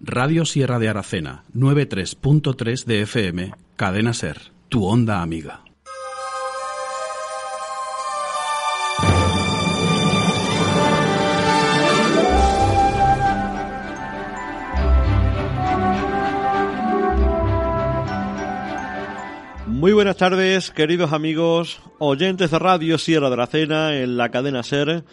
Radio 0.00 0.44
Sierra 0.44 0.78
de 0.78 0.88
Aracena, 0.88 1.44
93.3 1.54 2.84
de 2.84 3.02
FM, 3.02 3.54
Cadena 3.74 4.12
Ser, 4.12 4.52
tu 4.68 4.84
onda 4.84 5.22
amiga. 5.22 5.62
Muy 19.66 19.92
buenas 19.92 20.18
tardes, 20.18 20.70
queridos 20.70 21.14
amigos, 21.14 21.80
oyentes 21.98 22.50
de 22.50 22.58
Radio 22.58 22.98
Sierra 22.98 23.28
de 23.28 23.34
Aracena 23.34 23.96
en 23.96 24.18
la 24.18 24.28
cadena 24.28 24.62
Ser 24.62 25.04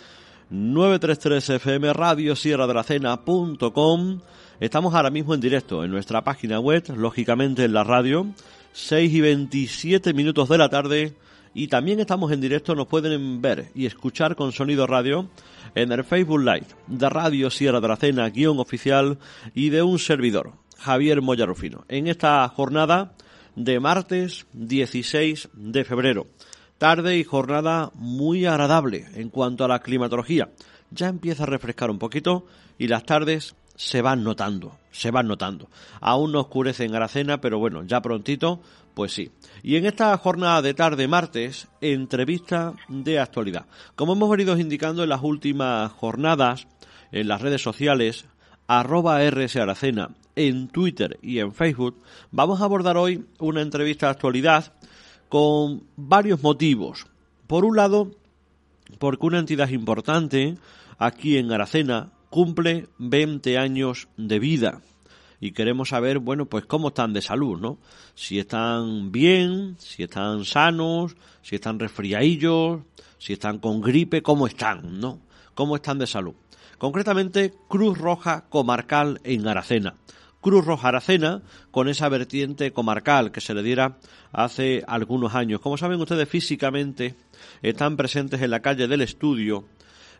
933 0.56 1.50
FM 1.50 1.92
Radio 1.92 2.34
Sierra 2.34 2.66
de 2.66 2.74
la 2.74 2.84
Cena.com. 2.84 4.22
Estamos 4.62 4.94
ahora 4.94 5.10
mismo 5.10 5.34
en 5.34 5.42
directo 5.42 5.84
en 5.84 5.92
nuestra 5.92 6.24
página 6.24 6.62
web, 6.62 6.84
lógicamente 6.96 7.66
en 7.66 7.74
la 7.74 7.84
radio, 7.84 8.26
6 8.72 9.14
y 9.14 9.20
27 9.20 10.14
minutos 10.14 10.48
de 10.48 10.58
la 10.58 10.70
tarde. 10.70 11.14
Y 11.54 11.68
también 11.68 12.00
estamos 12.00 12.32
en 12.32 12.40
directo, 12.40 12.74
nos 12.74 12.88
pueden 12.88 13.42
ver 13.42 13.70
y 13.76 13.86
escuchar 13.86 14.38
con 14.38 14.54
sonido 14.54 14.88
radio 14.88 15.30
en 15.76 15.92
el 15.92 16.06
Facebook 16.06 16.40
Live 16.40 16.68
de 16.88 17.10
Radio 17.10 17.50
Sierra 17.50 17.82
de 17.82 17.88
la 17.90 17.98
Cena, 17.98 18.30
guion 18.30 18.60
oficial 18.60 19.18
y 19.54 19.70
de 19.72 19.84
un 19.84 20.00
servidor, 20.00 20.54
Javier 20.78 21.22
Moya 21.22 21.46
Rufino. 21.46 21.84
En 21.90 22.08
esta 22.08 22.48
jornada 22.48 23.14
de 23.58 23.82
martes 23.82 24.48
16 24.54 25.50
de 25.54 25.84
febrero 25.84 26.28
Tarde 26.78 27.18
y 27.18 27.24
jornada 27.24 27.92
muy 27.96 28.46
agradable 28.46 29.06
en 29.16 29.30
cuanto 29.30 29.64
a 29.64 29.68
la 29.70 29.80
climatología. 29.80 30.50
Ya 30.92 31.08
empieza 31.08 31.44
a 31.44 31.48
refrescar 31.48 31.90
un 31.90 32.00
poquito 32.00 32.46
y 32.78 32.88
las 32.88 33.06
tardes 33.06 33.56
se 33.76 34.02
van 34.02 34.24
notando, 34.24 34.78
se 34.92 35.12
van 35.12 35.28
notando. 35.28 35.70
Aún 36.02 36.32
no 36.34 36.42
oscurece 36.42 36.84
en 36.84 36.96
Aracena, 36.96 37.40
pero 37.40 37.60
bueno, 37.60 37.84
ya 37.84 38.02
prontito, 38.02 38.62
pues 38.94 39.14
sí. 39.14 39.32
Y 39.64 39.78
en 39.78 39.86
esta 39.86 40.18
jornada 40.18 40.62
de 40.62 40.74
tarde 40.74 41.08
martes, 41.08 41.68
entrevista 41.80 42.74
de 42.90 43.20
actualidad. 43.20 43.68
Como 43.96 44.14
hemos 44.14 44.30
venido 44.30 44.58
indicando 44.58 45.04
en 45.04 45.10
las 45.10 45.22
últimas 45.24 45.92
jornadas, 45.94 46.68
en 47.12 47.28
las 47.28 47.42
redes 47.42 47.62
sociales, 47.62 48.26
arroba 48.68 49.22
RS 49.24 49.58
Aracena, 49.58 50.10
en 50.36 50.68
Twitter 50.68 51.20
y 51.22 51.40
en 51.40 51.54
Facebook, 51.54 52.02
vamos 52.32 52.60
a 52.60 52.66
abordar 52.66 52.98
hoy 52.98 53.26
una 53.40 53.62
entrevista 53.62 54.08
de 54.08 54.12
actualidad 54.12 54.74
con 55.30 55.84
varios 55.96 56.42
motivos. 56.42 57.08
Por 57.48 57.66
un 57.66 57.76
lado, 57.76 58.12
porque 59.00 59.26
una 59.26 59.40
entidad 59.40 59.70
importante 59.70 60.58
aquí 60.98 61.38
en 61.38 61.52
Aracena 61.52 62.12
cumple 62.30 62.88
20 62.98 63.58
años 63.58 64.08
de 64.18 64.40
vida 64.40 64.82
y 65.40 65.52
queremos 65.52 65.90
saber, 65.90 66.20
bueno, 66.20 66.46
pues 66.46 66.66
cómo 66.66 66.90
están 66.90 67.14
de 67.14 67.22
salud, 67.22 67.60
¿no? 67.60 67.78
Si 68.16 68.40
están 68.40 69.12
bien, 69.12 69.76
si 69.80 70.04
están 70.04 70.46
sanos, 70.46 71.16
si 71.42 71.56
están 71.56 71.80
resfriadillos, 71.80 72.82
si 73.18 73.34
están 73.34 73.60
con 73.60 73.82
gripe, 73.82 74.22
cómo 74.22 74.48
están, 74.48 75.00
¿no? 75.00 75.20
¿Cómo 75.54 75.76
están 75.76 76.00
de 76.00 76.08
salud? 76.08 76.34
Concretamente, 76.78 77.54
Cruz 77.70 77.98
Roja 77.98 78.46
Comarcal 78.50 79.20
en 79.24 79.48
Aracena. 79.48 79.96
Cruz 80.46 80.64
Roja 80.64 80.90
Aracena 80.90 81.42
con 81.72 81.90
esa 81.90 82.08
vertiente 82.08 82.72
comarcal 82.72 83.32
que 83.32 83.42
se 83.42 83.56
le 83.56 83.64
diera 83.64 83.98
hace 84.32 84.84
algunos 84.86 85.34
años. 85.34 85.60
Como 85.60 85.76
saben 85.76 86.00
ustedes 86.00 86.30
físicamente 86.30 87.16
están 87.64 87.98
presentes 87.98 88.40
en 88.44 88.52
la 88.52 88.60
calle 88.60 88.88
del 88.88 89.02
estudio 89.02 89.66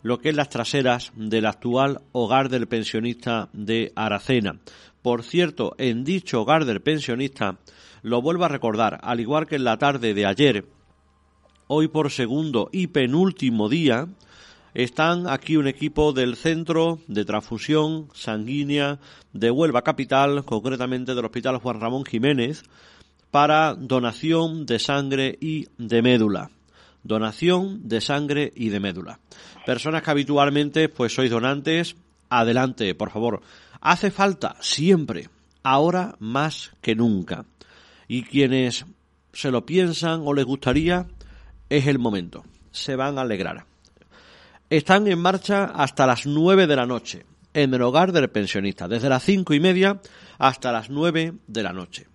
lo 0.02 0.18
que 0.18 0.30
es 0.30 0.36
las 0.36 0.50
traseras 0.50 1.12
del 1.16 1.46
actual 1.46 2.02
hogar 2.12 2.50
del 2.50 2.66
pensionista 2.66 3.50
de 3.54 3.94
Aracena. 3.96 4.58
Por 5.04 5.22
cierto, 5.22 5.76
en 5.78 6.04
dicho 6.04 6.42
hogar 6.42 6.66
del 6.66 6.82
pensionista, 6.82 7.60
lo 8.02 8.20
vuelvo 8.24 8.46
a 8.46 8.50
recordar, 8.50 9.00
al 9.04 9.20
igual 9.20 9.46
que 9.46 9.58
en 9.58 9.64
la 9.64 9.78
tarde 9.78 10.16
de 10.16 10.26
ayer, 10.26 10.66
hoy 11.68 11.88
por 11.88 12.10
segundo 12.10 12.70
y 12.72 12.88
penúltimo 12.88 13.70
día, 13.70 14.08
están 14.76 15.30
aquí 15.30 15.56
un 15.56 15.68
equipo 15.68 16.12
del 16.12 16.36
Centro 16.36 17.00
de 17.08 17.24
Transfusión 17.24 18.10
Sanguínea 18.14 19.00
de 19.32 19.50
Huelva 19.50 19.84
Capital, 19.84 20.44
concretamente 20.44 21.16
del 21.16 21.24
Hospital 21.24 21.60
Juan 21.60 21.80
Ramón 21.80 22.04
Jiménez, 22.04 22.64
para 23.32 23.74
donación 23.74 24.66
de 24.66 24.80
sangre 24.80 25.38
y 25.40 25.68
de 25.78 26.02
médula. 26.02 26.52
Donación 27.04 27.88
de 27.88 28.02
sangre 28.02 28.52
y 28.54 28.68
de 28.68 28.82
médula. 28.82 29.20
Personas 29.66 30.04
que 30.04 30.12
habitualmente 30.12 30.90
pues 30.90 31.16
sois 31.16 31.32
donantes, 31.32 31.96
adelante, 32.30 32.94
por 32.96 33.12
favor. 33.12 33.42
Hace 33.80 34.12
falta 34.12 34.58
siempre, 34.60 35.30
ahora 35.64 36.18
más 36.20 36.74
que 36.82 36.96
nunca. 36.96 37.46
Y 38.10 38.24
quienes 38.24 38.86
se 39.32 39.52
lo 39.52 39.66
piensan 39.66 40.24
o 40.26 40.34
les 40.34 40.44
gustaría, 40.44 41.08
es 41.70 41.88
el 41.88 41.98
momento. 41.98 42.44
Se 42.72 42.98
van 42.98 43.18
a 43.18 43.22
alegrar 43.22 43.75
están 44.70 45.08
en 45.08 45.20
marcha 45.20 45.66
hasta 45.66 46.08
las 46.08 46.26
nueve 46.26 46.68
de 46.68 46.76
la 46.76 46.86
noche 46.86 47.26
en 47.54 47.74
el 47.74 47.82
hogar 47.82 48.12
del 48.12 48.30
pensionista, 48.30 48.88
desde 48.88 49.10
las 49.10 49.24
cinco 49.24 49.54
y 49.54 49.60
media 49.60 50.02
hasta 50.38 50.72
las 50.72 50.90
nueve 50.90 51.34
de 51.48 51.64
la 51.64 51.72
noche. 51.72 52.08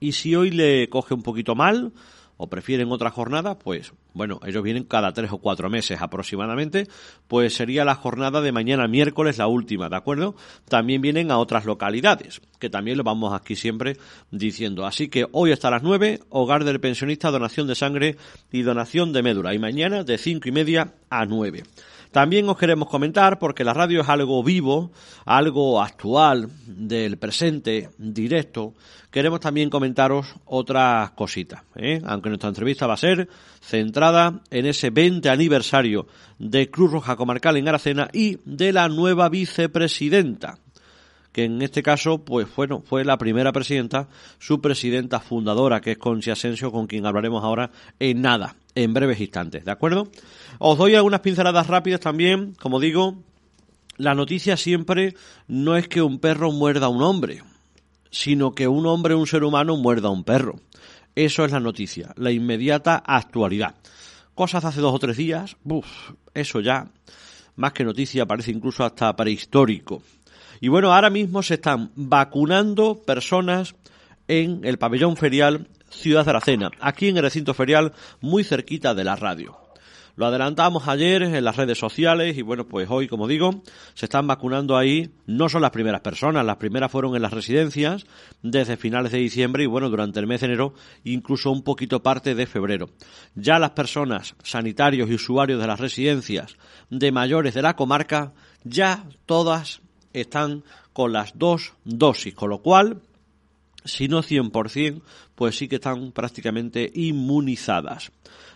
Y 0.00 0.12
si 0.12 0.34
hoy 0.34 0.50
le 0.50 0.88
coge 0.88 1.14
un 1.14 1.22
poquito 1.22 1.54
mal, 1.54 1.92
o 2.36 2.48
prefieren 2.48 2.90
otra 2.92 3.10
jornada, 3.10 3.58
pues 3.58 3.92
bueno, 4.12 4.40
ellos 4.46 4.62
vienen 4.62 4.84
cada 4.84 5.12
tres 5.12 5.32
o 5.32 5.38
cuatro 5.38 5.68
meses 5.68 6.00
aproximadamente, 6.00 6.86
pues 7.28 7.54
sería 7.54 7.84
la 7.84 7.94
jornada 7.94 8.40
de 8.40 8.52
mañana 8.52 8.88
miércoles 8.88 9.38
la 9.38 9.46
última, 9.46 9.88
¿de 9.88 9.96
acuerdo? 9.96 10.34
También 10.68 11.02
vienen 11.02 11.30
a 11.30 11.38
otras 11.38 11.64
localidades, 11.64 12.40
que 12.58 12.70
también 12.70 12.98
lo 12.98 13.04
vamos 13.04 13.34
aquí 13.34 13.56
siempre 13.56 13.96
diciendo. 14.30 14.86
Así 14.86 15.08
que 15.08 15.26
hoy 15.32 15.52
hasta 15.52 15.70
las 15.70 15.82
nueve, 15.82 16.20
hogar 16.30 16.64
del 16.64 16.80
pensionista, 16.80 17.30
donación 17.30 17.66
de 17.66 17.74
sangre 17.74 18.16
y 18.52 18.62
donación 18.62 19.12
de 19.12 19.22
médula, 19.22 19.54
y 19.54 19.58
mañana 19.58 20.04
de 20.04 20.18
cinco 20.18 20.48
y 20.48 20.52
media 20.52 20.94
a 21.10 21.26
nueve. 21.26 21.62
También 22.10 22.48
os 22.48 22.56
queremos 22.56 22.88
comentar, 22.88 23.38
porque 23.38 23.64
la 23.64 23.74
radio 23.74 24.00
es 24.00 24.08
algo 24.08 24.42
vivo, 24.42 24.90
algo 25.24 25.82
actual, 25.82 26.48
del 26.66 27.18
presente, 27.18 27.90
directo, 27.98 28.74
queremos 29.10 29.40
también 29.40 29.70
comentaros 29.70 30.26
otras 30.44 31.10
cositas, 31.12 31.62
¿eh? 31.74 32.00
aunque 32.04 32.28
nuestra 32.28 32.48
entrevista 32.48 32.86
va 32.86 32.94
a 32.94 32.98
ser 32.98 33.28
centrada 33.60 34.40
en 34.50 34.66
ese 34.66 34.90
20 34.90 35.28
aniversario 35.30 36.06
de 36.38 36.70
Cruz 36.70 36.92
Roja 36.92 37.16
Comarcal 37.16 37.56
en 37.56 37.68
Aracena 37.68 38.08
y 38.12 38.38
de 38.44 38.72
la 38.72 38.88
nueva 38.88 39.28
vicepresidenta 39.28 40.58
que 41.36 41.44
en 41.44 41.60
este 41.60 41.82
caso, 41.82 42.24
pues 42.24 42.46
bueno, 42.56 42.82
fue 42.82 43.04
la 43.04 43.18
primera 43.18 43.52
presidenta, 43.52 44.08
su 44.38 44.62
presidenta 44.62 45.20
fundadora, 45.20 45.82
que 45.82 45.90
es 45.90 45.98
Conchi 45.98 46.30
Asensio, 46.30 46.72
con 46.72 46.86
quien 46.86 47.04
hablaremos 47.04 47.44
ahora 47.44 47.70
en 48.00 48.22
nada, 48.22 48.56
en 48.74 48.94
breves 48.94 49.20
instantes, 49.20 49.66
¿de 49.66 49.70
acuerdo? 49.70 50.08
Os 50.58 50.78
doy 50.78 50.94
algunas 50.94 51.20
pinceladas 51.20 51.66
rápidas 51.66 52.00
también, 52.00 52.54
como 52.58 52.80
digo, 52.80 53.18
la 53.98 54.14
noticia 54.14 54.56
siempre 54.56 55.14
no 55.46 55.76
es 55.76 55.88
que 55.88 56.00
un 56.00 56.20
perro 56.20 56.52
muerda 56.52 56.86
a 56.86 56.88
un 56.88 57.02
hombre, 57.02 57.42
sino 58.10 58.54
que 58.54 58.66
un 58.66 58.86
hombre, 58.86 59.14
un 59.14 59.26
ser 59.26 59.44
humano, 59.44 59.76
muerda 59.76 60.08
a 60.08 60.12
un 60.12 60.24
perro. 60.24 60.58
Eso 61.14 61.44
es 61.44 61.52
la 61.52 61.60
noticia, 61.60 62.14
la 62.16 62.30
inmediata 62.30 62.96
actualidad. 62.96 63.74
Cosas 64.34 64.64
hace 64.64 64.80
dos 64.80 64.94
o 64.94 64.98
tres 64.98 65.18
días, 65.18 65.58
eso 66.32 66.60
ya, 66.60 66.88
más 67.56 67.74
que 67.74 67.84
noticia, 67.84 68.24
parece 68.24 68.52
incluso 68.52 68.84
hasta 68.84 69.14
prehistórico. 69.14 70.00
Y 70.60 70.68
bueno, 70.68 70.92
ahora 70.92 71.10
mismo 71.10 71.42
se 71.42 71.54
están 71.54 71.90
vacunando 71.94 73.02
personas 73.02 73.74
en 74.28 74.64
el 74.64 74.78
pabellón 74.78 75.16
ferial 75.16 75.68
Ciudad 75.90 76.24
de 76.24 76.30
Aracena, 76.30 76.70
aquí 76.80 77.08
en 77.08 77.16
el 77.16 77.22
recinto 77.22 77.54
ferial, 77.54 77.92
muy 78.20 78.44
cerquita 78.44 78.94
de 78.94 79.04
la 79.04 79.16
radio. 79.16 79.56
Lo 80.16 80.24
adelantamos 80.24 80.88
ayer 80.88 81.22
en 81.22 81.44
las 81.44 81.56
redes 81.56 81.76
sociales 81.76 82.38
y 82.38 82.42
bueno, 82.42 82.66
pues 82.66 82.88
hoy, 82.90 83.06
como 83.06 83.28
digo, 83.28 83.62
se 83.92 84.06
están 84.06 84.26
vacunando 84.26 84.78
ahí. 84.78 85.10
No 85.26 85.50
son 85.50 85.60
las 85.60 85.72
primeras 85.72 86.00
personas, 86.00 86.44
las 86.44 86.56
primeras 86.56 86.90
fueron 86.90 87.14
en 87.16 87.22
las 87.22 87.34
residencias 87.34 88.06
desde 88.42 88.78
finales 88.78 89.12
de 89.12 89.18
diciembre 89.18 89.64
y 89.64 89.66
bueno, 89.66 89.90
durante 89.90 90.18
el 90.18 90.26
mes 90.26 90.40
de 90.40 90.46
enero, 90.46 90.72
incluso 91.04 91.50
un 91.50 91.62
poquito 91.62 92.02
parte 92.02 92.34
de 92.34 92.46
febrero. 92.46 92.88
Ya 93.34 93.58
las 93.58 93.72
personas, 93.72 94.34
sanitarios 94.42 95.10
y 95.10 95.14
usuarios 95.14 95.60
de 95.60 95.66
las 95.66 95.80
residencias 95.80 96.56
de 96.88 97.12
mayores 97.12 97.52
de 97.52 97.60
la 97.60 97.76
comarca, 97.76 98.32
ya 98.64 99.04
todas 99.26 99.82
están 100.20 100.62
con 100.92 101.12
las 101.12 101.38
dos 101.38 101.72
dosis, 101.84 102.34
con 102.34 102.50
lo 102.50 102.58
cual, 102.58 103.00
si 103.84 104.08
no 104.08 104.22
100%, 104.22 105.02
pues 105.34 105.56
sí 105.56 105.68
que 105.68 105.76
están 105.76 106.12
prácticamente 106.12 106.90
inmunizadas. 106.94 108.10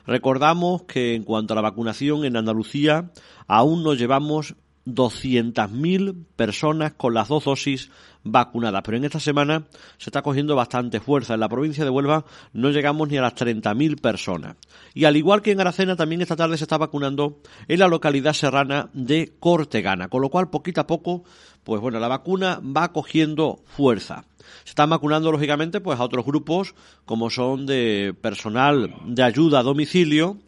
Recordamos 0.07 0.83
que 0.83 1.15
en 1.15 1.25
cuanto 1.25 1.53
a 1.53 1.57
la 1.57 1.63
vacunación 1.63 2.25
en 2.25 2.37
Andalucía, 2.37 3.11
aún 3.47 3.83
nos 3.83 3.99
llevamos 3.99 4.55
200.000 4.87 6.25
personas 6.37 6.95
con 6.95 7.15
las 7.15 7.29
dos 7.29 7.45
dosis 7.45 7.91
vacunadas. 8.25 8.83
Pero 8.85 8.97
en 8.97 9.05
esta 9.05 9.21
semana 9.21 9.65
se 9.99 10.11
está 10.11 10.23
cogiendo 10.23 10.57
bastante 10.57 11.01
fuerza. 11.01 11.35
En 11.35 11.41
la 11.41 11.49
provincia 11.49 11.85
de 11.85 11.91
Huelva 11.91 12.25
no 12.53 12.71
llegamos 12.71 13.09
ni 13.09 13.17
a 13.17 13.23
las 13.23 13.35
30.000 13.35 14.01
personas. 14.01 14.57
Y 14.95 15.05
al 15.05 15.17
igual 15.17 15.43
que 15.43 15.53
en 15.53 15.61
Aracena, 15.61 15.97
también 15.97 16.23
esta 16.23 16.37
tarde 16.37 16.57
se 16.57 16.65
está 16.65 16.79
vacunando 16.79 17.41
en 17.69 17.79
la 17.79 17.89
localidad 17.89 18.33
serrana 18.33 18.91
de 18.93 19.33
Cortegana. 19.39 20.09
Con 20.09 20.23
lo 20.23 20.31
cual, 20.31 20.51
poquito 20.51 20.81
a 20.81 20.87
poco, 20.87 21.25
pues 21.65 21.81
bueno, 21.81 22.01
la 22.01 22.09
vacuna 22.09 22.61
va 22.65 22.93
cogiendo 22.93 23.63
fuerza. 23.67 24.25
Se 24.65 24.71
están 24.71 24.91
vacunando, 24.91 25.31
lógicamente, 25.31 25.81
pues 25.81 25.99
a 26.01 26.05
otros 26.05 26.25
grupos, 26.25 26.75
como 27.05 27.31
son 27.31 27.67
de 27.67 28.15
personal 28.21 28.95
de 29.07 29.23
ayuda 29.23 29.61
a 29.61 29.63
domicilio, 29.63 30.39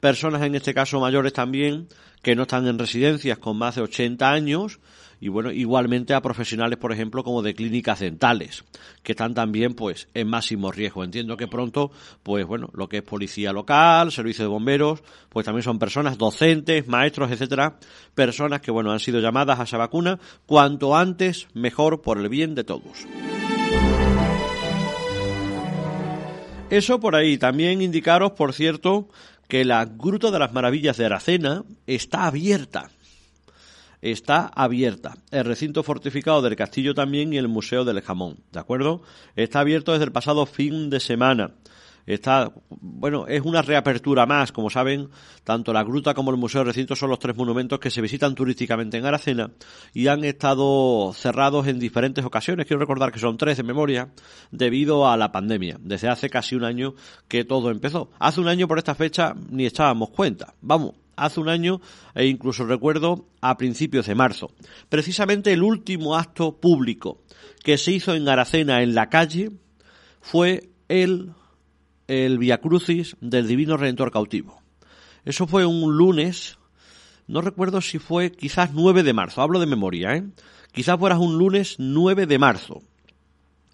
personas 0.00 0.42
en 0.42 0.54
este 0.54 0.74
caso 0.74 1.00
mayores 1.00 1.32
también, 1.32 1.88
que 2.22 2.34
no 2.34 2.42
están 2.42 2.66
en 2.66 2.78
residencias 2.78 3.38
con 3.38 3.56
más 3.56 3.76
de 3.76 3.82
80 3.82 4.30
años, 4.30 4.80
y 5.20 5.28
bueno, 5.28 5.50
igualmente 5.50 6.14
a 6.14 6.20
profesionales, 6.20 6.78
por 6.78 6.92
ejemplo, 6.92 7.24
como 7.24 7.42
de 7.42 7.54
clínicas 7.54 8.00
dentales, 8.00 8.64
que 9.02 9.12
están 9.12 9.34
también, 9.34 9.74
pues, 9.74 10.08
en 10.14 10.28
máximo 10.28 10.70
riesgo. 10.70 11.04
Entiendo 11.04 11.36
que 11.36 11.48
pronto, 11.48 11.90
pues 12.22 12.46
bueno, 12.46 12.70
lo 12.74 12.88
que 12.88 12.98
es 12.98 13.02
policía 13.02 13.52
local, 13.52 14.12
servicio 14.12 14.44
de 14.44 14.48
bomberos, 14.48 15.02
pues 15.28 15.46
también 15.46 15.62
son 15.62 15.78
personas 15.78 16.18
docentes, 16.18 16.86
maestros, 16.86 17.30
etcétera, 17.30 17.78
personas 18.14 18.60
que, 18.60 18.70
bueno, 18.70 18.92
han 18.92 19.00
sido 19.00 19.20
llamadas 19.20 19.60
a 19.60 19.64
esa 19.64 19.78
vacuna, 19.78 20.18
cuanto 20.44 20.96
antes, 20.96 21.48
mejor 21.54 22.02
por 22.02 22.18
el 22.18 22.28
bien 22.28 22.54
de 22.54 22.64
todos. 22.64 23.06
Eso 26.68 26.98
por 26.98 27.14
ahí. 27.14 27.38
También 27.38 27.80
indicaros, 27.80 28.32
por 28.32 28.52
cierto, 28.52 29.08
que 29.48 29.64
la 29.64 29.84
Gruta 29.84 30.30
de 30.30 30.40
las 30.40 30.52
Maravillas 30.52 30.96
de 30.96 31.06
Aracena 31.06 31.62
está 31.86 32.26
abierta. 32.26 32.90
Está 34.02 34.46
abierta. 34.46 35.14
El 35.30 35.44
recinto 35.44 35.82
fortificado 35.82 36.42
del 36.42 36.56
castillo 36.56 36.94
también 36.94 37.32
y 37.32 37.38
el 37.38 37.48
Museo 37.48 37.84
del 37.84 38.02
Jamón. 38.02 38.38
¿De 38.52 38.60
acuerdo? 38.60 39.02
Está 39.34 39.60
abierto 39.60 39.92
desde 39.92 40.04
el 40.04 40.12
pasado 40.12 40.46
fin 40.46 40.90
de 40.90 41.00
semana. 41.00 41.52
Está, 42.06 42.52
bueno, 42.68 43.26
es 43.26 43.42
una 43.42 43.62
reapertura 43.62 44.26
más. 44.26 44.52
Como 44.52 44.70
saben, 44.70 45.08
tanto 45.42 45.72
la 45.72 45.82
gruta 45.82 46.14
como 46.14 46.30
el 46.30 46.36
Museo 46.36 46.60
de 46.60 46.66
Recinto 46.66 46.94
son 46.94 47.10
los 47.10 47.18
tres 47.18 47.36
monumentos 47.36 47.80
que 47.80 47.90
se 47.90 48.00
visitan 48.00 48.34
turísticamente 48.34 48.96
en 48.96 49.06
Aracena 49.06 49.50
y 49.92 50.06
han 50.06 50.24
estado 50.24 51.12
cerrados 51.12 51.66
en 51.66 51.80
diferentes 51.80 52.24
ocasiones. 52.24 52.66
Quiero 52.66 52.80
recordar 52.80 53.10
que 53.10 53.18
son 53.18 53.36
tres 53.36 53.56
de 53.56 53.64
memoria 53.64 54.12
debido 54.52 55.08
a 55.08 55.16
la 55.16 55.32
pandemia. 55.32 55.78
Desde 55.80 56.08
hace 56.08 56.30
casi 56.30 56.54
un 56.54 56.64
año 56.64 56.94
que 57.26 57.44
todo 57.44 57.70
empezó. 57.70 58.10
Hace 58.20 58.40
un 58.40 58.48
año 58.48 58.68
por 58.68 58.78
esta 58.78 58.94
fecha 58.94 59.34
ni 59.50 59.66
echábamos 59.66 60.10
cuenta. 60.10 60.54
Vamos, 60.60 60.94
hace 61.16 61.40
un 61.40 61.48
año 61.48 61.80
e 62.14 62.26
incluso 62.26 62.64
recuerdo 62.64 63.26
a 63.40 63.56
principios 63.56 64.06
de 64.06 64.14
marzo. 64.14 64.50
Precisamente 64.88 65.52
el 65.52 65.62
último 65.62 66.16
acto 66.16 66.60
público 66.60 67.22
que 67.64 67.78
se 67.78 67.92
hizo 67.92 68.14
en 68.14 68.28
Aracena 68.28 68.82
en 68.82 68.94
la 68.94 69.08
calle 69.08 69.50
fue 70.20 70.70
el 70.88 71.32
el 72.08 72.38
Via 72.38 72.58
Crucis 72.58 73.16
del 73.20 73.46
Divino 73.46 73.76
Redentor 73.76 74.10
cautivo. 74.10 74.60
Eso 75.24 75.46
fue 75.46 75.66
un 75.66 75.96
lunes, 75.96 76.58
no 77.26 77.40
recuerdo 77.40 77.80
si 77.80 77.98
fue 77.98 78.30
quizás 78.30 78.72
9 78.72 79.02
de 79.02 79.12
marzo, 79.12 79.42
hablo 79.42 79.58
de 79.58 79.66
memoria, 79.66 80.14
¿eh? 80.14 80.24
Quizás 80.72 80.98
fuera 80.98 81.18
un 81.18 81.38
lunes 81.38 81.76
9 81.78 82.26
de 82.26 82.38
marzo. 82.38 82.82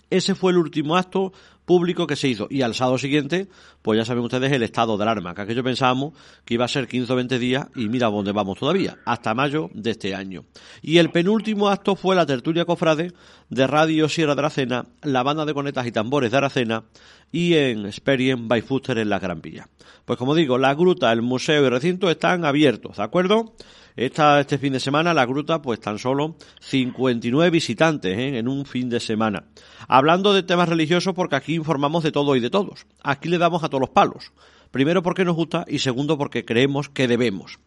Ese 0.09 0.35
fue 0.35 0.53
el 0.53 0.59
último 0.59 0.97
acto 0.97 1.33
público 1.65 2.07
que 2.07 2.17
se 2.17 2.29
hizo. 2.29 2.47
Y 2.51 2.63
al 2.63 2.75
sábado 2.75 2.99
siguiente, 2.99 3.49
pues 3.83 3.99
ya 3.99 4.05
saben 4.05 4.25
ustedes 4.25 4.53
el 4.53 4.63
estado 4.63 4.97
del 4.97 5.09
arma, 5.09 5.35
que 5.35 5.43
aquello 5.43 5.65
pensábamos 5.65 6.15
que 6.45 6.55
iba 6.55 6.65
a 6.65 6.69
ser 6.69 6.89
15 6.89 7.13
o 7.13 7.17
20 7.17 7.39
días 7.39 7.67
y 7.75 7.89
mira 7.89 8.09
dónde 8.09 8.33
vamos 8.33 8.59
todavía, 8.59 8.99
hasta 9.05 9.35
mayo 9.35 9.71
de 9.75 9.91
este 9.91 10.15
año. 10.15 10.45
Y 10.83 10.99
el 10.99 11.11
penúltimo 11.11 11.69
acto 11.69 11.97
fue 11.97 12.17
la 12.17 12.27
tertulia 12.27 12.65
cofrade 12.65 13.13
de 13.49 13.67
Radio 13.67 14.09
Sierra 14.09 14.35
de 14.35 14.41
Aracena, 14.41 14.87
la 15.03 15.23
banda 15.23 15.45
de 15.45 15.55
conetas 15.55 15.87
y 15.87 15.93
tambores 15.93 16.31
de 16.31 16.37
Aracena 16.37 16.85
y 17.31 17.55
en 17.55 17.87
Experience 17.87 18.45
by 18.47 18.63
Fuster 18.63 18.99
en 18.99 19.09
la 19.09 19.19
Gran 19.19 19.41
Villa. 19.41 19.69
Pues 20.05 20.19
como 20.19 20.35
digo, 20.35 20.59
la 20.59 20.75
gruta, 20.75 21.13
el 21.13 21.23
museo 21.23 21.63
y 21.63 21.65
el 21.67 21.71
recinto 21.71 22.11
están 22.11 22.45
abiertos, 22.45 22.97
¿de 22.97 23.03
acuerdo? 23.03 23.55
Esta, 23.97 24.41
este 24.41 24.59
fin 24.59 24.73
de 24.73 24.81
semana 24.81 25.15
la 25.15 25.27
gruta, 25.27 25.61
pues 25.61 25.81
tan 25.81 25.99
solo 25.99 26.37
59 26.61 27.51
visitantes 27.51 28.17
¿eh? 28.17 28.39
en 28.39 28.49
un 28.49 28.65
fin 28.65 28.89
de 28.89 29.01
semana. 29.01 29.45
Hablando 29.89 30.33
de 30.33 30.43
temas 30.43 30.69
religiosos, 30.69 31.15
porque 31.15 31.37
aquí 31.37 31.55
informamos 31.55 32.03
de 32.03 32.13
todo 32.13 32.35
y 32.37 32.41
de 32.41 32.51
todos. 32.51 32.87
Aquí 33.03 33.29
le 33.29 33.39
damos 33.39 33.65
a 33.65 33.69
todos 33.69 33.81
los 33.81 33.91
palos. 33.91 34.33
Primero 34.71 35.03
porque 35.03 35.25
nos 35.25 35.37
gusta 35.37 35.67
y 35.69 35.81
segundo 35.81 36.17
porque 36.17 36.45
creemos 36.45 36.89
que 36.89 37.07
debemos. 37.07 37.59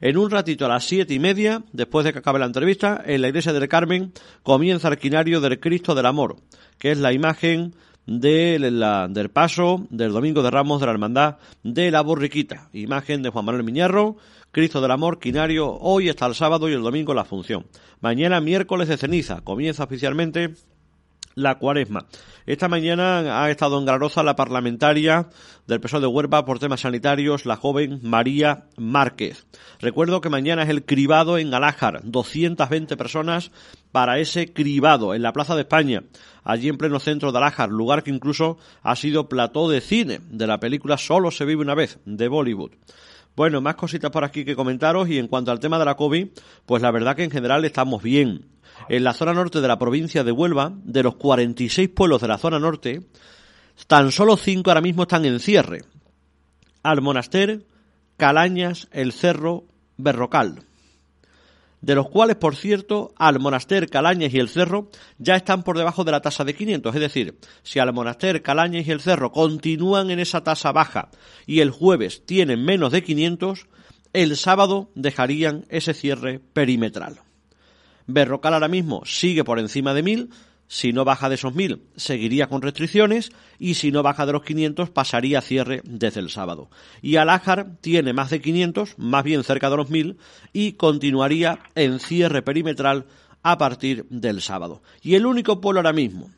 En 0.00 0.16
un 0.16 0.30
ratito 0.30 0.66
a 0.66 0.68
las 0.68 0.84
siete 0.84 1.14
y 1.14 1.18
media, 1.18 1.62
después 1.72 2.04
de 2.04 2.12
que 2.12 2.18
acabe 2.18 2.38
la 2.38 2.46
entrevista, 2.46 3.02
en 3.04 3.20
la 3.22 3.28
iglesia 3.28 3.52
del 3.52 3.68
Carmen 3.68 4.12
comienza 4.42 4.88
el 4.88 4.98
quinario 4.98 5.40
del 5.40 5.60
Cristo 5.60 5.94
del 5.94 6.06
Amor, 6.06 6.36
que 6.78 6.90
es 6.90 6.98
la 6.98 7.12
imagen 7.12 7.74
del 8.06 9.30
paso 9.32 9.86
del 9.90 10.12
Domingo 10.12 10.42
de 10.42 10.50
Ramos 10.50 10.80
de 10.80 10.86
la 10.86 10.92
Hermandad 10.92 11.36
de 11.62 11.90
la 11.90 12.02
Borriquita. 12.02 12.68
Imagen 12.72 13.22
de 13.22 13.30
Juan 13.30 13.44
Manuel 13.44 13.64
Miñarro, 13.64 14.16
Cristo 14.54 14.80
del 14.80 14.92
Amor, 14.92 15.18
Quinario, 15.18 15.78
hoy 15.80 16.08
hasta 16.08 16.26
el 16.26 16.36
sábado 16.36 16.68
y 16.68 16.74
el 16.74 16.82
domingo 16.82 17.12
la 17.12 17.24
función. 17.24 17.66
Mañana 18.00 18.40
miércoles 18.40 18.86
de 18.86 18.96
ceniza, 18.96 19.40
comienza 19.40 19.82
oficialmente 19.82 20.54
la 21.34 21.58
cuaresma. 21.58 22.06
Esta 22.46 22.68
mañana 22.68 23.42
ha 23.42 23.50
estado 23.50 23.80
en 23.80 23.84
Graroza 23.84 24.22
la 24.22 24.36
parlamentaria 24.36 25.28
del 25.66 25.80
PSOE 25.80 26.02
de 26.02 26.06
Huerva 26.06 26.44
por 26.44 26.60
temas 26.60 26.82
sanitarios, 26.82 27.46
la 27.46 27.56
joven 27.56 27.98
María 28.04 28.66
Márquez. 28.76 29.44
Recuerdo 29.80 30.20
que 30.20 30.30
mañana 30.30 30.62
es 30.62 30.68
el 30.68 30.84
cribado 30.84 31.36
en 31.36 31.52
Alájar, 31.52 32.02
220 32.04 32.96
personas 32.96 33.50
para 33.90 34.20
ese 34.20 34.52
cribado 34.52 35.16
en 35.16 35.22
la 35.22 35.32
Plaza 35.32 35.56
de 35.56 35.62
España, 35.62 36.04
allí 36.44 36.68
en 36.68 36.78
pleno 36.78 37.00
centro 37.00 37.32
de 37.32 37.38
Alájar, 37.38 37.70
lugar 37.70 38.04
que 38.04 38.12
incluso 38.12 38.56
ha 38.84 38.94
sido 38.94 39.28
plató 39.28 39.68
de 39.68 39.80
cine 39.80 40.20
de 40.30 40.46
la 40.46 40.60
película 40.60 40.96
Solo 40.96 41.32
se 41.32 41.44
vive 41.44 41.62
una 41.62 41.74
vez, 41.74 41.98
de 42.04 42.28
Bollywood. 42.28 42.70
Bueno, 43.36 43.60
más 43.60 43.74
cositas 43.74 44.10
por 44.10 44.24
aquí 44.24 44.44
que 44.44 44.54
comentaros 44.54 45.08
y 45.08 45.18
en 45.18 45.28
cuanto 45.28 45.50
al 45.50 45.60
tema 45.60 45.78
de 45.78 45.84
la 45.84 45.96
COVID, 45.96 46.28
pues 46.66 46.82
la 46.82 46.90
verdad 46.90 47.16
que 47.16 47.24
en 47.24 47.30
general 47.30 47.64
estamos 47.64 48.02
bien. 48.02 48.46
En 48.88 49.04
la 49.04 49.14
zona 49.14 49.34
norte 49.34 49.60
de 49.60 49.68
la 49.68 49.78
provincia 49.78 50.24
de 50.24 50.32
Huelva, 50.32 50.72
de 50.84 51.02
los 51.02 51.16
46 51.16 51.88
pueblos 51.88 52.20
de 52.20 52.28
la 52.28 52.38
zona 52.38 52.58
norte, 52.58 53.02
tan 53.86 54.12
solo 54.12 54.36
5 54.36 54.70
ahora 54.70 54.80
mismo 54.80 55.02
están 55.02 55.24
en 55.24 55.40
cierre. 55.40 55.82
Almonaster, 56.82 57.64
Calañas, 58.16 58.88
El 58.92 59.12
Cerro, 59.12 59.64
Berrocal 59.96 60.62
de 61.84 61.94
los 61.94 62.08
cuales, 62.08 62.36
por 62.36 62.56
cierto, 62.56 63.12
Almonaster, 63.18 63.90
Calañas 63.90 64.32
y 64.32 64.38
El 64.38 64.48
Cerro 64.48 64.88
ya 65.18 65.36
están 65.36 65.62
por 65.62 65.76
debajo 65.76 66.02
de 66.02 66.12
la 66.12 66.22
tasa 66.22 66.42
de 66.42 66.54
500. 66.54 66.94
Es 66.94 67.00
decir, 67.00 67.38
si 67.62 67.78
Almonaster, 67.78 68.40
Calañas 68.40 68.86
y 68.86 68.90
El 68.90 69.02
Cerro 69.02 69.32
continúan 69.32 70.10
en 70.10 70.18
esa 70.18 70.42
tasa 70.42 70.72
baja 70.72 71.10
y 71.46 71.60
el 71.60 71.70
jueves 71.70 72.24
tienen 72.24 72.64
menos 72.64 72.90
de 72.90 73.02
500, 73.02 73.66
el 74.14 74.36
sábado 74.38 74.90
dejarían 74.94 75.66
ese 75.68 75.92
cierre 75.92 76.40
perimetral. 76.54 77.20
Berrocal 78.06 78.54
ahora 78.54 78.68
mismo 78.68 79.02
sigue 79.04 79.44
por 79.44 79.58
encima 79.58 79.92
de 79.92 80.02
1000, 80.02 80.30
si 80.74 80.92
no 80.92 81.04
baja 81.04 81.28
de 81.28 81.36
esos 81.36 81.54
1000, 81.54 81.84
seguiría 81.94 82.48
con 82.48 82.60
restricciones 82.60 83.30
y 83.60 83.74
si 83.74 83.92
no 83.92 84.02
baja 84.02 84.26
de 84.26 84.32
los 84.32 84.42
500, 84.42 84.90
pasaría 84.90 85.38
a 85.38 85.40
cierre 85.40 85.82
desde 85.84 86.18
el 86.18 86.30
sábado. 86.30 86.68
Y 87.00 87.14
Alájar 87.14 87.76
tiene 87.80 88.12
más 88.12 88.30
de 88.30 88.40
500, 88.40 88.98
más 88.98 89.22
bien 89.22 89.44
cerca 89.44 89.70
de 89.70 89.76
los 89.76 89.88
1000, 89.88 90.16
y 90.52 90.72
continuaría 90.72 91.60
en 91.76 92.00
cierre 92.00 92.42
perimetral 92.42 93.06
a 93.44 93.56
partir 93.56 94.06
del 94.10 94.42
sábado. 94.42 94.82
Y 95.00 95.14
el 95.14 95.26
único 95.26 95.60
pueblo 95.60 95.78
ahora 95.78 95.92
mismo 95.92 96.32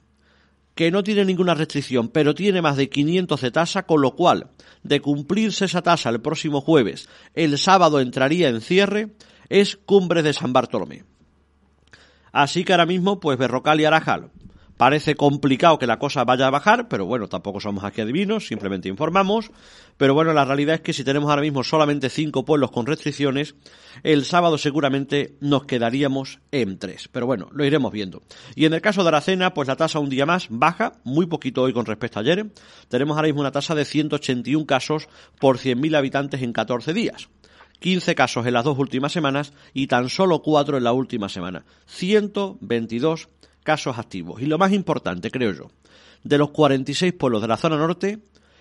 que 0.74 0.90
no 0.90 1.02
tiene 1.02 1.24
ninguna 1.24 1.54
restricción, 1.54 2.08
pero 2.08 2.34
tiene 2.34 2.60
más 2.60 2.76
de 2.76 2.90
500 2.90 3.40
de 3.40 3.50
tasa, 3.50 3.86
con 3.86 4.02
lo 4.02 4.16
cual, 4.16 4.50
de 4.82 5.00
cumplirse 5.00 5.64
esa 5.64 5.80
tasa 5.80 6.10
el 6.10 6.20
próximo 6.20 6.60
jueves, 6.60 7.08
el 7.32 7.56
sábado 7.56 8.00
entraría 8.00 8.50
en 8.50 8.60
cierre, 8.60 9.14
es 9.48 9.76
Cumbres 9.76 10.24
de 10.24 10.34
San 10.34 10.52
Bartolomé. 10.52 11.04
Así 12.36 12.64
que 12.64 12.74
ahora 12.74 12.84
mismo, 12.84 13.18
pues 13.18 13.38
Berrocal 13.38 13.80
y 13.80 13.86
Arajal. 13.86 14.30
Parece 14.76 15.14
complicado 15.14 15.78
que 15.78 15.86
la 15.86 15.98
cosa 15.98 16.22
vaya 16.24 16.46
a 16.46 16.50
bajar, 16.50 16.86
pero 16.86 17.06
bueno, 17.06 17.28
tampoco 17.28 17.60
somos 17.60 17.82
aquí 17.82 18.02
adivinos, 18.02 18.46
simplemente 18.46 18.90
informamos. 18.90 19.50
Pero 19.96 20.12
bueno, 20.12 20.34
la 20.34 20.44
realidad 20.44 20.74
es 20.74 20.80
que 20.82 20.92
si 20.92 21.02
tenemos 21.02 21.30
ahora 21.30 21.40
mismo 21.40 21.64
solamente 21.64 22.10
cinco 22.10 22.44
pueblos 22.44 22.72
con 22.72 22.84
restricciones, 22.84 23.54
el 24.02 24.26
sábado 24.26 24.58
seguramente 24.58 25.38
nos 25.40 25.64
quedaríamos 25.64 26.40
en 26.52 26.78
tres. 26.78 27.08
Pero 27.08 27.24
bueno, 27.24 27.48
lo 27.52 27.64
iremos 27.64 27.90
viendo. 27.90 28.22
Y 28.54 28.66
en 28.66 28.74
el 28.74 28.82
caso 28.82 29.02
de 29.02 29.08
Aracena, 29.08 29.54
pues 29.54 29.66
la 29.66 29.76
tasa 29.76 29.98
un 29.98 30.10
día 30.10 30.26
más 30.26 30.48
baja, 30.50 30.92
muy 31.04 31.24
poquito 31.24 31.62
hoy 31.62 31.72
con 31.72 31.86
respecto 31.86 32.18
a 32.18 32.22
ayer. 32.22 32.48
Tenemos 32.90 33.16
ahora 33.16 33.28
mismo 33.28 33.40
una 33.40 33.50
tasa 33.50 33.74
de 33.74 33.86
181 33.86 34.66
casos 34.66 35.08
por 35.40 35.56
100.000 35.56 35.96
habitantes 35.96 36.42
en 36.42 36.52
14 36.52 36.92
días 36.92 37.30
15 37.80 38.14
casos 38.14 38.46
en 38.46 38.54
las 38.54 38.64
dos 38.64 38.78
últimas 38.78 39.12
semanas 39.12 39.52
y 39.72 39.86
tan 39.86 40.08
solo 40.08 40.42
4 40.42 40.78
en 40.78 40.84
la 40.84 40.92
última 40.92 41.28
semana. 41.28 41.64
122 41.86 43.28
casos 43.62 43.98
activos. 43.98 44.40
Y 44.40 44.46
lo 44.46 44.58
más 44.58 44.72
importante, 44.72 45.30
creo 45.30 45.52
yo, 45.52 45.70
de 46.24 46.38
los 46.38 46.50
46 46.50 47.12
pueblos 47.12 47.42
de 47.42 47.48
la 47.48 47.56
zona 47.56 47.76
norte, 47.76 48.20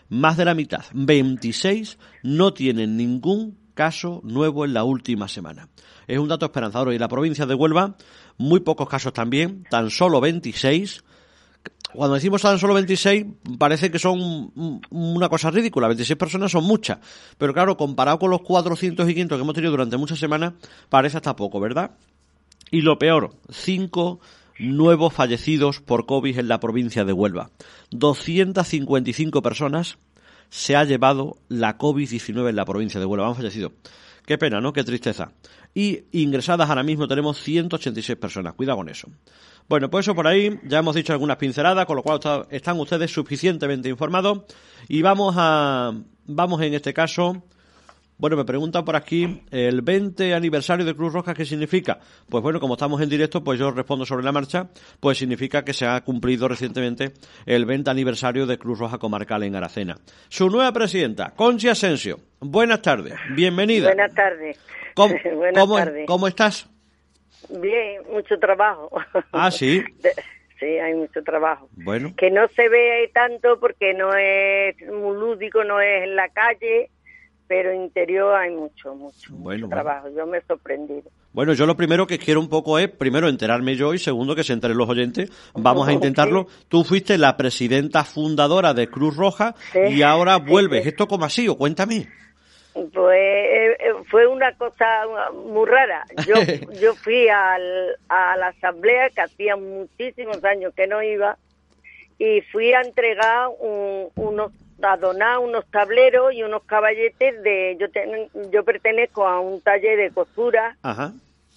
más 0.10 0.38
de 0.38 0.46
la 0.46 0.54
mitad, 0.54 0.84
26, 0.94 1.98
no 2.24 2.54
tienen 2.54 2.98
ningún 2.98 3.58
caso 3.74 4.22
nuevo 4.24 4.66
en 4.66 4.74
la 4.74 4.84
última 4.84 5.28
semana. 5.28 5.70
Es 6.08 6.20
un 6.20 6.28
dato 6.28 6.46
esperanzador. 6.46 6.92
Y 6.92 6.96
en 6.96 7.02
la 7.02 7.08
provincia 7.08 7.46
de 7.46 7.56
Huelva, 7.56 7.96
muy 8.38 8.60
pocos 8.60 8.90
casos 8.90 9.14
también, 9.14 9.64
tan 9.70 9.90
solo 9.90 10.22
26. 10.22 11.04
Cuando 11.94 12.16
decimos 12.16 12.42
tan 12.42 12.60
solo 12.60 12.74
26, 12.74 13.26
parece 13.58 13.90
que 13.90 14.00
son 14.00 14.52
una 14.90 15.30
cosa 15.30 15.50
ridícula. 15.50 15.88
26 15.88 16.18
personas 16.18 16.52
son 16.52 16.66
muchas. 16.66 17.00
Pero 17.38 17.54
claro, 17.54 17.78
comparado 17.78 18.20
con 18.20 18.32
los 18.32 18.42
400 18.42 19.08
y 19.10 19.14
500 19.14 19.38
que 19.38 19.42
hemos 19.42 19.56
tenido 19.56 19.72
durante 19.72 19.98
muchas 19.98 20.20
semanas, 20.20 20.54
parece 20.90 21.18
hasta 21.18 21.36
poco, 21.36 21.60
¿verdad? 21.60 21.92
Y 22.72 22.82
lo 22.82 23.00
peor, 23.00 23.36
5 23.50 24.20
nuevos 24.60 25.14
fallecidos 25.14 25.80
por 25.80 26.06
COVID 26.06 26.40
en 26.40 26.48
la 26.48 26.60
provincia 26.60 27.06
de 27.06 27.14
Huelva. 27.14 27.52
255 27.92 29.42
personas 29.42 29.98
se 30.50 30.76
ha 30.76 30.84
llevado 30.84 31.38
la 31.48 31.78
COVID-19 31.78 32.50
en 32.50 32.56
la 32.56 32.66
provincia 32.66 33.00
de 33.00 33.06
Huelva. 33.06 33.28
Han 33.28 33.36
fallecido. 33.36 33.74
Qué 34.26 34.38
pena, 34.38 34.60
¿no? 34.60 34.74
Qué 34.74 34.84
tristeza. 34.84 35.32
Y 35.76 36.06
ingresadas 36.14 36.68
ahora 36.68 36.82
mismo 36.82 37.08
tenemos 37.08 37.40
186 37.40 38.18
personas. 38.18 38.56
Cuidado 38.56 38.78
con 38.78 38.90
eso. 38.90 39.08
Bueno, 39.68 39.90
pues 39.92 40.06
eso 40.06 40.16
por 40.16 40.26
ahí. 40.26 40.60
Ya 40.64 40.80
hemos 40.80 40.96
dicho 40.96 41.14
algunas 41.14 41.38
pinceladas, 41.38 41.86
con 41.86 41.98
lo 41.98 42.02
cual 42.02 42.20
están 42.50 42.80
ustedes 42.80 43.12
suficientemente 43.12 43.90
informados. 43.90 44.46
Y 44.88 45.04
vamos 45.04 45.36
a, 45.38 45.94
vamos 46.26 46.62
en 46.64 46.74
este 46.74 46.94
caso 46.94 47.44
bueno, 48.18 48.38
me 48.38 48.46
preguntan 48.46 48.86
por 48.86 48.96
aquí, 48.96 49.42
el 49.52 49.82
20 49.82 50.34
aniversario 50.34 50.86
de 50.86 50.96
Cruz 50.96 51.12
Roja, 51.12 51.34
¿qué 51.34 51.44
significa? 51.44 52.00
Pues 52.30 52.42
bueno, 52.42 52.62
como 52.62 52.76
estamos 52.76 53.02
en 53.02 53.10
directo, 53.10 53.44
pues 53.44 53.60
yo 53.60 53.72
respondo 53.72 54.06
sobre 54.06 54.24
la 54.24 54.32
marcha, 54.32 54.70
pues 55.02 55.18
significa 55.18 55.66
que 55.66 55.74
se 55.74 55.86
ha 55.86 56.00
cumplido 56.02 56.48
recientemente 56.48 57.12
el 57.46 57.66
20 57.66 57.90
aniversario 57.90 58.46
de 58.46 58.58
Cruz 58.58 58.80
Roja 58.80 59.00
Comarcal 59.00 59.44
en 59.44 59.58
Aracena. 59.58 59.98
Su 60.30 60.50
nueva 60.50 60.72
presidenta, 60.72 61.32
Conchi 61.36 61.68
Asensio. 61.68 62.20
Buenas 62.40 62.82
tardes, 62.82 63.16
bienvenida. 63.36 63.88
Buenas 63.88 64.14
tardes. 64.14 64.58
¿Cómo, 64.96 65.14
¿cómo, 66.08 66.28
estás? 66.28 66.68
Bien, 67.50 68.02
mucho 68.12 68.40
trabajo. 68.40 68.90
Ah, 69.32 69.52
sí. 69.52 69.84
Sí, 70.58 70.66
hay 70.66 70.94
mucho 70.94 71.22
trabajo. 71.22 71.68
Bueno. 71.74 72.14
Que 72.16 72.32
no 72.32 72.48
se 72.56 72.70
ve 72.70 73.12
tanto 73.14 73.60
porque 73.60 73.94
no 73.94 74.16
es 74.16 74.74
muy 74.90 75.18
lúdico, 75.18 75.66
no 75.66 75.82
es 75.82 76.04
en 76.04 76.16
la 76.16 76.30
calle, 76.30 76.90
pero 77.46 77.74
interior 77.74 78.34
hay 78.34 78.52
mucho, 78.52 78.96
mucho, 78.96 79.36
trabajo. 79.68 80.08
Yo 80.16 80.26
me 80.26 80.38
he 80.38 80.42
sorprendido. 80.44 81.12
Bueno, 81.34 81.52
yo 81.52 81.66
lo 81.66 81.76
primero 81.76 82.08
que 82.08 82.18
quiero 82.18 82.40
un 82.40 82.48
poco 82.48 82.80
es, 82.80 82.90
primero, 82.90 83.28
enterarme 83.28 83.76
yo 83.76 83.94
y 83.94 84.00
segundo, 84.00 84.34
que 84.34 84.46
se 84.46 84.54
enteren 84.54 84.78
los 84.78 84.88
oyentes. 84.88 85.30
Vamos 85.54 85.90
a 85.90 85.92
intentarlo. 85.94 86.48
Tú 86.70 86.86
fuiste 86.86 87.18
la 87.18 87.36
presidenta 87.36 88.06
fundadora 88.06 88.74
de 88.74 88.88
Cruz 88.88 89.18
Roja 89.18 89.56
y 89.90 90.04
ahora 90.04 90.38
vuelves. 90.38 90.88
¿Esto 90.88 91.06
cómo 91.06 91.26
ha 91.26 91.30
sido? 91.30 91.58
Cuéntame. 91.58 92.08
Pues 92.76 93.18
eh, 93.18 93.78
eh, 93.80 93.94
fue 94.10 94.28
una 94.28 94.52
cosa 94.58 94.86
muy 95.34 95.66
rara. 95.66 96.04
Yo, 96.28 96.36
yo 96.82 96.94
fui 96.94 97.30
al, 97.30 97.96
a 98.10 98.36
la 98.36 98.48
asamblea 98.48 99.10
que 99.12 99.22
hacía 99.22 99.56
muchísimos 99.56 100.44
años 100.44 100.74
que 100.76 100.86
no 100.86 101.02
iba 101.02 101.38
y 102.18 102.42
fui 102.42 102.74
a 102.74 102.82
entregar 102.82 103.48
unos 103.60 104.52
a 104.82 104.98
donar 104.98 105.40
unos 105.40 105.66
tableros 105.72 106.34
y 106.34 106.44
unos 106.44 106.64
caballetes 106.64 107.42
de 107.44 107.78
yo 107.80 107.88
yo 108.52 108.64
pertenezco 108.66 109.26
a 109.26 109.40
un 109.40 109.62
taller 109.62 109.98
de 109.98 110.12
costura 110.12 110.76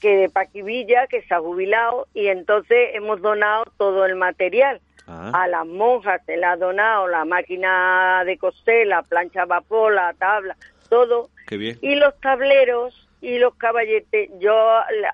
que 0.00 0.16
de 0.16 0.28
Paquivilla 0.28 1.08
que 1.08 1.22
se 1.22 1.34
ha 1.34 1.40
jubilado 1.40 2.06
y 2.14 2.28
entonces 2.28 2.90
hemos 2.94 3.20
donado 3.20 3.64
todo 3.76 4.06
el 4.06 4.14
material 4.14 4.80
ah. 5.08 5.32
a 5.34 5.48
las 5.48 5.66
monjas 5.66 6.22
se 6.26 6.36
le 6.36 6.46
ha 6.46 6.56
donado 6.56 7.08
la 7.08 7.24
máquina 7.24 8.22
de 8.24 8.38
coser 8.38 8.86
la 8.86 9.02
plancha 9.02 9.42
a 9.42 9.46
vapor 9.46 9.92
la 9.92 10.14
tabla 10.14 10.56
todo. 10.88 11.30
Y 11.50 11.94
los 11.94 12.18
tableros 12.20 13.08
y 13.20 13.38
los 13.38 13.54
caballetes 13.56 14.30
yo 14.38 14.54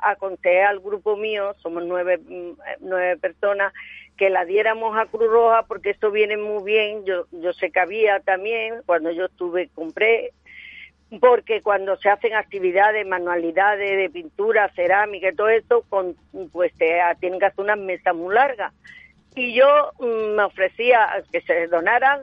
aconsejé 0.02 0.62
al 0.62 0.80
grupo 0.80 1.16
mío 1.16 1.54
somos 1.62 1.84
nueve 1.86 2.18
mm, 2.18 2.50
nueve 2.80 3.16
personas 3.16 3.72
que 4.16 4.30
la 4.30 4.44
diéramos 4.44 4.96
a 4.96 5.06
Cruz 5.06 5.30
Roja 5.30 5.62
porque 5.62 5.90
esto 5.90 6.10
viene 6.10 6.36
muy 6.36 6.62
bien, 6.64 7.04
yo, 7.04 7.26
yo 7.32 7.52
sé 7.52 7.70
que 7.70 7.80
había 7.80 8.20
también, 8.20 8.82
cuando 8.86 9.10
yo 9.10 9.26
estuve 9.26 9.68
compré, 9.74 10.32
porque 11.20 11.62
cuando 11.62 11.96
se 11.96 12.08
hacen 12.08 12.34
actividades, 12.34 13.06
manualidades 13.06 13.96
de 13.96 14.10
pintura, 14.10 14.70
cerámica 14.74 15.28
y 15.28 15.34
todo 15.34 15.48
esto, 15.48 15.84
con, 15.88 16.16
pues 16.52 16.72
te, 16.74 17.00
tienen 17.20 17.38
que 17.38 17.46
hacer 17.46 17.64
unas 17.64 17.78
mesas 17.78 18.14
muy 18.14 18.34
largas. 18.34 18.72
Y 19.34 19.54
yo 19.54 19.92
mm, 19.98 20.36
me 20.36 20.44
ofrecía 20.44 21.08
que 21.32 21.40
se 21.40 21.66
donaran, 21.66 22.22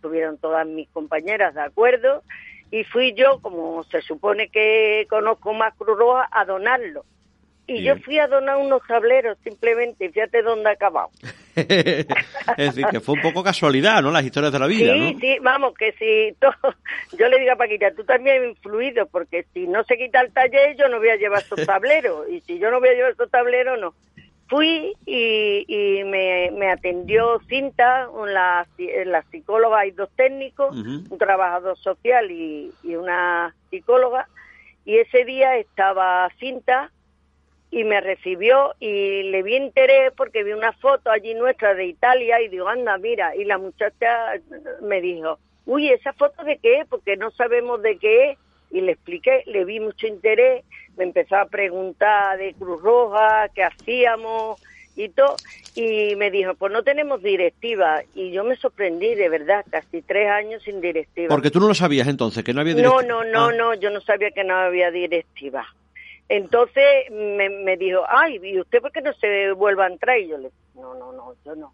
tuvieron 0.00 0.36
todas 0.38 0.66
mis 0.66 0.88
compañeras 0.90 1.54
de 1.54 1.62
acuerdo, 1.62 2.22
y 2.70 2.84
fui 2.84 3.14
yo, 3.14 3.40
como 3.40 3.82
se 3.84 4.00
supone 4.02 4.48
que 4.48 5.06
conozco 5.08 5.52
más 5.52 5.74
Cruz 5.74 5.98
Roja, 5.98 6.28
a 6.30 6.44
donarlo. 6.44 7.04
Y 7.66 7.84
yo 7.84 7.96
fui 7.98 8.18
a 8.18 8.26
donar 8.26 8.56
unos 8.56 8.82
tableros 8.88 9.38
simplemente, 9.44 10.10
fíjate 10.10 10.42
dónde 10.42 10.70
ha 10.70 10.72
acabado. 10.72 11.10
es 11.54 12.06
decir, 12.56 12.84
que 12.90 12.98
fue 12.98 13.14
un 13.14 13.22
poco 13.22 13.44
casualidad, 13.44 14.02
¿no? 14.02 14.10
Las 14.10 14.24
historias 14.24 14.52
de 14.52 14.58
la 14.58 14.66
vida, 14.66 14.92
sí, 14.92 15.16
Sí, 15.20 15.38
vamos, 15.40 15.74
que 15.74 15.92
si 15.92 16.34
todo, 16.40 16.74
yo 17.18 17.28
le 17.28 17.38
digo 17.38 17.52
a 17.52 17.56
Paquita, 17.56 17.92
tú 17.94 18.02
también 18.02 18.48
influido, 18.48 19.06
porque 19.06 19.46
si 19.54 19.68
no 19.68 19.84
se 19.84 19.96
quita 19.96 20.20
el 20.20 20.32
taller, 20.32 20.76
yo 20.76 20.88
no 20.88 20.98
voy 20.98 21.10
a 21.10 21.16
llevar 21.16 21.42
estos 21.42 21.64
tableros, 21.66 22.28
y 22.28 22.40
si 22.40 22.58
yo 22.58 22.72
no 22.72 22.80
voy 22.80 22.88
a 22.88 22.94
llevar 22.94 23.12
estos 23.12 23.30
tableros, 23.30 23.78
no. 23.78 23.94
Fui 24.50 24.94
y, 25.06 25.64
y 25.68 26.04
me, 26.04 26.50
me, 26.50 26.70
atendió 26.70 27.40
Cinta, 27.48 28.08
la, 28.26 28.66
la 29.06 29.22
psicóloga 29.30 29.86
y 29.86 29.92
dos 29.92 30.10
técnicos, 30.16 30.76
un 30.76 31.18
trabajador 31.18 31.78
social 31.78 32.30
y, 32.32 32.72
y 32.82 32.96
una 32.96 33.54
psicóloga, 33.70 34.28
y 34.84 34.98
ese 34.98 35.24
día 35.24 35.56
estaba 35.56 36.28
Cinta 36.40 36.90
y 37.70 37.84
me 37.84 38.00
recibió 38.00 38.74
y 38.80 39.22
le 39.30 39.42
vi 39.44 39.54
interés 39.54 40.12
porque 40.16 40.42
vi 40.42 40.52
una 40.52 40.72
foto 40.72 41.10
allí 41.10 41.34
nuestra 41.34 41.74
de 41.74 41.86
Italia 41.86 42.40
y 42.40 42.48
digo, 42.48 42.68
anda, 42.68 42.98
mira, 42.98 43.36
y 43.36 43.44
la 43.44 43.58
muchacha 43.58 44.32
me 44.82 45.00
dijo, 45.00 45.38
uy, 45.66 45.90
¿esa 45.90 46.12
foto 46.12 46.42
de 46.42 46.58
qué 46.58 46.80
es? 46.80 46.88
Porque 46.88 47.16
no 47.16 47.30
sabemos 47.30 47.80
de 47.82 47.98
qué 47.98 48.30
es. 48.30 48.38
Y 48.70 48.80
le 48.80 48.92
expliqué, 48.92 49.42
le 49.46 49.64
vi 49.64 49.80
mucho 49.80 50.06
interés, 50.06 50.64
me 50.96 51.04
empezó 51.04 51.36
a 51.36 51.46
preguntar 51.46 52.38
de 52.38 52.54
Cruz 52.54 52.80
Roja, 52.82 53.48
qué 53.54 53.64
hacíamos 53.64 54.60
y 54.96 55.08
todo, 55.08 55.36
y 55.74 56.14
me 56.16 56.30
dijo, 56.30 56.54
pues 56.54 56.72
no 56.72 56.82
tenemos 56.82 57.22
directiva. 57.22 58.02
Y 58.14 58.30
yo 58.32 58.44
me 58.44 58.56
sorprendí, 58.56 59.14
de 59.14 59.28
verdad, 59.28 59.64
casi 59.70 60.02
tres 60.02 60.28
años 60.30 60.62
sin 60.62 60.80
directiva. 60.80 61.28
Porque 61.28 61.50
tú 61.50 61.60
no 61.60 61.68
lo 61.68 61.74
sabías 61.74 62.08
entonces, 62.08 62.44
que 62.44 62.52
no 62.52 62.60
había 62.60 62.74
directiva. 62.74 63.02
No, 63.02 63.24
no, 63.24 63.30
no, 63.30 63.46
ah. 63.46 63.52
no, 63.52 63.74
yo 63.74 63.90
no 63.90 64.00
sabía 64.00 64.30
que 64.30 64.44
no 64.44 64.54
había 64.56 64.90
directiva. 64.90 65.66
Entonces 66.28 67.10
me, 67.10 67.76
dijo, 67.76 68.02
ay, 68.08 68.38
¿y 68.40 68.60
usted 68.60 68.80
por 68.80 68.92
qué 68.92 69.00
no 69.00 69.12
se 69.14 69.50
vuelva 69.52 69.86
a 69.86 69.88
entrar? 69.88 70.16
Y 70.18 70.28
yo 70.28 70.38
le 70.38 70.50
no, 70.76 70.94
no, 70.94 71.12
no, 71.12 71.34
yo 71.44 71.56
no. 71.56 71.72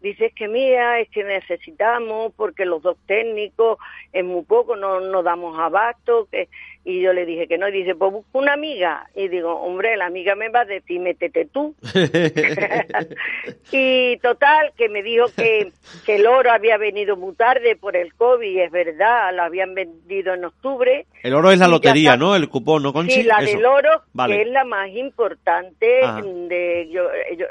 Dice, 0.00 0.26
es 0.26 0.34
que 0.34 0.48
mira, 0.48 0.98
es 1.00 1.10
que 1.10 1.22
necesitamos, 1.24 2.32
porque 2.34 2.64
los 2.64 2.82
dos 2.82 2.96
técnicos 3.06 3.78
en 4.12 4.26
muy 4.26 4.44
poco 4.44 4.74
no 4.74 5.00
nos 5.00 5.24
damos 5.24 5.58
abasto, 5.58 6.26
que 6.30 6.48
y 6.82 7.02
yo 7.02 7.12
le 7.12 7.26
dije 7.26 7.46
que 7.46 7.58
no, 7.58 7.68
y 7.68 7.72
dice, 7.72 7.94
pues 7.94 8.10
busco 8.10 8.38
una 8.38 8.54
amiga. 8.54 9.06
Y 9.14 9.28
digo, 9.28 9.54
hombre, 9.54 9.96
la 9.96 10.06
amiga 10.06 10.34
me 10.34 10.48
va 10.48 10.60
a 10.60 10.64
decir, 10.64 10.98
métete 10.98 11.44
tú. 11.44 11.74
y 13.70 14.16
total, 14.18 14.72
que 14.76 14.88
me 14.88 15.02
dijo 15.02 15.26
que, 15.36 15.72
que 16.06 16.16
el 16.16 16.26
oro 16.26 16.50
había 16.50 16.78
venido 16.78 17.16
muy 17.16 17.34
tarde 17.34 17.76
por 17.76 17.96
el 17.96 18.14
COVID, 18.14 18.50
y 18.50 18.60
es 18.60 18.70
verdad, 18.70 19.34
lo 19.34 19.42
habían 19.42 19.74
vendido 19.74 20.32
en 20.32 20.46
octubre. 20.46 21.06
El 21.22 21.34
oro 21.34 21.50
es 21.50 21.58
la 21.58 21.68
lotería, 21.68 22.16
¿no? 22.16 22.34
El 22.34 22.48
cupón, 22.48 22.82
¿no, 22.82 22.94
Conchi? 22.94 23.12
Sí, 23.12 23.22
la 23.24 23.42
del 23.42 23.64
oro, 23.64 24.02
que 24.26 24.42
es 24.42 24.48
la 24.48 24.64
más 24.64 24.88
importante 24.88 26.00
de, 26.48 26.88
yo, 26.90 27.02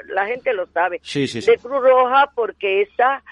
la 0.08 0.26
gente 0.26 0.52
lo 0.54 0.66
sabe, 0.66 1.00
de 1.02 1.58
Cruz 1.62 1.82
Roja, 1.82 2.30
porque 2.34 2.82
esa 2.82 3.22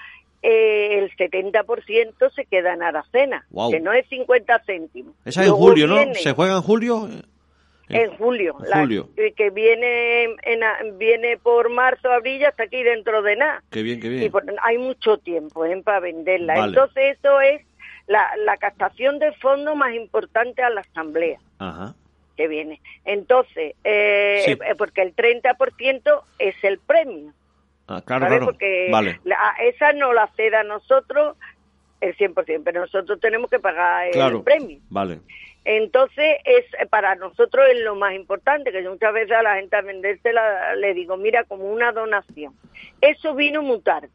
eh, 0.41 0.99
el 0.99 1.11
70% 1.15 2.31
se 2.33 2.45
queda 2.45 2.73
en 2.73 2.83
Aracena, 2.83 3.45
que 3.69 3.79
no 3.79 3.91
es 3.91 4.07
50 4.07 4.59
céntimos. 4.65 5.15
Esa 5.25 5.41
es 5.41 5.47
en 5.47 5.53
julio, 5.53 5.87
¿no? 5.87 6.13
¿Se 6.15 6.33
juega 6.33 6.55
en 6.55 6.61
julio? 6.61 7.09
En 7.89 8.15
julio, 8.17 8.53
julio. 8.53 9.09
que 9.35 9.49
viene 9.49 10.25
en, 10.43 10.97
viene 10.99 11.37
por 11.37 11.71
marzo, 11.71 12.11
abril, 12.11 12.45
hasta 12.45 12.63
aquí 12.63 12.83
dentro 12.83 13.23
de 13.23 13.35
nada. 13.35 13.63
Qué 13.71 13.81
bien, 13.81 13.99
qué 13.99 14.09
bien. 14.09 14.23
Y 14.23 14.31
hay 14.63 14.77
mucho 14.77 15.17
tiempo 15.17 15.65
¿eh? 15.65 15.81
para 15.83 15.99
venderla. 15.99 16.65
Entonces 16.65 17.17
eso 17.17 17.41
es 17.41 17.65
la, 18.05 18.29
la 18.45 18.57
captación 18.57 19.17
de 19.17 19.31
fondos 19.33 19.75
más 19.75 19.93
importante 19.95 20.61
a 20.61 20.69
la 20.69 20.81
asamblea. 20.81 21.39
Ajá. 21.57 21.95
Que 22.37 22.47
viene. 22.47 22.79
Entonces, 23.05 23.75
eh, 23.83 24.57
porque 24.77 25.01
el 25.01 25.15
30% 25.15 26.21
es 26.37 26.55
el 26.63 26.77
premio. 26.77 27.33
Ah, 27.89 28.03
claro, 28.05 28.27
claro. 28.27 28.45
Porque 28.45 28.91
esa 29.61 29.93
no 29.93 30.13
la 30.13 30.27
ceda 30.35 30.59
a 30.59 30.63
nosotros 30.63 31.35
el 32.01 32.15
100%, 32.15 32.61
pero 32.63 32.81
nosotros 32.81 33.19
tenemos 33.19 33.49
que 33.49 33.59
pagar 33.59 34.09
el 34.13 34.41
premio. 34.43 34.77
Vale. 34.89 35.19
Entonces, 35.65 36.37
es 36.45 36.65
para 36.89 37.15
nosotros 37.15 37.65
es 37.71 37.81
lo 37.81 37.95
más 37.95 38.13
importante, 38.13 38.71
que 38.71 38.83
yo 38.83 38.91
muchas 38.91 39.13
veces 39.13 39.31
a 39.31 39.43
la 39.43 39.55
gente 39.55 39.75
a 39.75 39.81
vendérsela 39.81 40.75
le 40.75 40.93
digo, 40.93 41.17
mira, 41.17 41.43
como 41.43 41.65
una 41.65 41.91
donación. 41.91 42.53
Eso 43.01 43.33
vino 43.35 43.61
muy 43.61 43.81
tarde. 43.81 44.09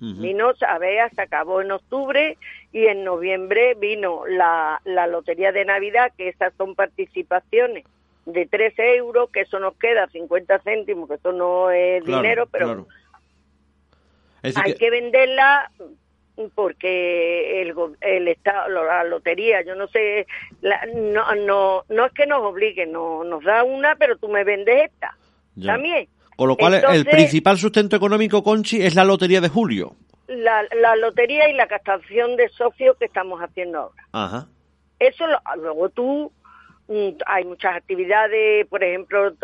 Vino, 0.00 0.52
a 0.66 0.78
ver, 0.78 1.10
se 1.12 1.22
acabó 1.22 1.60
en 1.60 1.72
octubre 1.72 2.38
y 2.72 2.86
en 2.86 3.02
noviembre 3.02 3.74
vino 3.74 4.26
la, 4.28 4.80
la 4.84 5.08
Lotería 5.08 5.50
de 5.50 5.64
Navidad, 5.64 6.12
que 6.16 6.28
esas 6.28 6.54
son 6.54 6.76
participaciones 6.76 7.84
de 8.24 8.46
13 8.46 8.94
euros, 8.94 9.28
que 9.30 9.40
eso 9.40 9.58
nos 9.58 9.74
queda 9.74 10.06
50 10.06 10.60
céntimos, 10.60 11.08
que 11.08 11.16
eso 11.16 11.32
no 11.32 11.72
es 11.72 12.04
dinero, 12.04 12.46
pero 12.46 12.86
hay 14.42 14.74
que... 14.74 14.90
venderla 14.90 15.70
porque 16.54 17.62
el, 17.62 17.74
el 18.00 18.28
Estado, 18.28 18.68
la 18.68 19.02
lotería, 19.04 19.62
yo 19.62 19.74
no 19.74 19.88
sé, 19.88 20.26
no, 20.94 21.34
no, 21.34 21.84
no 21.88 22.06
es 22.06 22.12
que 22.12 22.26
nos 22.26 22.42
obligue, 22.42 22.86
no, 22.86 23.24
nos 23.24 23.42
da 23.42 23.64
una, 23.64 23.96
pero 23.96 24.16
tú 24.18 24.28
me 24.28 24.44
vendes 24.44 24.84
esta 24.84 25.16
también. 25.64 26.08
Con 26.36 26.48
lo 26.48 26.56
cual, 26.56 26.74
el 26.74 27.04
principal 27.04 27.58
sustento 27.58 27.96
económico, 27.96 28.44
Conchi, 28.44 28.80
es 28.80 28.94
la 28.94 29.04
lotería 29.04 29.40
de 29.40 29.48
julio. 29.48 29.96
La, 30.28 30.62
la 30.80 30.94
lotería 30.94 31.48
y 31.48 31.54
la 31.54 31.66
captación 31.66 32.36
de 32.36 32.48
socios 32.50 32.96
que 32.98 33.06
estamos 33.06 33.40
haciendo 33.40 33.78
ahora. 33.80 34.08
Ajá. 34.12 34.46
Eso 35.00 35.24
luego 35.56 35.88
tú 35.88 36.32
hay 37.26 37.44
muchas 37.44 37.76
actividades, 37.76 38.66
por 38.66 38.82
ejemplo, 38.82 39.34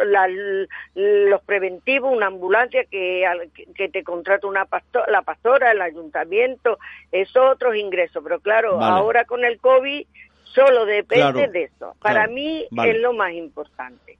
los 0.94 1.42
preventivos, 1.42 2.12
una 2.14 2.26
ambulancia 2.26 2.84
que, 2.84 3.26
que 3.74 3.88
te 3.88 4.02
contrata 4.02 4.46
una 4.46 4.66
la 5.08 5.22
pastora, 5.22 5.72
el 5.72 5.82
ayuntamiento, 5.82 6.78
es 7.12 7.36
otros 7.36 7.76
ingresos. 7.76 8.22
Pero 8.22 8.40
claro, 8.40 8.80
ahora 8.80 9.24
con 9.24 9.44
el 9.44 9.58
COVID 9.58 10.06
solo 10.54 10.86
depende 10.86 11.48
de 11.48 11.64
eso. 11.64 11.94
Para 12.00 12.26
mí 12.28 12.66
es 12.84 13.00
lo 13.00 13.12
más 13.12 13.32
importante. 13.32 14.18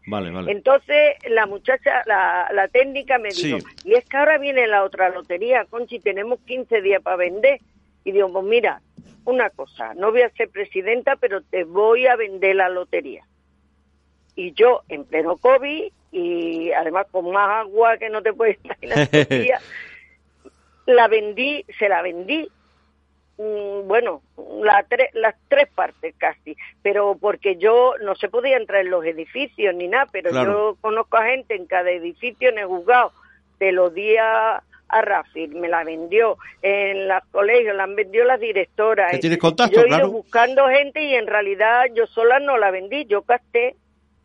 Entonces 0.49 1.17
la 1.31 1.47
muchacha, 1.47 2.03
la, 2.07 2.49
la 2.53 2.69
técnica 2.69 3.19
me 3.19 3.31
dijo, 3.31 3.59
y 3.85 3.95
es 3.95 4.05
que 4.05 4.17
ahora 4.17 4.37
viene 4.39 4.67
la 4.67 4.85
otra 4.85 5.09
lotería, 5.09 5.65
Conchi, 5.65 5.99
tenemos 6.01 6.41
15 6.41 6.83
días 6.83 7.03
para 7.03 7.17
vender. 7.17 7.61
Y 8.05 8.13
digo, 8.13 8.31
pues 8.33 8.45
mira, 8.45 8.83
una 9.25 9.51
cosa, 9.51 9.95
no 9.95 10.11
voy 10.11 10.23
a 10.23 10.31
ser 10.31 10.51
presidenta, 10.51 11.17
pero 11.17 11.43
te 11.43 11.65
voy 11.65 12.07
a 12.07 12.17
vender 12.17 12.57
la 12.57 12.69
lotería. 12.69 13.25
Y 14.37 14.53
yo, 14.53 14.83
en 14.89 15.05
pleno 15.05 15.37
COVID, 15.37 15.93
y 16.13 16.73
además 16.73 17.07
con 17.11 17.31
más 17.33 17.65
agua 17.65 17.97
que 17.97 18.11
no 18.11 18.23
te 18.23 18.33
puedes 18.33 18.59
imaginar, 18.65 19.09
la 20.87 21.09
vendí, 21.09 21.65
se 21.79 21.89
la 21.89 22.03
vendí, 22.03 22.49
mm, 23.39 23.87
bueno, 23.89 24.23
la 24.63 24.85
las 25.15 25.35
tres 25.49 25.69
partes 25.75 26.15
casi, 26.19 26.57
pero 26.83 27.17
porque 27.19 27.57
yo 27.57 27.95
no 28.03 28.15
se 28.15 28.29
podía 28.29 28.57
entrar 28.57 28.83
en 28.83 28.91
los 28.91 29.05
edificios 29.05 29.75
ni 29.75 29.89
nada, 29.89 30.07
pero 30.13 30.31
yo 30.31 30.77
conozco 30.81 31.17
a 31.17 31.25
gente 31.25 31.55
en 31.55 31.67
cada 31.67 31.91
edificio 31.91 32.51
en 32.51 32.59
el 32.59 32.67
juzgado, 32.67 33.13
te 33.59 33.73
lo 33.73 33.91
di 33.91 34.17
a, 34.89 35.03
Rafi, 35.03 35.49
me 35.49 35.69
la 35.69 35.85
vendió 35.85 36.37
en 36.63 37.09
los 37.09 37.23
colegios, 37.31 37.77
la 37.77 37.87
vendió 37.87 38.25
la 38.25 38.39
directora. 38.39 39.11
¿Que 39.11 39.19
tienes 39.19 39.39
contacto, 39.39 39.81
yo 39.81 39.87
he 39.87 39.99
ido 39.99 40.11
buscando 40.11 40.69
gente 40.69 41.03
y 41.03 41.15
en 41.15 41.27
realidad 41.27 41.87
yo 41.95 42.07
sola 42.07 42.39
no 42.41 42.57
la 42.57 42.71
vendí, 42.71 43.05
yo. 43.07 43.25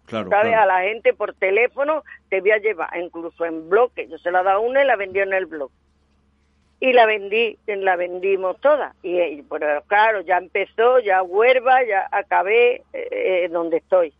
Claro, 0.05 0.29
¿Sabes? 0.29 0.55
A 0.55 0.65
la 0.65 0.81
gente 0.81 1.13
por 1.13 1.33
teléfono 1.35 2.03
te 2.29 2.41
voy 2.41 2.51
a 2.51 2.57
llevar, 2.57 2.89
incluso 2.97 3.45
en 3.45 3.69
bloque. 3.69 4.07
Yo 4.07 4.17
se 4.17 4.31
la 4.31 4.41
da 4.43 4.59
una 4.59 4.83
y 4.83 4.87
la 4.87 4.95
vendió 4.95 5.23
en 5.23 5.33
el 5.33 5.45
blog. 5.45 5.71
Y 6.79 6.93
la 6.93 7.05
vendí, 7.05 7.57
la 7.67 7.95
vendimos 7.95 8.59
toda. 8.61 8.95
Y, 9.03 9.41
pero 9.43 9.83
claro, 9.87 10.21
ya 10.21 10.37
empezó, 10.37 10.99
ya 10.99 11.21
Huerva, 11.21 11.83
ya 11.83 12.07
acabé 12.11 12.83
eh, 12.93 13.49
donde 13.51 13.77
estoy. 13.77 14.13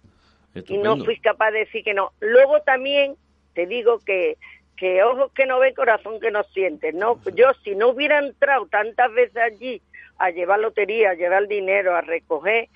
Y 0.67 0.77
no 0.77 0.97
fui 0.97 1.19
capaz 1.19 1.51
de 1.51 1.59
decir 1.59 1.83
que 1.83 1.93
no. 1.93 2.11
Luego 2.19 2.61
también 2.61 3.15
te 3.53 3.65
digo 3.65 3.99
que 3.99 4.37
que 4.79 5.03
ojos 5.03 5.31
que 5.33 5.45
no 5.45 5.59
ven, 5.59 5.75
corazón 5.75 6.21
que 6.21 6.31
no 6.31 6.43
siente. 6.45 6.93
No, 6.93 7.19
yo 7.35 7.51
si 7.63 7.75
no 7.75 7.89
hubiera 7.89 8.19
entrado 8.19 8.65
tantas 8.67 9.11
veces 9.11 9.35
allí 9.35 9.81
a 10.17 10.29
llevar 10.29 10.61
lotería, 10.61 11.11
a 11.11 11.15
llevar 11.15 11.47
dinero, 11.47 11.95
a 11.95 12.01
recoger, 12.01 12.69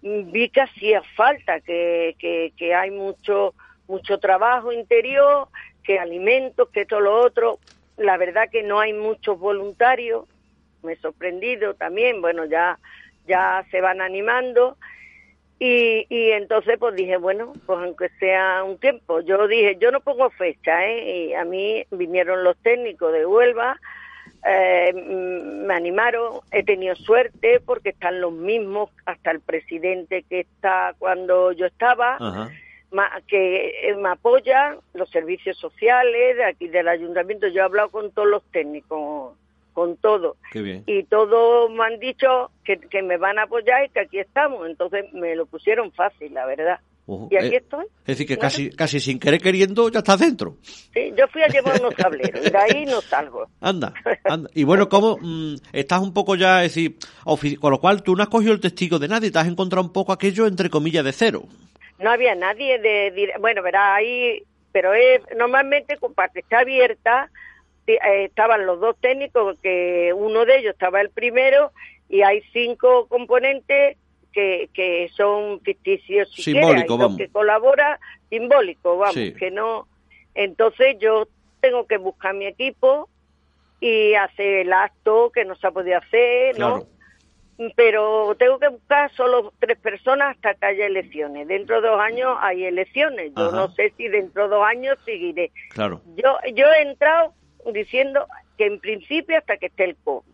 vi 0.00 0.50
que 0.50 0.60
hacía 0.60 1.02
falta, 1.16 1.60
que, 1.60 2.14
que, 2.20 2.52
que 2.56 2.74
hay 2.74 2.92
mucho, 2.92 3.54
mucho 3.88 4.18
trabajo 4.18 4.72
interior, 4.72 5.48
que 5.82 5.98
alimentos, 5.98 6.68
que 6.68 6.86
todo 6.86 7.00
lo 7.00 7.20
otro. 7.20 7.58
La 7.96 8.16
verdad 8.16 8.48
que 8.50 8.62
no 8.62 8.78
hay 8.78 8.92
muchos 8.92 9.36
voluntarios, 9.40 10.26
me 10.84 10.92
he 10.92 10.96
sorprendido 10.96 11.74
también, 11.74 12.20
bueno, 12.20 12.44
ya, 12.44 12.78
ya 13.26 13.66
se 13.72 13.80
van 13.80 14.00
animando 14.00 14.76
y, 15.58 16.06
y 16.08 16.30
entonces 16.30 16.76
pues 16.78 16.94
dije, 16.94 17.16
bueno, 17.16 17.52
pues 17.66 17.78
aunque 17.80 18.08
sea 18.20 18.62
un 18.62 18.78
tiempo, 18.78 19.20
yo 19.20 19.48
dije, 19.48 19.76
yo 19.80 19.90
no 19.90 20.00
pongo 20.00 20.30
fecha, 20.30 20.86
¿eh? 20.86 21.26
Y 21.28 21.34
a 21.34 21.44
mí 21.44 21.84
vinieron 21.90 22.44
los 22.44 22.56
técnicos 22.58 23.12
de 23.12 23.26
Huelva, 23.26 23.80
eh, 24.46 24.92
me 24.94 25.74
animaron, 25.74 26.40
he 26.52 26.62
tenido 26.62 26.94
suerte 26.94 27.60
porque 27.64 27.88
están 27.90 28.20
los 28.20 28.32
mismos, 28.32 28.90
hasta 29.04 29.32
el 29.32 29.40
presidente 29.40 30.22
que 30.22 30.40
está 30.40 30.94
cuando 30.98 31.50
yo 31.50 31.66
estaba, 31.66 32.18
que 33.26 33.96
me 33.98 34.10
apoya, 34.10 34.76
los 34.94 35.10
servicios 35.10 35.58
sociales 35.58 36.36
de 36.36 36.44
aquí 36.44 36.68
del 36.68 36.86
ayuntamiento, 36.86 37.48
yo 37.48 37.62
he 37.62 37.64
hablado 37.64 37.90
con 37.90 38.12
todos 38.12 38.28
los 38.28 38.44
técnicos 38.52 39.36
con 39.78 39.96
todo. 39.98 40.36
Y 40.86 41.04
todos 41.04 41.70
me 41.70 41.84
han 41.84 42.00
dicho 42.00 42.50
que, 42.64 43.00
me 43.00 43.16
van 43.16 43.38
a 43.38 43.44
apoyar 43.44 43.84
y 43.84 43.90
que 43.90 44.00
aquí 44.00 44.18
estamos. 44.18 44.68
Entonces 44.68 45.04
me 45.12 45.36
lo 45.36 45.46
pusieron 45.46 45.92
fácil, 45.92 46.34
la 46.34 46.46
verdad. 46.46 46.80
y 47.06 47.36
aquí 47.36 47.54
eh, 47.54 47.58
estoy. 47.58 47.84
Es 48.00 48.06
decir, 48.06 48.26
que 48.26 48.36
casi, 48.36 48.70
casi 48.70 48.98
sin 48.98 49.20
querer 49.20 49.40
queriendo 49.40 49.88
ya 49.88 50.00
estás 50.00 50.18
dentro. 50.18 50.56
Sí, 50.64 51.12
yo 51.16 51.28
fui 51.28 51.42
a 51.42 51.46
llevar 51.46 51.80
unos 51.80 51.94
tableros 51.94 52.44
y 52.44 52.50
de 52.50 52.58
ahí 52.58 52.86
no 52.86 53.00
salgo. 53.00 53.46
Anda, 53.60 53.94
anda. 54.24 54.50
Y 54.52 54.64
bueno, 54.64 54.88
¿cómo 54.88 55.16
mm, 55.20 55.54
estás 55.72 56.00
un 56.00 56.12
poco 56.12 56.34
ya, 56.34 56.64
es 56.64 56.74
decir, 56.74 56.98
con 57.60 57.70
lo 57.70 57.78
cual 57.78 58.02
tú 58.02 58.16
no 58.16 58.24
has 58.24 58.28
cogido 58.28 58.52
el 58.52 58.60
testigo 58.60 58.98
de 58.98 59.06
nadie, 59.06 59.30
te 59.30 59.38
has 59.38 59.46
encontrado 59.46 59.86
un 59.86 59.92
poco 59.92 60.12
aquello 60.12 60.48
entre 60.48 60.70
comillas 60.70 61.04
de 61.04 61.12
cero? 61.12 61.44
No 62.00 62.10
había 62.10 62.34
nadie 62.34 62.80
de, 62.80 63.32
bueno, 63.38 63.62
verá, 63.62 63.94
ahí, 63.94 64.42
pero 64.72 64.92
es, 64.92 65.20
normalmente 65.36 65.96
con 65.98 66.14
parte 66.14 66.40
está 66.40 66.60
abierta, 66.60 67.30
estaban 67.96 68.66
los 68.66 68.80
dos 68.80 68.96
técnicos, 69.00 69.58
que 69.62 70.12
uno 70.14 70.44
de 70.44 70.58
ellos 70.58 70.72
estaba 70.72 71.00
el 71.00 71.10
primero, 71.10 71.72
y 72.08 72.22
hay 72.22 72.42
cinco 72.52 73.06
componentes 73.08 73.96
que, 74.32 74.68
que 74.72 75.10
son 75.14 75.60
ficticios 75.60 76.30
si 76.32 76.42
simbólico, 76.42 76.96
vamos. 76.96 77.16
que 77.18 77.28
colabora 77.28 77.98
simbólico, 78.28 78.98
vamos, 78.98 79.14
que 79.14 79.50
no. 79.50 79.86
Entonces 80.34 80.96
yo 81.00 81.28
tengo 81.60 81.86
que 81.86 81.98
buscar 81.98 82.34
mi 82.34 82.46
equipo 82.46 83.08
y 83.80 84.14
hacer 84.14 84.66
el 84.66 84.72
acto 84.72 85.30
que 85.32 85.44
no 85.44 85.56
se 85.56 85.66
ha 85.66 85.70
podido 85.70 85.98
hacer, 85.98 86.58
¿no? 86.58 86.84
Pero 87.74 88.36
tengo 88.38 88.60
que 88.60 88.68
buscar 88.68 89.12
solo 89.14 89.52
tres 89.58 89.78
personas 89.78 90.36
hasta 90.36 90.54
que 90.54 90.66
haya 90.66 90.86
elecciones. 90.86 91.48
Dentro 91.48 91.80
de 91.80 91.88
dos 91.88 92.00
años 92.00 92.36
hay 92.40 92.64
elecciones. 92.64 93.32
Yo 93.36 93.50
no 93.50 93.72
sé 93.72 93.92
si 93.96 94.06
dentro 94.06 94.44
de 94.44 94.48
dos 94.50 94.64
años 94.64 94.96
seguiré. 95.04 95.50
Claro. 95.70 96.00
Yo, 96.14 96.36
yo 96.54 96.66
he 96.70 96.82
entrado 96.82 97.34
diciendo 97.72 98.26
que 98.56 98.66
en 98.66 98.80
principio 98.80 99.38
hasta 99.38 99.56
que 99.56 99.66
esté 99.66 99.84
el 99.84 99.96
COVID. 99.96 100.24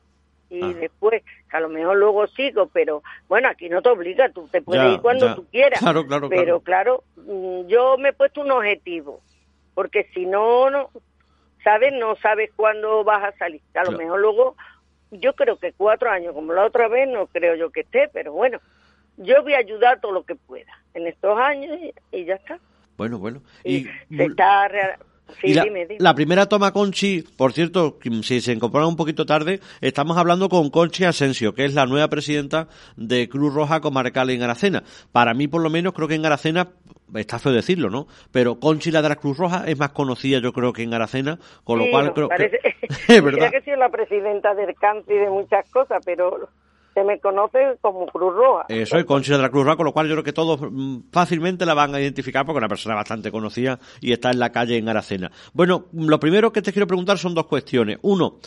Y 0.51 0.63
ah. 0.63 0.73
después, 0.81 1.23
a 1.51 1.61
lo 1.61 1.69
mejor 1.69 1.97
luego 1.97 2.27
sigo, 2.29 2.67
pero 2.67 3.03
bueno, 3.29 3.49
aquí 3.49 3.69
no 3.69 3.83
te 3.83 3.89
obliga, 3.89 4.29
tú 4.29 4.47
te 4.49 4.63
puedes 4.63 4.95
ir 4.95 5.01
cuando 5.01 5.35
tú 5.35 5.47
quieras. 5.51 5.81
Claro, 5.81 6.07
claro, 6.07 6.29
pero 6.29 6.61
claro. 6.61 7.03
Mm, 7.17 7.67
yo 7.67 7.97
me 7.99 8.11
he 8.11 8.13
puesto 8.13 8.43
un 8.43 8.51
objetivo, 8.51 9.21
porque 9.75 10.09
si 10.15 10.27
no, 10.27 10.71
no 10.71 10.91
sabes, 11.65 11.93
no 11.95 12.15
sabes 12.17 12.51
cuándo 12.55 13.03
vas 13.03 13.25
a 13.25 13.37
salir. 13.39 13.63
A 13.75 13.85
lo 13.85 13.93
mejor 13.93 14.21
luego, 14.21 14.57
yo 15.11 15.35
creo 15.35 15.59
que 15.59 15.73
cuatro 15.73 16.11
años, 16.11 16.35
como 16.35 16.53
la 16.53 16.65
otra 16.65 16.89
vez, 16.89 17.09
no 17.09 17.27
creo 17.27 17.57
yo 17.57 17.71
que 17.71 17.81
esté, 17.81 18.09
pero 18.13 18.33
bueno, 18.33 18.61
yo 19.17 19.43
voy 19.43 19.55
a 19.55 19.59
ayudar 19.59 20.01
todo 20.01 20.13
lo 20.13 20.25
que 20.25 20.35
pueda 20.35 20.73
en 20.93 21.07
estos 21.07 21.39
años 21.39 21.79
y, 22.13 22.25
ya 22.25 22.35
está. 22.35 22.59
Bueno, 22.97 23.19
bueno. 23.19 23.43
Y, 23.65 23.85
se 23.85 24.25
está 24.25 24.69
la, 25.99 26.15
primera 26.15 26.47
toma 26.47 26.73
Conchi, 26.73 27.23
por 27.37 27.53
cierto, 27.53 27.99
si 28.23 28.41
se 28.41 28.53
incorpora 28.53 28.87
un 28.87 28.97
poquito 28.97 29.27
tarde, 29.27 29.61
estamos 29.81 30.17
hablando 30.17 30.49
con 30.49 30.71
Conchi 30.71 31.05
Asensio, 31.05 31.55
que 31.55 31.65
es 31.65 31.75
la 31.75 31.87
nueva 31.87 32.09
presidenta 32.09 32.69
de 32.97 33.29
Cruz 33.29 33.55
Roja 33.55 33.81
Comarcal 33.81 34.31
en 34.31 34.43
Aracena. 34.43 34.83
Para 35.13 35.35
mí, 35.35 35.49
por 35.49 35.63
lo 35.63 35.71
menos, 35.71 35.93
creo 35.93 36.09
que 36.09 36.15
en 36.15 36.27
Aracena, 36.27 36.69
está 37.15 37.39
feo 37.39 37.53
decirlo, 37.53 37.91
¿no? 37.91 38.07
Pero 38.33 38.59
Conchi, 38.59 38.91
la 38.91 39.03
de 39.03 39.09
la 39.11 39.17
Cruz 39.17 39.37
Roja, 39.37 39.65
es 39.67 39.79
más 39.79 39.91
conocida, 39.91 40.41
yo 40.41 40.53
creo, 40.53 40.73
que 40.73 40.83
en 40.83 40.95
Aracena, 40.95 41.39
con 41.65 41.79
lo 41.79 41.91
cual 41.91 42.13
creo 42.13 42.29
que... 42.29 42.51
es 43.09 43.25
verdad. 43.25 43.51
que 43.51 43.63
soy 43.63 43.77
la 43.77 43.89
presidenta 43.89 44.55
del 44.55 44.75
CANCI 44.75 45.15
de 45.15 45.31
muchas 45.31 45.69
cosas, 45.71 46.03
pero 46.05 46.49
se 46.95 47.03
me 47.03 47.19
conoce 47.19 47.59
como 47.81 48.07
Cruz 48.07 48.35
Roja. 48.35 48.67
Eso 48.69 48.97
es, 48.97 49.05
Conchi 49.05 49.33
de 49.33 49.39
la 49.39 49.51
Cruz 49.51 49.65
Roja, 49.65 49.77
con 49.77 49.87
lo 49.87 49.93
cual 49.93 50.07
yo 50.07 50.15
creo 50.15 50.25
que 50.25 50.33
todos 50.33 50.61
mm, 50.61 51.11
fácilmente 51.13 51.67
la 51.67 51.75
van 51.75 51.95
a 51.95 52.01
identificar 52.01 52.47
porque 52.47 52.59
es 52.59 52.63
una 52.63 52.69
persona 52.69 52.95
bastante 52.95 53.31
conocida 53.31 53.79
y 54.01 54.13
está 54.13 54.31
en 54.31 54.39
la 54.39 54.53
calle 54.53 54.77
en 54.77 54.89
Aracena. 54.89 55.31
Bueno, 55.53 55.87
lo 55.93 56.21
primero 56.21 56.53
que 56.53 56.63
te 56.63 56.73
quiero 56.73 56.87
preguntar 56.87 57.19
son 57.19 57.35
dos 57.35 57.47
cuestiones. 57.47 57.99
Uno, 58.03 58.39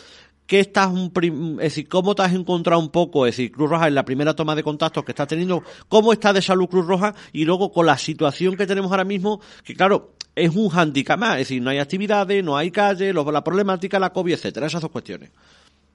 ¿qué 0.46 0.60
estás 0.60 0.88
un 0.88 1.12
es 1.14 1.56
decir, 1.58 1.88
cómo 1.88 2.14
te 2.14 2.22
has 2.22 2.32
encontrado 2.32 2.80
un 2.80 2.90
poco, 2.90 3.26
es 3.26 3.36
decir, 3.36 3.52
Cruz 3.52 3.68
Roja 3.68 3.86
en 3.86 3.94
la 3.94 4.04
primera 4.04 4.34
toma 4.34 4.56
de 4.56 4.62
contactos 4.62 5.04
que 5.04 5.12
estás 5.12 5.28
teniendo, 5.28 5.62
cómo 5.88 6.12
está 6.12 6.32
de 6.32 6.40
salud 6.40 6.68
Cruz 6.68 6.86
Roja 6.86 7.14
y 7.32 7.44
luego 7.44 7.70
con 7.70 7.84
la 7.86 7.98
situación 7.98 8.56
que 8.56 8.66
tenemos 8.66 8.90
ahora 8.90 9.04
mismo, 9.04 9.40
que 9.62 9.74
claro, 9.74 10.14
es 10.34 10.56
un 10.56 10.70
handicap 10.72 11.18
más, 11.18 11.32
es 11.32 11.48
decir, 11.48 11.62
no 11.62 11.70
hay 11.70 11.78
actividades, 11.78 12.42
no 12.42 12.56
hay 12.56 12.70
calle, 12.70 13.12
la 13.12 13.44
problemática, 13.44 13.98
la 13.98 14.10
COVID, 14.10 14.32
etcétera, 14.32 14.66
esas 14.66 14.80
dos 14.80 14.90
cuestiones. 14.90 15.30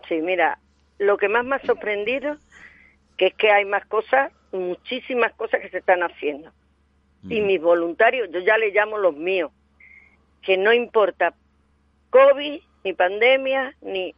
Sí, 0.07 0.15
mira, 0.21 0.59
lo 1.03 1.17
que 1.17 1.29
más 1.29 1.45
me 1.45 1.55
ha 1.55 1.59
sorprendido 1.59 2.37
que 3.17 3.27
es 3.27 3.33
que 3.35 3.51
hay 3.51 3.65
más 3.65 3.85
cosas, 3.85 4.31
muchísimas 4.51 5.33
cosas 5.33 5.61
que 5.61 5.69
se 5.69 5.77
están 5.77 6.01
haciendo. 6.01 6.51
Y 7.29 7.39
mis 7.39 7.61
voluntarios, 7.61 8.29
yo 8.31 8.39
ya 8.41 8.57
le 8.57 8.71
llamo 8.71 8.97
los 8.97 9.15
míos, 9.15 9.51
que 10.41 10.57
no 10.57 10.73
importa 10.73 11.33
COVID, 12.09 12.61
ni 12.83 12.93
pandemia, 12.93 13.75
ni... 13.81 14.13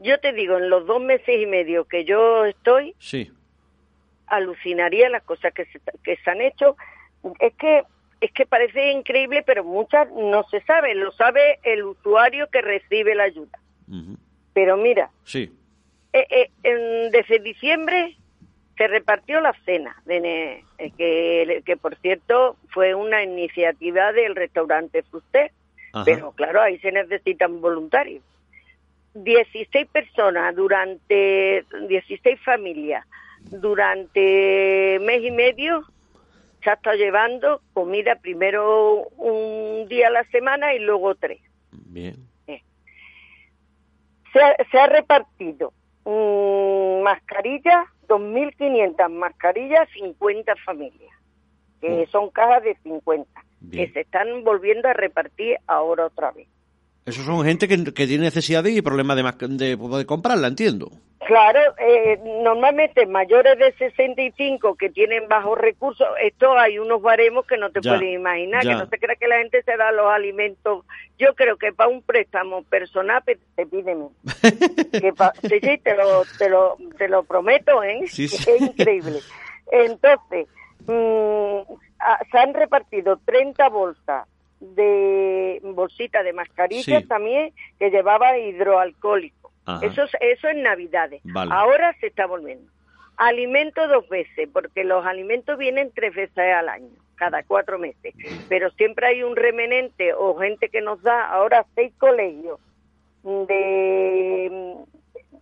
Yo 0.00 0.18
te 0.20 0.32
digo, 0.32 0.56
en 0.56 0.70
los 0.70 0.86
dos 0.86 1.02
meses 1.02 1.40
y 1.40 1.46
medio 1.46 1.84
que 1.84 2.04
yo 2.04 2.46
estoy, 2.46 2.94
sí. 2.98 3.30
alucinaría 4.26 5.10
las 5.10 5.22
cosas 5.22 5.52
que 5.52 5.66
se, 5.66 5.80
que 6.02 6.16
se 6.16 6.30
han 6.30 6.40
hecho. 6.40 6.76
Es 7.40 7.54
que 7.54 7.82
es 8.20 8.32
que 8.32 8.46
parece 8.46 8.92
increíble, 8.92 9.42
pero 9.42 9.64
muchas 9.64 10.10
no 10.12 10.44
se 10.50 10.60
saben. 10.62 11.00
Lo 11.00 11.12
sabe 11.12 11.58
el 11.62 11.84
usuario 11.84 12.48
que 12.50 12.62
recibe 12.62 13.14
la 13.14 13.24
ayuda. 13.24 13.58
Pero 14.54 14.76
mira, 14.76 15.10
sí. 15.24 15.52
Eh, 16.18 16.50
eh, 16.64 17.10
desde 17.12 17.40
diciembre 17.40 18.16
se 18.78 18.88
repartió 18.88 19.38
la 19.42 19.52
cena, 19.66 20.00
de, 20.06 20.64
eh, 20.78 20.90
que, 20.96 21.62
que 21.66 21.76
por 21.76 21.94
cierto 21.96 22.56
fue 22.70 22.94
una 22.94 23.22
iniciativa 23.22 24.12
del 24.12 24.34
restaurante 24.34 25.02
Fusté, 25.02 25.52
pero 26.06 26.32
claro, 26.32 26.62
ahí 26.62 26.78
se 26.78 26.90
necesitan 26.90 27.60
voluntarios. 27.60 28.22
16 29.12 29.88
personas 29.88 30.54
durante, 30.54 31.64
16 31.86 32.40
familias 32.40 33.04
durante 33.50 34.98
mes 35.00 35.22
y 35.22 35.30
medio 35.30 35.84
se 36.62 36.70
ha 36.70 36.74
estado 36.74 36.96
llevando 36.96 37.60
comida 37.74 38.16
primero 38.16 39.08
un 39.18 39.86
día 39.88 40.08
a 40.08 40.12
la 40.12 40.24
semana 40.24 40.72
y 40.74 40.78
luego 40.78 41.14
tres. 41.14 41.40
Bien. 41.72 42.16
Se, 42.46 44.40
ha, 44.40 44.54
se 44.70 44.78
ha 44.78 44.86
repartido 44.86 45.72
Mm, 46.06 47.02
mascarillas, 47.02 47.88
2.500 48.06 49.10
mascarillas, 49.10 49.88
50 49.92 50.54
familias, 50.64 51.12
que 51.80 51.90
mm. 51.90 52.10
son 52.12 52.30
cajas 52.30 52.62
de 52.62 52.76
50, 52.84 53.28
que 53.72 53.90
se 53.90 54.00
están 54.02 54.44
volviendo 54.44 54.88
a 54.88 54.92
repartir 54.92 55.56
ahora 55.66 56.06
otra 56.06 56.30
vez. 56.30 56.46
Eso 57.06 57.22
son 57.22 57.44
gente 57.44 57.68
que, 57.68 57.76
tiene 57.76 58.24
necesidad 58.24 58.64
y 58.64 58.82
problemas 58.82 59.16
de, 59.16 59.76
de, 59.76 60.06
comprarla, 60.06 60.48
entiendo. 60.48 60.90
Claro, 61.24 61.60
eh, 61.78 62.18
normalmente 62.42 63.06
mayores 63.06 63.56
de 63.58 63.72
65 63.74 64.74
que 64.74 64.90
tienen 64.90 65.28
bajos 65.28 65.56
recursos, 65.56 66.06
esto 66.20 66.58
hay 66.58 66.80
unos 66.80 67.00
baremos 67.00 67.46
que 67.46 67.58
no 67.58 67.70
te 67.70 67.80
puedes 67.80 68.12
imaginar, 68.12 68.62
que 68.62 68.74
no 68.74 68.86
se 68.86 68.98
crea 68.98 69.14
que 69.14 69.28
la 69.28 69.38
gente 69.38 69.62
se 69.62 69.76
da 69.76 69.92
los 69.92 70.06
alimentos. 70.06 70.84
Yo 71.16 71.34
creo 71.36 71.56
que 71.56 71.72
para 71.72 71.90
un 71.90 72.02
préstamo 72.02 72.64
personal 72.64 73.22
te 73.24 73.66
piden 73.66 74.08
que 74.90 75.12
sí, 75.42 75.60
sí, 75.62 75.78
te 75.78 75.96
lo, 75.96 76.24
te 76.38 76.48
lo, 76.48 76.76
te 76.98 77.08
lo 77.08 77.22
prometo, 77.22 77.84
¿eh? 77.84 78.00
Es 78.04 78.48
increíble. 78.60 79.20
Entonces, 79.70 80.48
mm, 80.86 81.72
ah, 82.00 82.18
se 82.32 82.38
han 82.38 82.52
repartido 82.52 83.20
30 83.24 83.68
bolsas 83.68 84.26
de 84.74 85.60
bolsita 85.62 86.22
de 86.22 86.32
mascarillas 86.32 87.06
también 87.06 87.52
que 87.78 87.90
llevaba 87.90 88.38
hidroalcohólico. 88.38 89.52
Eso, 89.82 90.04
eso 90.20 90.48
en 90.48 90.62
Navidades. 90.62 91.22
Ahora 91.50 91.94
se 92.00 92.06
está 92.06 92.26
volviendo. 92.26 92.70
Alimento 93.16 93.88
dos 93.88 94.08
veces, 94.08 94.48
porque 94.52 94.84
los 94.84 95.04
alimentos 95.06 95.58
vienen 95.58 95.90
tres 95.94 96.14
veces 96.14 96.38
al 96.38 96.68
año, 96.68 96.90
cada 97.16 97.42
cuatro 97.42 97.78
meses. 97.78 98.14
Pero 98.48 98.70
siempre 98.72 99.06
hay 99.06 99.22
un 99.22 99.34
remanente 99.34 100.12
o 100.14 100.36
gente 100.36 100.68
que 100.68 100.82
nos 100.82 101.02
da 101.02 101.26
ahora 101.26 101.64
seis 101.74 101.92
colegios 101.98 102.60
de 103.22 104.76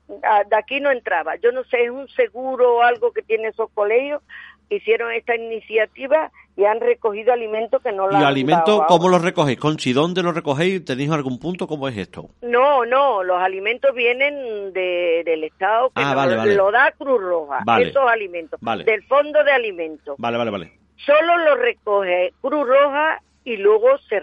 de 0.08 0.56
aquí 0.56 0.80
no 0.80 0.90
entraba. 0.90 1.36
Yo 1.36 1.52
no 1.52 1.64
sé, 1.64 1.84
es 1.84 1.90
un 1.90 2.08
seguro 2.08 2.76
o 2.76 2.82
algo 2.82 3.12
que 3.12 3.22
tiene 3.22 3.48
esos 3.48 3.70
colegios. 3.70 4.22
Hicieron 4.68 5.12
esta 5.12 5.34
iniciativa 5.36 6.30
y 6.56 6.64
han 6.64 6.80
recogido 6.80 7.32
alimentos 7.32 7.82
que 7.82 7.92
no 7.92 8.08
lo 8.08 8.20
¿Y 8.20 8.22
alimentos 8.22 8.82
cómo 8.86 9.08
los 9.08 9.22
recogéis? 9.22 9.58
¿Conchi, 9.58 9.92
dónde 9.92 10.22
los 10.22 10.34
recogéis? 10.34 10.84
¿Tenéis 10.84 11.10
algún 11.10 11.38
punto? 11.38 11.66
¿Cómo 11.66 11.88
es 11.88 11.96
esto? 11.96 12.28
No, 12.42 12.84
no, 12.84 13.22
los 13.22 13.38
alimentos 13.38 13.94
vienen 13.94 14.72
de, 14.72 15.22
del 15.24 15.44
Estado 15.44 15.90
que 15.90 16.02
ah, 16.02 16.46
lo 16.46 16.70
da 16.70 16.92
Cruz 16.92 17.20
Roja, 17.20 17.64
esos 17.80 18.08
alimentos, 18.08 18.60
del 18.84 19.02
Fondo 19.04 19.42
de 19.42 19.52
Alimentos. 19.52 20.16
Vale, 20.18 20.38
vale, 20.38 20.50
vale. 20.50 20.72
Solo 20.96 21.38
los 21.38 21.58
recoge 21.58 22.32
Cruz 22.40 22.66
Roja 22.66 23.20
y 23.44 23.56
luego 23.56 23.98
se 24.08 24.20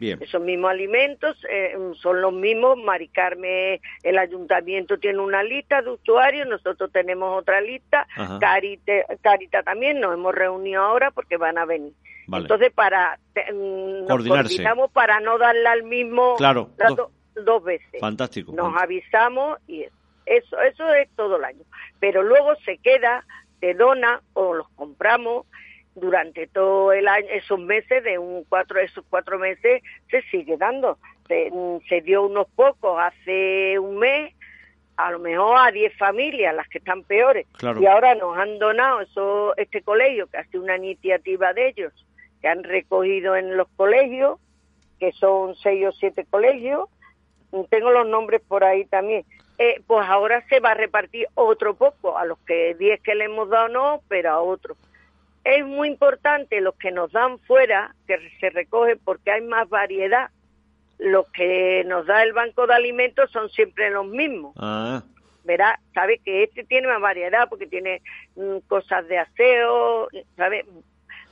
Esos 0.00 0.42
mismos 0.42 0.70
alimentos 0.70 1.36
eh, 1.48 1.76
son 1.94 2.20
los 2.20 2.32
mismos. 2.32 2.76
Maricarme, 2.78 3.80
el 4.02 4.18
ayuntamiento 4.18 4.98
tiene 4.98 5.18
una 5.20 5.42
lista 5.42 5.82
de 5.82 5.90
usuarios, 5.90 6.48
nosotros 6.48 6.90
tenemos 6.92 7.38
otra 7.38 7.60
lista. 7.60 8.06
Carita, 8.40 9.62
también 9.62 10.00
nos 10.00 10.14
hemos 10.14 10.34
reunido 10.34 10.82
ahora 10.82 11.10
porque 11.10 11.36
van 11.36 11.58
a 11.58 11.64
venir. 11.64 11.92
Entonces, 12.32 12.72
para 12.72 13.18
mm, 13.52 14.06
nos 14.06 14.26
coordinamos 14.26 14.90
para 14.92 15.20
no 15.20 15.38
darle 15.38 15.68
al 15.68 15.82
mismo 15.82 16.34
claro, 16.36 16.70
dos 17.34 17.62
veces. 17.64 18.00
Fantástico. 18.00 18.52
Nos 18.52 18.74
avisamos 18.80 19.58
y 19.66 19.84
eso, 20.26 20.60
eso 20.60 20.94
es 20.94 21.08
todo 21.16 21.36
el 21.36 21.44
año. 21.44 21.64
Pero 22.00 22.22
luego 22.22 22.54
se 22.64 22.78
queda, 22.78 23.24
se 23.60 23.74
dona 23.74 24.22
o 24.32 24.54
los 24.54 24.68
compramos 24.70 25.46
durante 25.94 26.46
todo 26.46 26.92
el 26.92 27.06
año, 27.06 27.26
esos 27.30 27.58
meses, 27.58 28.02
de 28.02 28.18
un 28.18 28.44
cuatro, 28.44 28.80
esos 28.80 29.04
cuatro 29.08 29.38
meses, 29.38 29.82
se 30.10 30.22
sigue 30.22 30.56
dando. 30.56 30.98
Se, 31.28 32.00
dio 32.02 32.24
unos 32.24 32.46
pocos 32.54 32.98
hace 33.00 33.78
un 33.78 33.98
mes, 33.98 34.34
a 34.96 35.10
lo 35.10 35.18
mejor 35.20 35.56
a 35.58 35.70
diez 35.70 35.96
familias, 35.96 36.54
las 36.54 36.68
que 36.68 36.78
están 36.78 37.02
peores. 37.04 37.46
Y 37.80 37.86
ahora 37.86 38.14
nos 38.14 38.36
han 38.36 38.58
donado 38.58 39.00
eso, 39.00 39.56
este 39.56 39.82
colegio, 39.82 40.26
que 40.26 40.38
hace 40.38 40.58
una 40.58 40.76
iniciativa 40.76 41.52
de 41.52 41.68
ellos, 41.68 41.92
que 42.42 42.48
han 42.48 42.62
recogido 42.64 43.36
en 43.36 43.56
los 43.56 43.68
colegios, 43.76 44.38
que 44.98 45.12
son 45.12 45.54
seis 45.56 45.86
o 45.86 45.92
siete 45.92 46.26
colegios. 46.28 46.88
Tengo 47.70 47.90
los 47.90 48.06
nombres 48.06 48.42
por 48.46 48.64
ahí 48.64 48.84
también. 48.84 49.24
Eh, 49.58 49.80
pues 49.86 50.04
ahora 50.08 50.44
se 50.48 50.58
va 50.58 50.72
a 50.72 50.74
repartir 50.74 51.28
otro 51.34 51.74
poco, 51.74 52.18
a 52.18 52.24
los 52.24 52.38
que 52.40 52.74
diez 52.74 53.00
que 53.00 53.14
le 53.14 53.26
hemos 53.26 53.48
dado 53.48 53.68
no, 53.68 54.00
pero 54.08 54.30
a 54.30 54.40
otros 54.40 54.76
es 55.44 55.66
muy 55.66 55.88
importante 55.88 56.60
los 56.60 56.74
que 56.76 56.90
nos 56.90 57.12
dan 57.12 57.38
fuera, 57.40 57.94
que 58.06 58.16
se 58.40 58.50
recogen 58.50 58.98
porque 59.04 59.30
hay 59.30 59.42
más 59.42 59.68
variedad. 59.68 60.30
Los 60.98 61.26
que 61.32 61.84
nos 61.84 62.06
da 62.06 62.22
el 62.22 62.32
banco 62.32 62.66
de 62.66 62.74
alimentos 62.74 63.30
son 63.30 63.50
siempre 63.50 63.90
los 63.90 64.06
mismos. 64.06 64.54
Ah. 64.58 65.02
Verá, 65.44 65.78
sabe 65.92 66.20
que 66.24 66.44
este 66.44 66.64
tiene 66.64 66.88
más 66.88 67.00
variedad 67.00 67.48
porque 67.50 67.66
tiene 67.66 68.00
mm, 68.36 68.58
cosas 68.66 69.06
de 69.08 69.18
aseo, 69.18 70.08
sabe, 70.36 70.64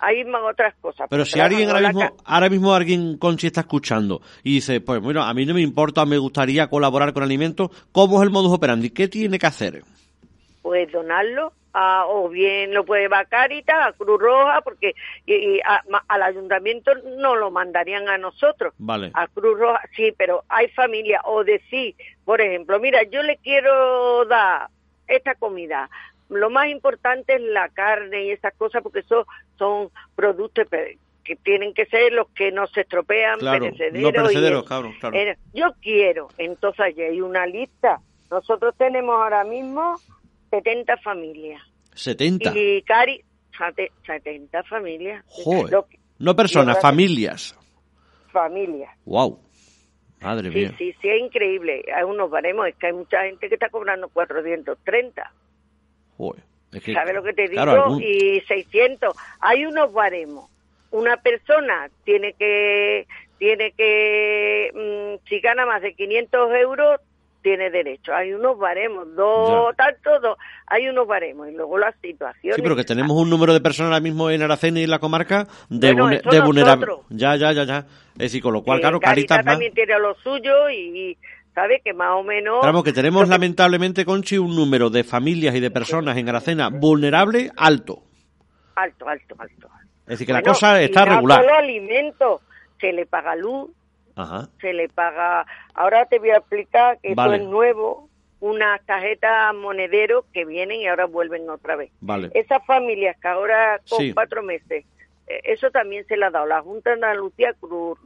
hay 0.01 0.25
más 0.25 0.42
otras 0.42 0.75
cosas. 0.83 1.07
Pero 1.09 1.25
si 1.25 1.40
alguien 1.40 1.70
ahora 1.70 1.88
mismo, 1.88 2.16
ahora 2.25 2.51
mismo 2.51 2.75
alguien 2.75 3.16
Conchi 3.16 3.46
está 3.46 3.61
escuchando 3.61 4.20
y 4.42 4.57
dice, 4.57 4.83
pues 4.83 5.01
bueno, 5.01 5.22
a 5.22 5.33
mí 5.33 5.46
no 5.46 5.55
me 5.55 5.62
importa, 5.62 6.05
me 6.05 6.18
gustaría 6.18 6.68
colaborar 6.68 7.14
con 7.14 7.22
alimentos, 7.22 7.70
¿cómo 7.92 8.20
es 8.20 8.27
el 8.27 8.33
modus 8.33 8.53
operandi? 8.53 8.90
¿Qué 8.90 9.09
tiene 9.09 9.38
que 9.38 9.46
hacer? 9.46 9.83
Pues 10.61 10.92
donarlo 10.92 11.55
o 11.74 12.28
bien 12.28 12.74
lo 12.74 12.85
puede 12.85 13.08
va 13.08 13.20
a 13.20 13.87
a 13.87 13.92
Cruz 13.92 14.20
Roja, 14.20 14.61
porque 14.62 14.94
y, 15.26 15.61
al 16.08 16.22
ayuntamiento 16.22 16.92
no 17.18 17.37
lo 17.37 17.50
mandarían 17.50 18.08
a 18.08 18.18
nosotros. 18.18 18.74
Vale. 18.78 19.11
A 19.14 19.26
Cruz 19.28 19.58
Roja, 19.58 19.80
sí, 19.96 20.12
pero 20.16 20.44
hay 20.48 20.68
familia, 20.68 21.20
o 21.24 21.44
decir, 21.44 21.94
por 22.24 22.40
ejemplo, 22.40 22.78
mira, 22.78 23.02
yo 23.04 23.22
le 23.22 23.37
quiero 23.38 24.24
dar 24.26 24.68
esta 25.08 25.35
comida. 25.35 25.88
Lo 26.28 26.50
más 26.50 26.68
importante 26.68 27.35
es 27.35 27.42
la 27.42 27.68
carne 27.68 28.24
y 28.24 28.30
esas 28.30 28.54
cosas, 28.54 28.82
porque 28.82 29.00
eso 29.00 29.26
son 29.58 29.90
productos 30.14 30.66
que 31.24 31.37
tienen 31.37 31.74
que 31.74 31.87
ser 31.87 32.12
los 32.12 32.28
que 32.30 32.50
no 32.52 32.66
se 32.66 32.82
estropean, 32.82 33.38
perecederos. 33.38 34.64
claro, 34.64 34.90
Yo 35.52 35.72
quiero, 35.80 36.28
entonces 36.38 36.96
hay 36.98 37.20
una 37.20 37.46
lista. 37.46 38.00
Nosotros 38.30 38.74
tenemos 38.78 39.14
ahora 39.14 39.44
mismo 39.44 39.96
70 40.52 40.98
familias. 40.98 41.62
70. 41.94 42.52
Y 42.54 42.82
Cari, 42.82 43.24
70 44.06 44.62
familias. 44.64 45.24
Joder. 45.26 45.84
no 46.18 46.36
personas, 46.36 46.80
familias. 46.80 47.58
Familias. 48.30 48.90
Wow. 49.06 49.40
Madre 50.20 50.50
mía. 50.50 50.74
Sí, 50.78 50.94
sí, 51.00 51.08
es 51.08 51.20
increíble. 51.20 51.84
Hay 51.94 52.04
unos 52.04 52.30
baremos, 52.30 52.68
es 52.68 52.76
que 52.76 52.88
hay 52.88 52.92
mucha 52.92 53.22
gente 53.24 53.48
que 53.48 53.54
está 53.54 53.70
cobrando 53.70 54.08
430. 54.10 55.32
Joder. 56.16 56.44
Es 56.72 56.84
¿Sabes 56.84 57.14
lo 57.14 57.22
que 57.22 57.32
te 57.32 57.48
digo? 57.48 57.98
Y 58.00 58.40
600. 58.46 59.14
Hay 59.40 59.64
unos 59.66 59.92
baremos. 59.92 60.50
Una 60.90 61.16
persona 61.16 61.90
tiene 62.04 62.34
que, 62.34 63.06
tiene 63.38 63.72
que, 63.72 64.70
mm, 64.74 65.26
si 65.28 65.40
gana 65.40 65.66
más 65.66 65.82
de 65.82 65.94
500 65.94 66.54
euros, 66.54 67.00
tiene 67.42 67.70
derecho. 67.70 68.14
Hay 68.14 68.33
unos 68.33 68.59
baremos, 68.59 69.14
dos, 69.14 69.76
tanto, 69.76 70.20
dos, 70.20 70.38
hay 70.66 70.88
unos 70.88 71.07
baremos. 71.07 71.48
Y 71.48 71.52
luego 71.52 71.76
las 71.78 71.94
situaciones. 72.00 72.57
Sí, 72.57 72.62
pero 72.62 72.76
que 72.76 72.85
tenemos 72.85 73.16
un 73.16 73.28
número 73.28 73.52
de 73.52 73.61
personas 73.61 73.90
ahora 73.90 74.00
mismo 74.00 74.31
en 74.31 74.42
Aracena 74.42 74.81
y 74.81 74.85
en 74.85 74.90
la 74.90 74.98
comarca 74.98 75.46
de, 75.68 75.92
vulnerabilidad. 75.92 76.78
Ya, 77.11 77.37
ya, 77.37 77.52
ya, 77.52 77.64
ya. 77.64 77.78
Es 78.14 78.18
decir, 78.18 78.42
con 78.42 78.52
lo 78.52 78.62
cual, 78.62 78.81
claro, 78.81 79.00
Caritas, 79.00 79.44
también 79.44 79.74
tiene 79.74 79.98
lo 79.98 80.14
suyo 80.16 80.70
y, 80.70 81.18
sabe 81.55 81.81
que 81.85 81.92
más 81.92 82.12
o 82.12 82.22
menos. 82.22 82.61
Claro, 82.61 82.83
que 82.83 82.92
tenemos 82.92 83.28
lamentablemente, 83.28 84.05
Conchi, 84.05 84.38
un 84.38 84.57
número 84.57 84.88
de 84.88 85.05
familias 85.05 85.55
y 85.55 85.61
de 85.61 85.70
personas 85.70 86.16
en 86.16 86.28
Aracena 86.28 86.68
vulnerable 86.68 87.50
alto. 87.57 88.05
Alto, 88.74 89.09
alto, 89.09 89.35
alto. 89.38 89.68
Es 90.05 90.18
decir, 90.18 90.26
que 90.26 90.33
la 90.33 90.42
cosa 90.42 90.81
está 90.81 91.05
regular. 91.05 91.38
No 91.38 91.44
solo 91.44 91.59
alimento, 91.59 92.40
se 92.81 92.92
le 92.92 93.07
paga 93.07 93.37
luz, 93.37 93.70
se 94.61 94.72
le 94.72 94.88
paga. 94.88 95.46
Ahora 95.75 96.07
te 96.07 96.18
voy 96.18 96.31
a 96.31 96.38
explicar 96.38 96.98
que 97.01 97.11
esto 97.11 97.33
es 97.33 97.42
nuevo, 97.42 98.09
unas 98.40 98.85
tarjetas 98.87 99.55
monedero 99.55 100.25
que 100.33 100.44
vienen 100.44 100.81
y 100.81 100.87
ahora 100.87 101.07
vuelven 101.07 101.48
otra 101.48 101.77
vez. 101.77 101.90
Vale. 102.01 102.31
Esas 102.35 102.64
familias 102.66 103.16
que 103.20 103.29
ahora 103.29 103.81
con 103.88 104.12
cuatro 104.12 104.42
meses, 104.42 104.85
eh, 105.27 105.40
eso 105.44 105.70
también 105.70 106.05
se 106.07 106.16
le 106.16 106.27
ha 106.27 106.31
dado 106.31 106.46
la 106.46 106.61
Junta 106.61 106.90
de 106.90 106.94
Andalucía 106.94 107.55
Cruz 107.55 107.98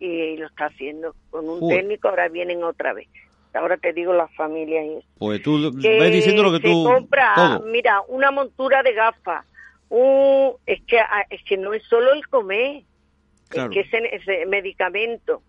Y 0.00 0.36
lo 0.38 0.46
está 0.46 0.66
haciendo 0.66 1.14
con 1.30 1.48
un 1.48 1.68
técnico, 1.68 2.08
ahora 2.08 2.28
vienen 2.28 2.64
otra 2.64 2.92
vez. 2.92 3.08
Ahora 3.52 3.76
te 3.76 3.92
digo 3.92 4.12
las 4.12 4.34
familias. 4.34 5.04
Pues 5.18 5.42
tú 5.42 5.72
ves 5.72 6.12
diciendo 6.12 6.42
lo 6.42 6.52
que 6.52 6.60
tú. 6.60 6.84
compra, 6.84 7.60
mira, 7.64 8.02
una 8.08 8.30
montura 8.30 8.82
de 8.82 8.92
gafas. 8.92 9.44
Un, 9.88 10.52
es 10.66 10.82
que 10.82 10.98
ah, 10.98 11.24
es 11.30 11.42
que 11.44 11.56
no 11.56 11.72
es 11.72 11.82
solo 11.84 12.12
el 12.12 12.26
comer 12.26 12.82
que 13.50 13.80
ese, 13.80 14.14
ese, 14.14 14.46
medicamento. 14.46 15.42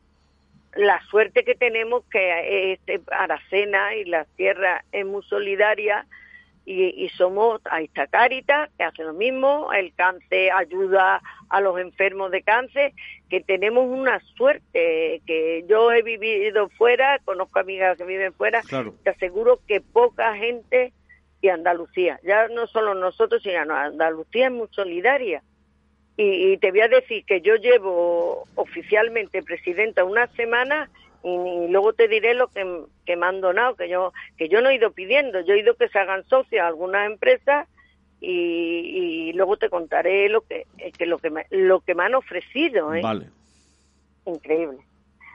La 0.75 1.01
suerte 1.10 1.43
que 1.43 1.55
tenemos 1.55 2.03
que 2.12 2.73
este, 2.73 3.01
Aracena 3.12 3.95
y 3.95 4.05
la 4.05 4.25
Sierra 4.36 4.83
es 4.91 5.05
muy 5.05 5.23
solidaria 5.23 6.05
y, 6.69 7.07
somos, 7.15 7.62
ahí 7.71 7.86
está 7.86 8.07
Caritas, 8.07 8.69
que 8.77 8.83
hace 8.83 9.01
lo 9.05 9.13
mismo, 9.13 9.71
el 9.71 9.93
cáncer 9.93 10.51
ayuda 10.51 11.21
a 11.47 11.62
los 11.62 11.79
enfermos 11.79 12.29
de 12.29 12.41
cáncer, 12.41 12.91
que 13.29 13.39
tenemos 13.39 13.86
una 13.88 14.19
suerte, 14.36 15.21
que 15.25 15.63
yo 15.69 15.93
he 15.93 16.01
vivido 16.01 16.67
fuera, 16.67 17.19
conozco 17.23 17.60
amigas 17.60 17.97
que 17.97 18.03
viven 18.03 18.33
fuera, 18.33 18.62
te 19.01 19.10
aseguro 19.10 19.62
que 19.65 19.79
poca 19.79 20.36
gente 20.36 20.91
y 21.41 21.47
Andalucía, 21.47 22.19
ya 22.23 22.49
no 22.49 22.67
solo 22.67 22.93
nosotros, 22.95 23.41
sino 23.43 23.73
Andalucía 23.73 24.47
es 24.47 24.51
muy 24.51 24.67
solidaria 24.71 25.41
y, 26.17 26.58
te 26.58 26.71
voy 26.71 26.82
a 26.82 26.88
decir 26.88 27.23
que 27.25 27.41
yo 27.41 27.56
llevo 27.56 28.47
oficialmente 28.56 29.43
presidenta 29.43 30.03
una 30.03 30.27
semana 30.34 30.89
y, 31.23 31.67
luego 31.69 31.93
te 31.93 32.08
diré 32.08 32.34
lo 32.34 32.47
que, 32.47 32.65
que, 33.06 33.15
me 33.15 33.27
han 33.27 33.39
donado, 33.39 33.75
que 33.75 33.88
yo, 33.88 34.13
que 34.36 34.49
yo 34.49 34.62
no 34.62 34.69
he 34.69 34.75
ido 34.75 34.91
pidiendo, 34.91 35.41
yo 35.41 35.53
he 35.53 35.60
ido 35.60 35.75
que 35.75 35.89
se 35.89 35.99
hagan 35.99 36.27
socios 36.27 36.65
algunas 36.65 37.06
empresas 37.06 37.67
y, 38.19 39.32
luego 39.34 39.58
te 39.58 39.69
contaré 39.69 40.30
lo 40.30 40.41
que, 40.41 40.65
que, 40.97 41.06
lo, 41.06 41.19
que 41.19 41.30
me, 41.30 41.45
lo 41.51 41.82
que 41.82 41.93
me 41.93 42.03
han 42.03 42.15
ofrecido. 42.15 42.93
¿eh? 42.95 43.01
Vale. 43.01 43.27
Increíble. 44.25 44.80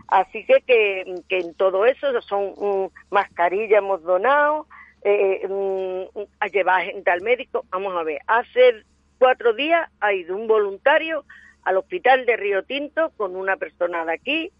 Así 0.08 0.44
que, 0.44 0.60
que, 0.66 1.14
que 1.28 1.38
en 1.38 1.54
todo 1.54 1.86
eso 1.86 2.20
son 2.22 2.52
um, 2.56 2.90
mascarillas 3.10 3.78
hemos 3.78 4.02
donado, 4.02 4.66
eh, 5.04 5.46
mm, 5.48 6.20
a 6.40 6.46
llevar 6.48 6.84
gente 6.84 7.10
al 7.10 7.22
médico. 7.22 7.64
Vamos 7.70 7.94
a 7.96 8.02
ver, 8.02 8.20
hace 8.26 8.82
cuatro 9.22 9.52
días 9.52 9.88
ha 10.00 10.12
ido 10.12 10.34
un 10.34 10.48
voluntario 10.48 11.24
al 11.62 11.76
hospital 11.76 12.26
de 12.26 12.36
Río 12.36 12.64
Tinto 12.64 13.12
con 13.16 13.36
una 13.36 13.56
persona 13.56 14.04
de 14.04 14.14
aquí 14.14 14.50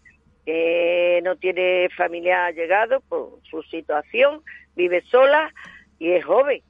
que 0.45 1.19
no 1.21 1.35
tiene 1.35 1.89
familia 1.97 2.49
llegado 2.51 3.01
por 3.01 3.39
su 3.43 3.61
situación, 3.63 4.41
vive 4.73 5.01
sola 5.01 5.53
y 5.99 6.11
es 6.11 6.23
joven. 6.23 6.61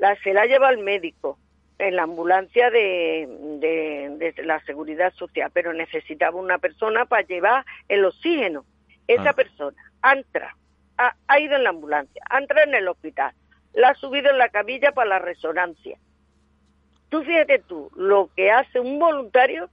La, 0.00 0.16
se 0.16 0.34
la 0.34 0.46
lleva 0.46 0.66
al 0.66 0.78
médico 0.78 1.38
en 1.78 1.94
la 1.94 2.02
ambulancia 2.02 2.70
de, 2.70 3.28
de, 3.60 4.42
la 4.42 4.58
seguridad 4.64 5.12
social, 5.12 5.52
pero 5.54 5.72
necesitaba 5.72 6.40
una 6.40 6.58
persona 6.58 7.04
para 7.04 7.22
llevar 7.22 7.64
el 7.86 8.04
oxígeno. 8.04 8.64
Esa 9.06 9.30
ah. 9.30 9.34
persona 9.34 9.76
entra, 10.12 10.56
ha, 10.96 11.14
ha 11.28 11.38
ido 11.38 11.54
en 11.54 11.62
la 11.62 11.70
ambulancia, 11.70 12.20
entra 12.36 12.64
en 12.64 12.74
el 12.74 12.88
hospital, 12.88 13.32
la 13.74 13.90
ha 13.90 13.94
subido 13.94 14.28
en 14.28 14.38
la 14.38 14.48
camilla 14.48 14.90
para 14.90 15.10
la 15.10 15.18
resonancia 15.20 16.00
Tú 17.08 17.22
fíjate 17.22 17.60
tú, 17.60 17.90
lo 17.96 18.30
que 18.36 18.50
hace 18.50 18.80
un 18.80 18.98
voluntario, 18.98 19.70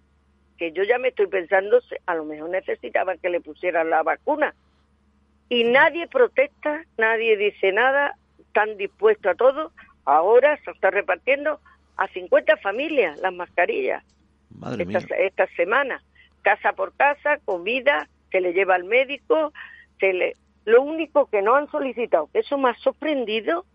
que 0.58 0.72
yo 0.72 0.84
ya 0.84 0.98
me 0.98 1.10
estoy 1.10 1.28
pensando, 1.28 1.82
a 2.06 2.16
lo 2.16 2.24
mejor 2.24 2.50
necesitaba 2.50 3.18
que 3.18 3.30
le 3.30 3.42
pusieran 3.42 3.90
la 3.90 4.04
vacuna. 4.04 4.56
Y 5.50 5.66
nadie 5.66 6.08
protesta, 6.08 6.86
nadie 6.98 7.38
dice 7.38 7.72
nada, 7.72 8.16
están 8.40 8.78
dispuestos 8.78 9.34
a 9.34 9.36
todo. 9.36 9.72
Ahora 10.06 10.58
se 10.64 10.72
está 10.72 10.92
repartiendo 10.92 11.60
a 11.98 12.08
50 12.08 12.58
familias 12.58 13.20
las 13.20 13.34
mascarillas. 13.34 14.04
esta, 15.18 15.48
semana, 15.56 16.02
casa 16.42 16.74
por 16.74 16.94
casa, 16.94 17.38
comida, 17.44 18.08
se 18.32 18.40
le 18.40 18.54
lleva 18.54 18.76
al 18.76 18.86
médico, 18.86 19.52
se 20.00 20.14
le... 20.14 20.34
Lo 20.64 20.82
único 20.82 21.28
que 21.28 21.44
no 21.44 21.54
han 21.56 21.70
solicitado, 21.70 22.28
que 22.34 22.40
eso 22.40 22.58
me 22.58 22.70
ha 22.70 22.76
sorprendido, 22.76 23.66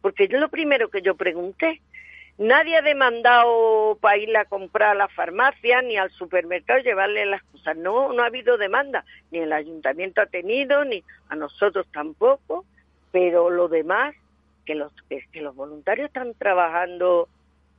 porque 0.00 0.28
yo 0.28 0.38
lo 0.38 0.48
primero 0.48 0.90
que 0.90 1.02
yo 1.02 1.16
pregunté, 1.16 1.80
Nadie 2.38 2.76
ha 2.76 2.82
demandado 2.82 3.96
para 4.00 4.18
ir 4.18 4.36
a 4.36 4.44
comprar 4.44 4.90
a 4.90 4.94
la 4.94 5.08
farmacia 5.08 5.80
ni 5.80 5.96
al 5.96 6.10
supermercado 6.10 6.80
llevarle 6.80 7.24
las 7.24 7.42
cosas. 7.44 7.76
No, 7.76 8.12
no 8.12 8.22
ha 8.22 8.26
habido 8.26 8.58
demanda. 8.58 9.04
Ni 9.30 9.38
el 9.38 9.52
ayuntamiento 9.52 10.20
ha 10.20 10.26
tenido, 10.26 10.84
ni 10.84 11.02
a 11.28 11.36
nosotros 11.36 11.86
tampoco. 11.92 12.66
Pero 13.10 13.48
lo 13.48 13.68
demás, 13.68 14.14
que 14.66 14.74
los, 14.74 14.92
que, 15.08 15.40
los 15.40 15.54
voluntarios 15.54 16.08
están 16.08 16.34
trabajando 16.34 17.28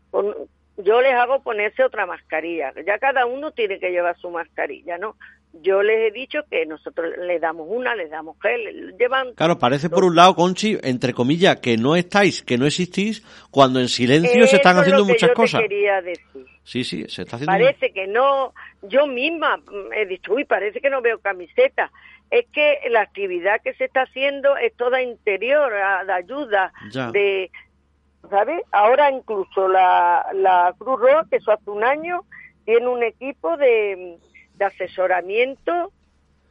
con, 0.10 0.34
yo 0.78 1.02
les 1.02 1.14
hago 1.14 1.42
ponerse 1.42 1.84
otra 1.84 2.06
mascarilla. 2.06 2.74
Ya 2.86 2.98
cada 2.98 3.26
uno 3.26 3.52
tiene 3.52 3.80
que 3.80 3.92
llevar 3.92 4.18
su 4.18 4.32
mascarilla, 4.32 4.98
¿no? 4.98 5.16
Yo 5.54 5.82
les 5.82 6.10
he 6.10 6.12
dicho 6.12 6.40
que 6.50 6.66
nosotros 6.66 7.14
le 7.18 7.40
damos 7.40 7.68
una, 7.70 7.96
les 7.96 8.10
damos 8.10 8.38
gel, 8.42 8.96
llevan... 8.98 9.34
Claro, 9.34 9.58
parece 9.58 9.90
por 9.90 10.04
un 10.04 10.16
lado, 10.16 10.36
Conchi, 10.36 10.78
entre 10.84 11.14
comillas, 11.14 11.60
que 11.60 11.78
no 11.78 11.96
estáis, 11.96 12.44
que 12.44 12.58
no 12.58 12.66
existís, 12.66 13.24
cuando 13.52 13.80
en 13.80 13.88
silencio 13.88 14.46
se 14.48 14.58
están 14.58 14.78
haciendo 14.78 15.06
muchas 15.06 15.32
cosas. 15.32 15.62
quería 15.62 16.02
decir. 16.02 16.46
Sí, 16.64 16.84
sí, 16.84 17.06
se 17.08 17.24
está 17.24 17.38
haciendo... 17.38 17.54
Parece 17.54 17.92
que 17.92 18.08
no, 18.08 18.54
yo 18.84 19.08
misma 19.08 19.60
he 19.96 20.06
dicho, 20.06 20.34
uy, 20.34 20.46
parece 20.46 20.80
que 20.82 20.90
no 20.90 21.02
veo 21.02 21.20
camiseta. 21.20 21.92
Es 22.30 22.46
que 22.52 22.80
la 22.90 23.02
actividad 23.02 23.62
que 23.64 23.74
se 23.76 23.86
está 23.86 24.02
haciendo 24.02 24.58
es 24.58 24.76
toda 24.76 25.02
interior, 25.02 25.72
de 26.06 26.14
ayuda, 26.14 26.74
de... 27.14 27.50
¿Sabes? 28.30 28.62
Ahora 28.74 29.10
incluso 29.10 29.70
la, 29.70 30.26
la 30.34 30.76
Cruz 30.78 31.00
Roja, 31.00 31.26
que 31.30 31.38
eso 31.38 31.52
hace 31.52 31.70
un 31.70 31.86
año, 31.86 32.26
tiene 32.66 32.90
un 32.90 33.02
equipo 33.02 33.56
de 33.56 34.18
de 34.58 34.66
asesoramiento 34.66 35.92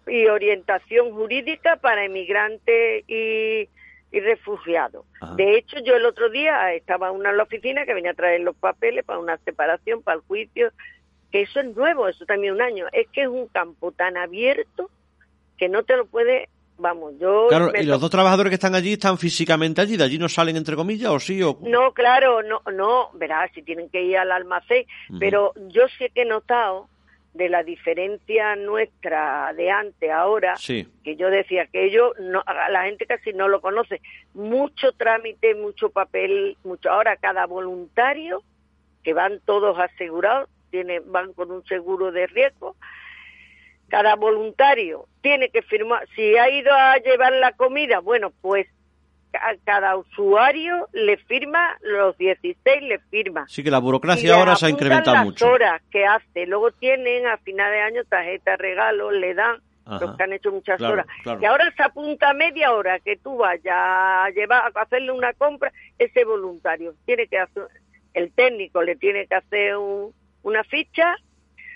y 0.07 0.27
orientación 0.27 1.13
jurídica 1.13 1.77
para 1.77 2.05
emigrantes 2.05 3.05
y, 3.09 3.69
refugiados. 4.13 5.05
De 5.37 5.59
hecho, 5.59 5.79
yo 5.81 5.95
el 5.95 6.07
otro 6.07 6.31
día 6.31 6.73
estaba 6.73 7.11
una 7.11 7.31
en 7.31 7.37
la 7.37 7.43
oficina 7.43 7.85
que 7.85 7.93
venía 7.93 8.13
a 8.13 8.15
traer 8.15 8.41
los 8.41 8.57
papeles 8.57 9.05
para 9.05 9.19
una 9.19 9.37
separación, 9.39 10.03
para 10.03 10.17
el 10.17 10.23
juicio, 10.23 10.71
que 11.31 11.43
eso 11.43 11.61
es 11.61 11.77
nuevo, 11.77 12.09
eso 12.09 12.25
también 12.25 12.55
un 12.55 12.63
año. 12.63 12.87
Es 12.93 13.09
que 13.09 13.23
es 13.23 13.29
un 13.29 13.47
campo 13.49 13.93
tan 13.93 14.17
abierto 14.17 14.89
que 15.59 15.69
no 15.69 15.83
te 15.83 15.99
lo 15.99 16.07
puede 16.07 16.49
vamos, 16.79 17.15
yo... 17.19 17.47
Claro, 17.49 17.73
¿y 17.75 17.85
los 17.85 18.01
dos 18.01 18.11
trabajadores 18.11 18.51
que 18.51 18.55
están 18.55 18.75
allí 18.75 18.95
están 18.95 19.19
físicamente 19.19 19.81
allí? 19.81 19.97
¿De 19.97 20.05
allí 20.05 20.19
no 20.19 20.29
salen, 20.29 20.57
entre 20.57 20.77
comillas, 20.77 21.11
o 21.11 21.21
sí? 21.21 21.43
O... 21.43 21.59
No, 21.63 21.93
claro, 21.93 22.43
no, 22.43 22.61
no, 22.73 23.11
verás, 23.15 23.51
si 23.55 23.63
tienen 23.63 23.89
que 23.89 24.03
ir 24.03 24.19
al 24.19 24.31
almacén, 24.31 24.87
pero 25.19 25.53
yo 25.69 25.89
sí 25.99 26.07
que 26.15 26.23
he 26.23 26.27
notado 26.27 26.89
de 27.37 27.49
la 27.49 27.63
diferencia 27.63 28.57
nuestra 28.57 29.53
de 29.55 29.71
antes 29.71 30.11
ahora, 30.11 30.55
que 30.67 31.17
yo 31.17 31.31
decía 31.31 31.67
que 31.67 31.85
ellos, 31.85 32.13
no, 32.19 32.43
la 32.71 32.85
gente 32.85 33.07
casi 33.07 33.33
no 33.33 33.49
lo 33.49 33.61
conoce, 33.61 34.01
mucho 34.35 34.93
trámite, 34.93 35.55
mucho 35.55 35.91
papel, 35.91 36.57
mucho. 36.65 36.91
Ahora 36.91 37.17
cada 37.17 37.47
voluntario, 37.47 38.43
que 39.03 39.13
van 39.13 39.41
todos 39.45 39.79
asegurados, 39.79 40.49
tiene, 40.71 41.01
van 41.01 41.33
con 41.35 41.51
un 41.51 41.65
seguro 41.67 42.11
de 42.11 42.27
riesgo, 42.27 42.77
cada 43.89 44.17
voluntario 44.17 45.07
tiene 45.21 45.51
que 45.51 45.63
firmar, 45.63 46.09
si 46.15 46.37
ha 46.37 46.51
ido 46.51 46.73
a 46.73 46.97
llevar 46.99 47.33
la 47.35 47.53
comida, 47.53 48.01
bueno, 48.01 48.33
pues 48.41 48.67
cada 49.65 49.97
usuario 49.97 50.89
le 50.93 51.17
firma, 51.19 51.77
los 51.83 52.17
16 52.19 52.83
le 52.83 52.99
firma. 53.11 53.47
Sí, 53.49 53.63
que 53.63 53.71
la 53.71 53.79
burocracia 53.79 54.35
ahora 54.35 54.57
se 54.57 54.67
ha 54.67 54.71
incrementado 54.71 55.17
las 55.17 55.25
mucho. 55.25 55.47
horas 55.49 55.83
que 55.91 56.05
hace. 56.05 56.47
Luego 56.47 56.71
tienen 56.73 57.27
a 57.27 57.37
final 57.39 57.71
de 57.71 57.81
año 57.81 58.05
tarjeta 58.05 58.57
regalo, 58.57 59.11
le 59.11 59.35
dan 59.35 59.61
los 59.87 60.17
que 60.17 60.23
han 60.23 60.33
hecho 60.33 60.51
muchas 60.51 60.81
horas. 60.81 61.07
Y 61.41 61.45
ahora 61.45 61.73
se 61.77 61.83
apunta 61.83 62.33
media 62.33 62.73
hora 62.73 62.99
que 62.99 63.17
tú 63.17 63.37
vayas 63.37 63.75
a 63.75 64.29
llevar 64.35 64.73
a 64.75 64.81
hacerle 64.81 65.13
una 65.13 65.33
compra, 65.35 65.73
ese 65.99 66.25
voluntario 66.25 66.95
tiene 67.05 67.29
que 67.29 67.39
hacer, 67.39 67.69
el 68.15 68.33
técnico 68.33 68.83
le 68.83 68.97
tiene 68.97 69.27
que 69.27 69.35
hacer 69.37 69.77
una 70.43 70.65
ficha 70.65 71.17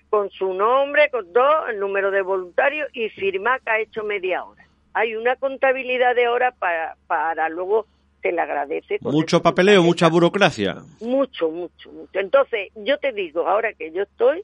con 0.09 0.29
su 0.31 0.53
nombre, 0.55 1.09
con 1.11 1.33
todo, 1.33 1.69
el 1.69 1.79
número 1.79 2.11
de 2.11 2.23
voluntarios 2.23 2.89
y 2.93 3.09
firmar 3.11 3.61
que 3.61 3.71
ha 3.71 3.79
hecho 3.79 4.03
media 4.03 4.45
hora. 4.45 4.65
Hay 4.93 5.17
una 5.17 5.37
contabilidad 5.37 6.15
de 6.15 6.29
horas 6.29 6.55
para, 6.59 6.97
para 7.07 7.49
luego 7.49 7.87
se 8.23 8.33
le 8.33 8.41
agradece. 8.41 8.99
Mucho 9.01 9.43
papeleo, 9.43 9.83
mucha 9.83 10.09
burocracia. 10.09 10.83
Mucho, 11.01 11.51
mucho, 11.51 11.91
mucho. 11.91 12.19
Entonces, 12.19 12.71
yo 12.75 12.99
te 12.99 13.13
digo, 13.13 13.49
ahora 13.49 13.73
que 13.73 13.93
yo 13.93 14.03
estoy, 14.03 14.43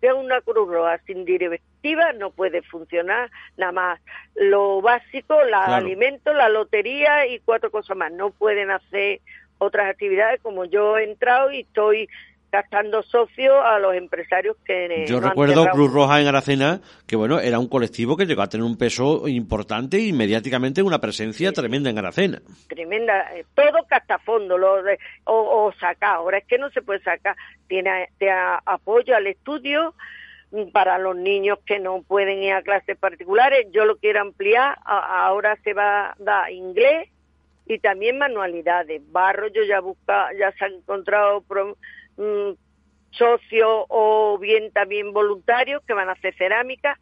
veo 0.00 0.18
una 0.18 0.40
Cruz 0.40 0.68
Roja 0.68 0.98
sin 1.06 1.24
directiva 1.24 1.62
no 2.18 2.30
puede 2.30 2.62
funcionar 2.62 3.30
nada 3.56 3.72
más. 3.72 4.00
Lo 4.34 4.80
básico, 4.80 5.34
los 5.44 5.68
alimentos, 5.68 6.34
la 6.34 6.48
lotería 6.48 7.26
y 7.26 7.40
cuatro 7.40 7.70
cosas 7.70 7.96
más. 7.96 8.12
No 8.12 8.30
pueden 8.30 8.70
hacer 8.70 9.20
otras 9.58 9.90
actividades 9.90 10.40
como 10.40 10.64
yo 10.64 10.98
he 10.98 11.04
entrado 11.04 11.52
y 11.52 11.60
estoy 11.60 12.08
gastando 12.52 13.02
socios 13.02 13.54
a 13.64 13.78
los 13.78 13.94
empresarios 13.94 14.58
que... 14.64 15.06
Yo 15.08 15.20
recuerdo 15.20 15.66
Cruz 15.70 15.90
Roja 15.90 16.20
en 16.20 16.26
Aracena, 16.26 16.80
que 17.06 17.16
bueno, 17.16 17.40
era 17.40 17.58
un 17.58 17.66
colectivo 17.66 18.14
que 18.14 18.26
llegó 18.26 18.42
a 18.42 18.48
tener 18.48 18.64
un 18.64 18.76
peso 18.76 19.26
importante 19.26 19.98
y 19.98 20.12
mediáticamente 20.12 20.82
una 20.82 21.00
presencia 21.00 21.50
tremenda 21.52 21.88
en 21.88 21.98
Aracena. 21.98 22.42
Tremenda, 22.68 23.34
eh, 23.34 23.46
todo 23.54 23.86
castafondo, 23.88 24.58
lo 24.58 24.82
de, 24.82 24.98
o, 25.24 25.64
o 25.64 25.72
sacar, 25.80 26.16
ahora 26.16 26.38
es 26.38 26.44
que 26.44 26.58
no 26.58 26.68
se 26.70 26.82
puede 26.82 27.00
sacar, 27.00 27.36
tiene 27.68 28.10
te 28.18 28.30
apoyo 28.30 29.16
al 29.16 29.26
estudio 29.26 29.94
mm, 30.50 30.72
para 30.72 30.98
los 30.98 31.16
niños 31.16 31.58
que 31.64 31.78
no 31.78 32.02
pueden 32.02 32.42
ir 32.42 32.52
a 32.52 32.62
clases 32.62 32.98
particulares, 32.98 33.66
yo 33.72 33.86
lo 33.86 33.96
quiero 33.96 34.20
ampliar, 34.20 34.76
ahora 34.84 35.56
se 35.64 35.72
va 35.72 36.10
a 36.10 36.14
dar 36.18 36.52
inglés 36.52 37.08
y 37.66 37.78
también 37.78 38.18
manualidades, 38.18 39.00
barro, 39.10 39.48
yo 39.48 39.62
ya 39.64 39.80
busca, 39.80 40.28
ya 40.38 40.52
se 40.52 40.66
ha 40.66 40.68
encontrado 40.68 41.40
Mm, 42.22 42.54
socios 43.10 43.84
o 43.88 44.38
bien 44.40 44.70
también 44.72 45.12
voluntarios 45.12 45.82
que 45.86 45.92
van 45.92 46.08
a 46.08 46.12
hacer 46.12 46.34
cerámica. 46.34 46.98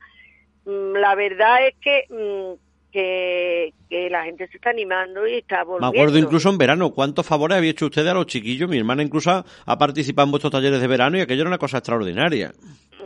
Mm, 0.64 0.94
la 0.96 1.14
verdad 1.14 1.68
es 1.68 1.74
que, 1.80 2.04
mm, 2.08 2.90
que, 2.90 3.72
que, 3.88 4.10
la 4.10 4.24
gente 4.24 4.48
se 4.48 4.56
está 4.56 4.70
animando 4.70 5.26
y 5.26 5.34
está 5.34 5.62
volviendo. 5.62 5.92
Me 5.92 5.98
acuerdo 5.98 6.18
incluso 6.18 6.48
en 6.48 6.58
verano, 6.58 6.90
¿cuántos 6.92 7.26
favores 7.26 7.58
había 7.58 7.70
hecho 7.70 7.86
usted 7.86 8.06
a 8.06 8.14
los 8.14 8.26
chiquillos? 8.26 8.68
Mi 8.68 8.78
hermana 8.78 9.02
incluso 9.02 9.44
ha 9.66 9.78
participado 9.78 10.26
en 10.26 10.32
vuestros 10.32 10.50
talleres 10.50 10.80
de 10.80 10.88
verano 10.88 11.18
y 11.18 11.20
aquello 11.20 11.42
era 11.42 11.50
una 11.50 11.58
cosa 11.58 11.78
extraordinaria. 11.78 12.52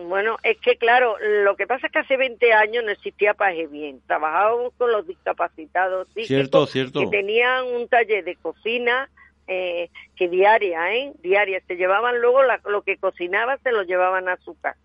Bueno, 0.08 0.36
es 0.42 0.58
que 0.60 0.76
claro, 0.76 1.16
lo 1.44 1.56
que 1.56 1.66
pasa 1.66 1.88
es 1.88 1.92
que 1.92 1.98
hace 1.98 2.16
20 2.16 2.52
años 2.52 2.84
no 2.84 2.92
existía 2.92 3.34
Paje 3.34 3.66
Bien. 3.66 4.00
Trabajábamos 4.06 4.72
con 4.78 4.92
los 4.92 5.06
discapacitados 5.06 6.08
cierto, 6.14 6.66
cierto. 6.66 7.00
que 7.00 7.06
tenían 7.16 7.66
un 7.66 7.88
taller 7.88 8.24
de 8.24 8.36
cocina, 8.36 9.10
eh, 9.46 9.90
que 10.16 10.28
diaria, 10.28 10.94
¿eh? 10.94 11.12
Diaria. 11.22 11.60
Se 11.66 11.76
llevaban 11.76 12.20
luego 12.20 12.40
lo 12.68 12.82
que 12.82 12.96
cocinaba, 12.96 13.58
se 13.58 13.72
lo 13.72 13.82
llevaban 13.82 14.28
a 14.28 14.36
su 14.38 14.58
casa. 14.58 14.78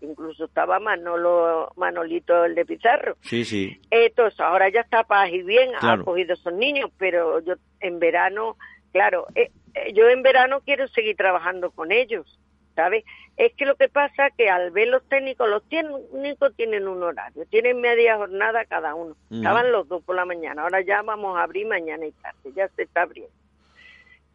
Incluso 0.00 0.46
estaba 0.46 0.78
Manolo, 0.78 1.72
Manolito 1.76 2.44
el 2.44 2.54
de 2.54 2.64
Pizarro. 2.64 3.16
Sí, 3.22 3.44
sí. 3.44 3.80
Entonces, 3.90 4.38
ahora 4.40 4.68
ya 4.68 4.80
está 4.80 5.04
paz 5.04 5.30
y 5.30 5.42
bien, 5.42 5.70
ha 5.80 5.98
cogido 5.98 6.34
esos 6.34 6.52
niños, 6.52 6.90
pero 6.98 7.40
yo 7.40 7.54
en 7.80 7.98
verano, 7.98 8.56
claro, 8.92 9.26
eh, 9.34 9.50
eh, 9.74 9.92
yo 9.94 10.08
en 10.08 10.22
verano 10.22 10.60
quiero 10.64 10.86
seguir 10.88 11.16
trabajando 11.16 11.70
con 11.70 11.92
ellos. 11.92 12.38
¿sabes? 12.74 13.04
Es 13.36 13.54
que 13.54 13.66
lo 13.66 13.76
que 13.76 13.88
pasa 13.88 14.30
que 14.36 14.48
al 14.48 14.70
ver 14.70 14.88
los 14.88 15.02
técnicos, 15.08 15.48
los 15.48 15.62
técnicos 15.68 16.54
tienen 16.56 16.88
un 16.88 17.02
horario, 17.02 17.46
tienen 17.46 17.80
media 17.80 18.16
jornada 18.16 18.64
cada 18.64 18.94
uno. 18.94 19.16
Estaban 19.30 19.72
los 19.72 19.88
dos 19.88 20.02
por 20.02 20.16
la 20.16 20.24
mañana, 20.24 20.62
ahora 20.62 20.80
ya 20.82 21.02
vamos 21.02 21.36
a 21.36 21.42
abrir 21.42 21.66
mañana 21.66 22.06
y 22.06 22.12
tarde, 22.12 22.52
ya 22.54 22.68
se 22.68 22.82
está 22.82 23.02
abriendo. 23.02 23.32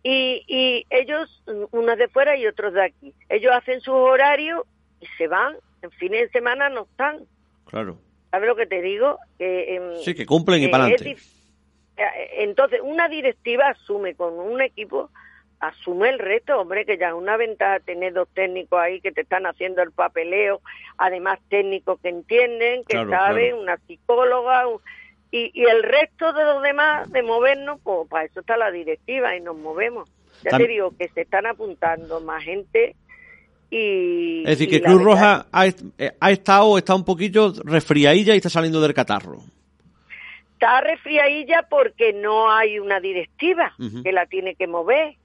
Y, 0.03 0.43
y 0.47 0.85
ellos, 0.89 1.43
unos 1.71 1.97
de 1.97 2.07
fuera 2.07 2.37
y 2.37 2.47
otros 2.47 2.73
de 2.73 2.85
aquí, 2.85 3.13
ellos 3.27 3.51
hacen 3.53 3.81
su 3.81 3.91
horario 3.91 4.65
y 5.01 5.05
se 5.17 5.27
van, 5.27 5.55
en 5.81 5.91
fines 5.91 6.21
de 6.21 6.29
semana 6.29 6.69
no 6.69 6.83
están. 6.83 7.19
Claro. 7.65 7.97
¿Sabes 8.31 8.47
lo 8.47 8.55
que 8.55 8.65
te 8.65 8.81
digo? 8.81 9.17
Que, 9.37 9.75
em, 9.75 9.97
sí, 9.97 10.13
que 10.13 10.25
cumplen 10.25 10.63
y 10.63 10.67
para 10.67 10.85
adelante. 10.85 11.17
Eh, 11.97 12.03
entonces, 12.37 12.79
una 12.83 13.09
directiva 13.09 13.69
asume 13.69 14.15
con 14.15 14.39
un 14.39 14.61
equipo, 14.61 15.09
asume 15.59 16.09
el 16.09 16.19
reto, 16.19 16.59
hombre, 16.59 16.85
que 16.85 16.97
ya 16.97 17.09
es 17.09 17.13
una 17.13 17.35
ventaja 17.37 17.79
tener 17.79 18.13
dos 18.13 18.29
técnicos 18.33 18.79
ahí 18.79 19.01
que 19.01 19.11
te 19.11 19.21
están 19.21 19.45
haciendo 19.45 19.81
el 19.81 19.91
papeleo, 19.91 20.61
además 20.97 21.39
técnicos 21.49 21.99
que 22.01 22.09
entienden, 22.09 22.83
que 22.85 23.05
saben, 23.05 23.55
una 23.55 23.77
psicóloga, 23.87 24.65
y, 25.31 25.51
y 25.53 25.63
el 25.63 25.83
resto 25.83 26.33
de 26.33 26.43
los 26.43 26.61
demás, 26.63 27.11
de 27.11 27.23
movernos, 27.23 27.79
pues 27.83 28.07
para 28.09 28.25
eso 28.25 28.39
está 28.39 28.57
la 28.57 28.71
directiva 28.71 29.35
y 29.35 29.41
nos 29.41 29.57
movemos. 29.57 30.09
Ya 30.43 30.57
te 30.57 30.67
digo 30.67 30.93
que 30.97 31.09
se 31.09 31.21
están 31.21 31.45
apuntando 31.45 32.21
más 32.21 32.43
gente 32.43 32.95
y... 33.69 34.41
Es 34.41 34.57
decir, 34.57 34.69
que 34.69 34.81
Cruz 34.81 35.01
Roja 35.01 35.45
ha, 35.51 35.67
eh, 35.67 36.11
ha, 36.19 36.31
estado, 36.31 36.77
está 36.77 36.95
un 36.95 37.05
poquito 37.05 37.53
resfriadilla 37.63 38.33
y 38.33 38.37
está 38.37 38.49
saliendo 38.49 38.81
del 38.81 38.93
catarro. 38.93 39.39
Está 40.53 40.81
resfriadilla 40.81 41.67
porque 41.69 42.13
no 42.13 42.51
hay 42.51 42.79
una 42.79 42.99
directiva 42.99 43.73
que 44.03 44.11
la 44.11 44.25
tiene 44.25 44.55
que 44.55 44.67
mover. 44.67 45.15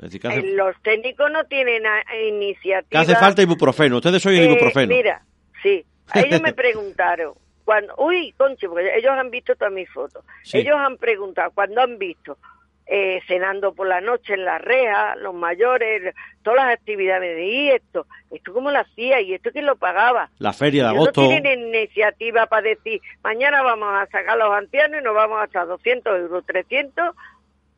Eh, 0.00 0.52
los 0.54 0.80
técnicos 0.82 1.30
no 1.30 1.44
tienen 1.44 1.82
iniciativa. 2.26 2.88
Que 2.88 2.98
hace 2.98 3.16
falta 3.16 3.42
ibuprofeno. 3.42 3.96
Ustedes 3.96 4.22
soy 4.22 4.38
eh, 4.38 4.44
ibuprofeno. 4.44 4.94
Mira, 4.94 5.22
sí. 5.62 5.84
Ellos 6.14 6.40
me 6.40 6.52
preguntaron, 6.52 7.34
cuando, 7.68 7.94
uy, 7.98 8.32
conche, 8.38 8.66
porque 8.66 8.96
ellos 8.96 9.12
han 9.12 9.30
visto 9.30 9.54
todas 9.54 9.74
mis 9.74 9.90
fotos. 9.90 10.24
Ellos 10.54 10.74
han 10.78 10.96
preguntado, 10.96 11.50
cuando 11.50 11.82
han 11.82 11.98
visto 11.98 12.38
eh, 12.86 13.20
cenando 13.26 13.74
por 13.74 13.86
la 13.86 14.00
noche 14.00 14.32
en 14.32 14.46
la 14.46 14.56
reja, 14.56 15.16
los 15.16 15.34
mayores, 15.34 16.14
todas 16.42 16.64
las 16.64 16.74
actividades 16.78 17.36
de 17.36 17.46
y 17.46 17.68
esto, 17.68 18.06
esto 18.30 18.54
cómo 18.54 18.70
lo 18.70 18.78
hacía 18.78 19.20
y 19.20 19.34
esto 19.34 19.50
quién 19.52 19.66
lo 19.66 19.76
pagaba. 19.76 20.30
La 20.38 20.54
feria 20.54 20.84
de 20.84 20.88
agosto. 20.88 21.20
No 21.20 21.28
tienen 21.28 21.68
iniciativa 21.68 22.46
para 22.46 22.68
decir, 22.68 23.02
mañana 23.22 23.60
vamos 23.60 23.90
a 23.92 24.06
sacar 24.06 24.30
a 24.30 24.36
los 24.36 24.50
ancianos 24.50 25.02
y 25.02 25.04
nos 25.04 25.14
vamos 25.14 25.38
hasta 25.42 25.66
200 25.66 26.20
euros, 26.20 26.46
300 26.46 27.14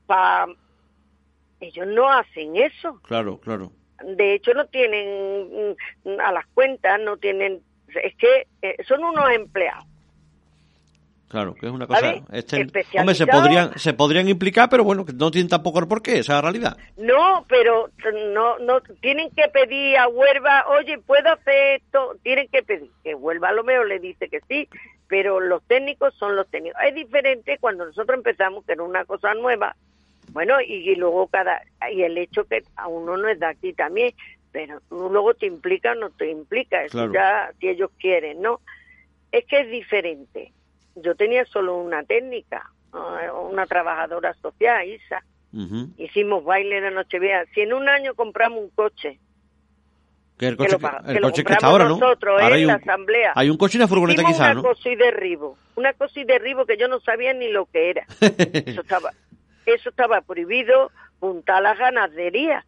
para... 0.07 0.47
Ellos 1.59 1.89
no 1.89 2.13
hacen 2.13 2.55
eso. 2.55 3.01
Claro, 3.03 3.41
claro. 3.41 3.73
De 4.05 4.35
hecho, 4.35 4.55
no 4.55 4.67
tienen 4.67 5.75
mm, 6.05 6.21
a 6.21 6.31
las 6.31 6.47
cuentas, 6.47 7.01
no 7.01 7.17
tienen 7.17 7.61
es 8.03 8.15
que 8.17 8.47
eh, 8.63 8.77
son 8.87 9.05
unos 9.05 9.31
empleados. 9.31 9.87
Claro, 11.31 11.55
que 11.55 11.67
es 11.67 11.73
una 11.73 11.87
cosa. 11.87 12.15
Este, 12.33 12.67
hombre, 12.99 13.15
se 13.15 13.25
podrían, 13.25 13.79
se 13.79 13.95
podrían 13.95 14.29
implicar, 14.29 14.69
pero 14.69 14.83
bueno, 14.83 15.07
que 15.07 15.13
no 15.13 15.31
tienen 15.31 15.49
tampoco 15.49 15.79
el 15.79 15.87
porqué, 15.87 16.19
esa 16.19 16.33
es 16.33 16.37
la 16.37 16.41
realidad. 16.41 16.77
No, 16.97 17.45
pero 17.49 17.89
no, 18.35 18.59
no, 18.59 18.81
tienen 19.01 19.31
que 19.31 19.47
pedir 19.47 19.97
a 19.97 20.09
Huelva, 20.09 20.67
oye, 20.71 20.99
¿puedo 20.99 21.33
hacer 21.33 21.81
esto? 21.83 22.17
Tienen 22.25 22.49
que 22.49 22.65
pedir. 22.65 22.91
Que 23.05 23.15
Huelva 23.15 23.51
a 23.51 23.53
lo 23.53 23.63
mejor 23.63 23.87
le 23.87 24.01
dice 24.01 24.29
que 24.29 24.41
sí, 24.49 24.69
pero 25.07 25.39
los 25.39 25.63
técnicos 25.69 26.15
son 26.17 26.35
los 26.35 26.49
técnicos. 26.49 26.81
Es 26.85 26.97
diferente 26.97 27.59
cuando 27.61 27.87
nosotros 27.87 28.17
empezamos, 28.17 28.65
que 28.65 28.73
era 28.73 28.83
una 28.83 29.05
cosa 29.05 29.33
nueva, 29.35 29.77
bueno, 30.33 30.61
y, 30.61 30.95
luego 30.97 31.29
cada, 31.29 31.63
y 31.93 32.03
el 32.03 32.19
hecho 32.19 32.45
que 32.45 32.63
a 32.77 32.89
uno 32.89 33.17
no 33.17 33.29
es 33.29 33.39
de 33.39 33.47
aquí 33.47 33.73
también, 33.73 34.15
pero 34.53 34.81
luego 34.91 35.35
te 35.35 35.47
implica 35.47 35.93
o 35.93 35.95
no 35.95 36.11
te 36.11 36.31
implica, 36.31 36.83
eso 36.85 37.13
ya 37.13 37.53
si 37.59 37.69
ellos 37.69 37.91
quieren, 37.99 38.43
¿no? 38.43 38.61
Es 39.33 39.45
que 39.47 39.61
es 39.61 39.71
diferente. 39.71 40.53
Yo 40.97 41.15
tenía 41.15 41.45
solo 41.45 41.77
una 41.77 42.03
técnica, 42.03 42.71
una 43.45 43.67
trabajadora 43.67 44.35
social, 44.35 44.89
Isa. 44.89 45.23
Hicimos 45.99 46.45
baile 46.45 46.81
de 46.81 46.91
Nochevieja. 46.91 47.45
Si 47.55 47.61
en 47.61 47.73
un 47.73 47.89
año 47.89 48.15
compramos 48.15 48.61
un 48.61 48.71
coche, 48.71 49.19
que 50.37 50.49
el 50.49 50.57
coche, 50.57 50.79
que, 50.79 51.13
el 51.13 51.21
coche 51.21 51.45
que 51.45 51.53
está 51.53 51.67
ahora, 51.67 51.85
¿no? 51.85 51.99
Nosotros, 51.99 52.41
en 52.41 52.67
la 52.67 52.75
asamblea. 52.75 53.33
Hay 53.35 53.51
un 53.51 53.59
coche 53.59 53.77
y 53.77 53.79
una 53.79 53.89
furgoneta 53.89 54.25
quizás, 54.25 54.55
¿no? 54.55 54.63
Una 54.63 54.71
cosa 54.71 54.89
y 54.89 54.97
derribo. 54.97 55.59
Una 55.77 55.93
cosa 55.93 56.19
y 56.19 56.25
derribo 56.25 56.65
que 56.65 56.79
yo 56.79 56.89
no 56.89 56.99
sabía 57.01 57.35
ni 57.35 57.49
lo 57.49 57.67
que 57.67 57.91
era. 57.91 58.07
eso 58.21 58.81
estaba, 58.81 59.13
eso 59.67 59.91
estaba 59.91 60.23
prohibido 60.23 60.91
juntar 61.21 61.57
a 61.57 61.61
las 61.61 61.79
ganaderías 61.79 62.65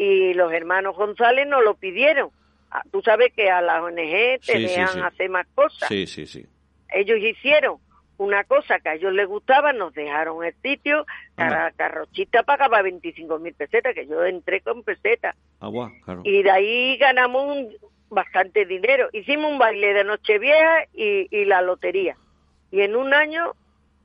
y 0.00 0.32
los 0.32 0.50
hermanos 0.50 0.96
González 0.96 1.46
no 1.46 1.60
lo 1.60 1.74
pidieron. 1.74 2.30
Ah, 2.70 2.82
tú 2.90 3.02
sabes 3.02 3.34
que 3.34 3.50
a 3.50 3.60
las 3.60 3.82
ONG 3.82 4.40
te 4.46 4.58
dejan 4.58 5.02
hacer 5.02 5.28
más 5.28 5.46
cosas. 5.54 5.86
Sí, 5.88 6.06
sí, 6.06 6.24
sí. 6.24 6.46
Ellos 6.88 7.18
hicieron 7.18 7.76
una 8.16 8.44
cosa 8.44 8.78
que 8.78 8.88
a 8.88 8.94
ellos 8.94 9.12
les 9.12 9.28
gustaba, 9.28 9.74
nos 9.74 9.92
dejaron 9.92 10.42
el 10.42 10.54
sitio, 10.62 11.04
cada 11.34 11.70
carrochita 11.72 12.44
pagaba 12.44 12.80
25 12.80 13.38
mil 13.40 13.52
pesetas, 13.52 13.94
que 13.94 14.06
yo 14.06 14.24
entré 14.24 14.62
con 14.62 14.82
pesetas. 14.84 15.36
Agua, 15.60 15.92
claro. 16.02 16.22
Y 16.24 16.44
de 16.44 16.50
ahí 16.50 16.96
ganamos 16.96 17.58
bastante 18.08 18.64
dinero. 18.64 19.10
Hicimos 19.12 19.52
un 19.52 19.58
baile 19.58 19.92
de 19.92 20.04
Nochevieja 20.04 20.84
y, 20.94 21.28
y 21.30 21.44
la 21.44 21.60
lotería. 21.60 22.16
Y 22.70 22.80
en 22.80 22.96
un 22.96 23.12
año 23.12 23.52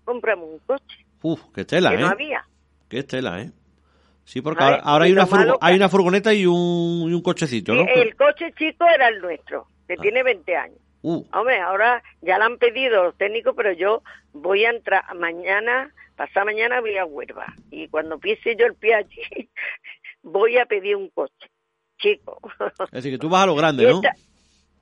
compramos 0.04 0.50
un 0.50 0.60
coche. 0.60 1.06
Uf, 1.22 1.40
qué 1.54 1.64
tela, 1.64 1.92
que 1.92 1.96
¿eh? 1.96 2.00
no 2.00 2.08
había. 2.08 2.46
Qué 2.90 3.04
tela, 3.04 3.42
¿eh? 3.42 3.52
Sí, 4.26 4.42
porque 4.42 4.64
ahora, 4.64 5.06
hay, 5.06 5.12
una 5.12 5.28
hay 5.62 5.76
una 5.76 5.88
furgoneta 5.88 6.34
y 6.34 6.46
un, 6.48 7.14
un 7.14 7.22
cochecito, 7.22 7.76
¿no? 7.76 7.86
el 7.88 8.16
coche 8.16 8.52
chico 8.58 8.86
era 8.86 9.08
el 9.08 9.22
nuestro, 9.22 9.68
que 9.88 9.94
ah. 9.94 10.02
tiene 10.02 10.24
20 10.24 10.56
años. 10.56 10.80
Uh. 11.04 11.24
Hombre, 11.32 11.60
ahora 11.60 12.02
ya 12.22 12.40
lo 12.40 12.46
han 12.46 12.58
pedido 12.58 13.04
los 13.04 13.18
técnicos, 13.18 13.54
pero 13.56 13.72
yo 13.74 14.02
voy 14.34 14.66
a 14.66 14.72
entrar 14.72 15.04
mañana, 15.16 15.94
pasado 16.16 16.48
mañana 16.48 16.82
voy 16.82 16.98
a 16.98 17.06
Huerva. 17.06 17.46
Y 17.70 17.88
cuando 17.90 18.18
pise 18.18 18.56
yo 18.56 18.66
el 18.66 18.74
pie 18.74 18.96
allí, 18.96 19.22
voy 20.24 20.58
a 20.58 20.66
pedir 20.66 20.96
un 20.96 21.10
coche 21.10 21.52
chico. 22.00 22.40
Es 22.86 22.92
decir, 22.92 23.12
que 23.12 23.20
tú 23.20 23.30
vas 23.30 23.44
a 23.44 23.46
lo 23.46 23.56
grande, 23.56 23.86
¿no? 23.90 24.02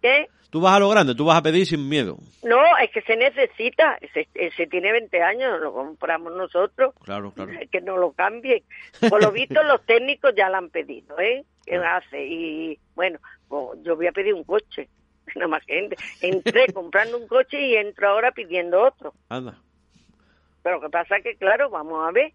¿Qué? 0.03 0.27
Tú 0.49 0.59
vas 0.59 0.75
a 0.75 0.79
lo 0.79 0.89
grande, 0.89 1.15
tú 1.15 1.23
vas 1.23 1.37
a 1.37 1.41
pedir 1.41 1.65
sin 1.65 1.87
miedo. 1.87 2.17
No, 2.43 2.61
es 2.77 2.91
que 2.91 3.01
se 3.03 3.15
necesita. 3.15 3.97
Se, 4.13 4.27
se 4.51 4.67
tiene 4.67 4.91
20 4.91 5.23
años, 5.23 5.61
lo 5.61 5.73
compramos 5.73 6.33
nosotros. 6.33 6.93
Claro, 7.05 7.31
claro. 7.31 7.53
Que 7.71 7.79
no 7.79 7.95
lo 7.95 8.11
cambien. 8.11 8.61
Por 9.09 9.23
lo 9.23 9.31
visto, 9.31 9.63
los 9.63 9.83
técnicos 9.85 10.33
ya 10.35 10.49
lo 10.49 10.57
han 10.57 10.69
pedido, 10.69 11.17
¿eh? 11.19 11.45
¿Qué 11.65 11.77
hace? 11.77 12.25
Y 12.25 12.77
bueno, 12.95 13.17
pues 13.47 13.79
yo 13.83 13.95
voy 13.95 14.07
a 14.07 14.11
pedir 14.11 14.33
un 14.33 14.43
coche. 14.43 14.89
Nada 15.35 15.47
más 15.47 15.63
gente. 15.63 15.95
Entré 16.21 16.71
comprando 16.73 17.17
un 17.17 17.27
coche 17.27 17.59
y 17.65 17.75
entro 17.77 18.09
ahora 18.09 18.31
pidiendo 18.33 18.83
otro. 18.83 19.13
Anda. 19.29 19.57
Pero 20.63 20.75
lo 20.75 20.81
que 20.81 20.89
pasa 20.89 21.15
es 21.15 21.23
que, 21.23 21.37
claro, 21.37 21.69
vamos 21.69 22.05
a 22.05 22.11
ver. 22.11 22.33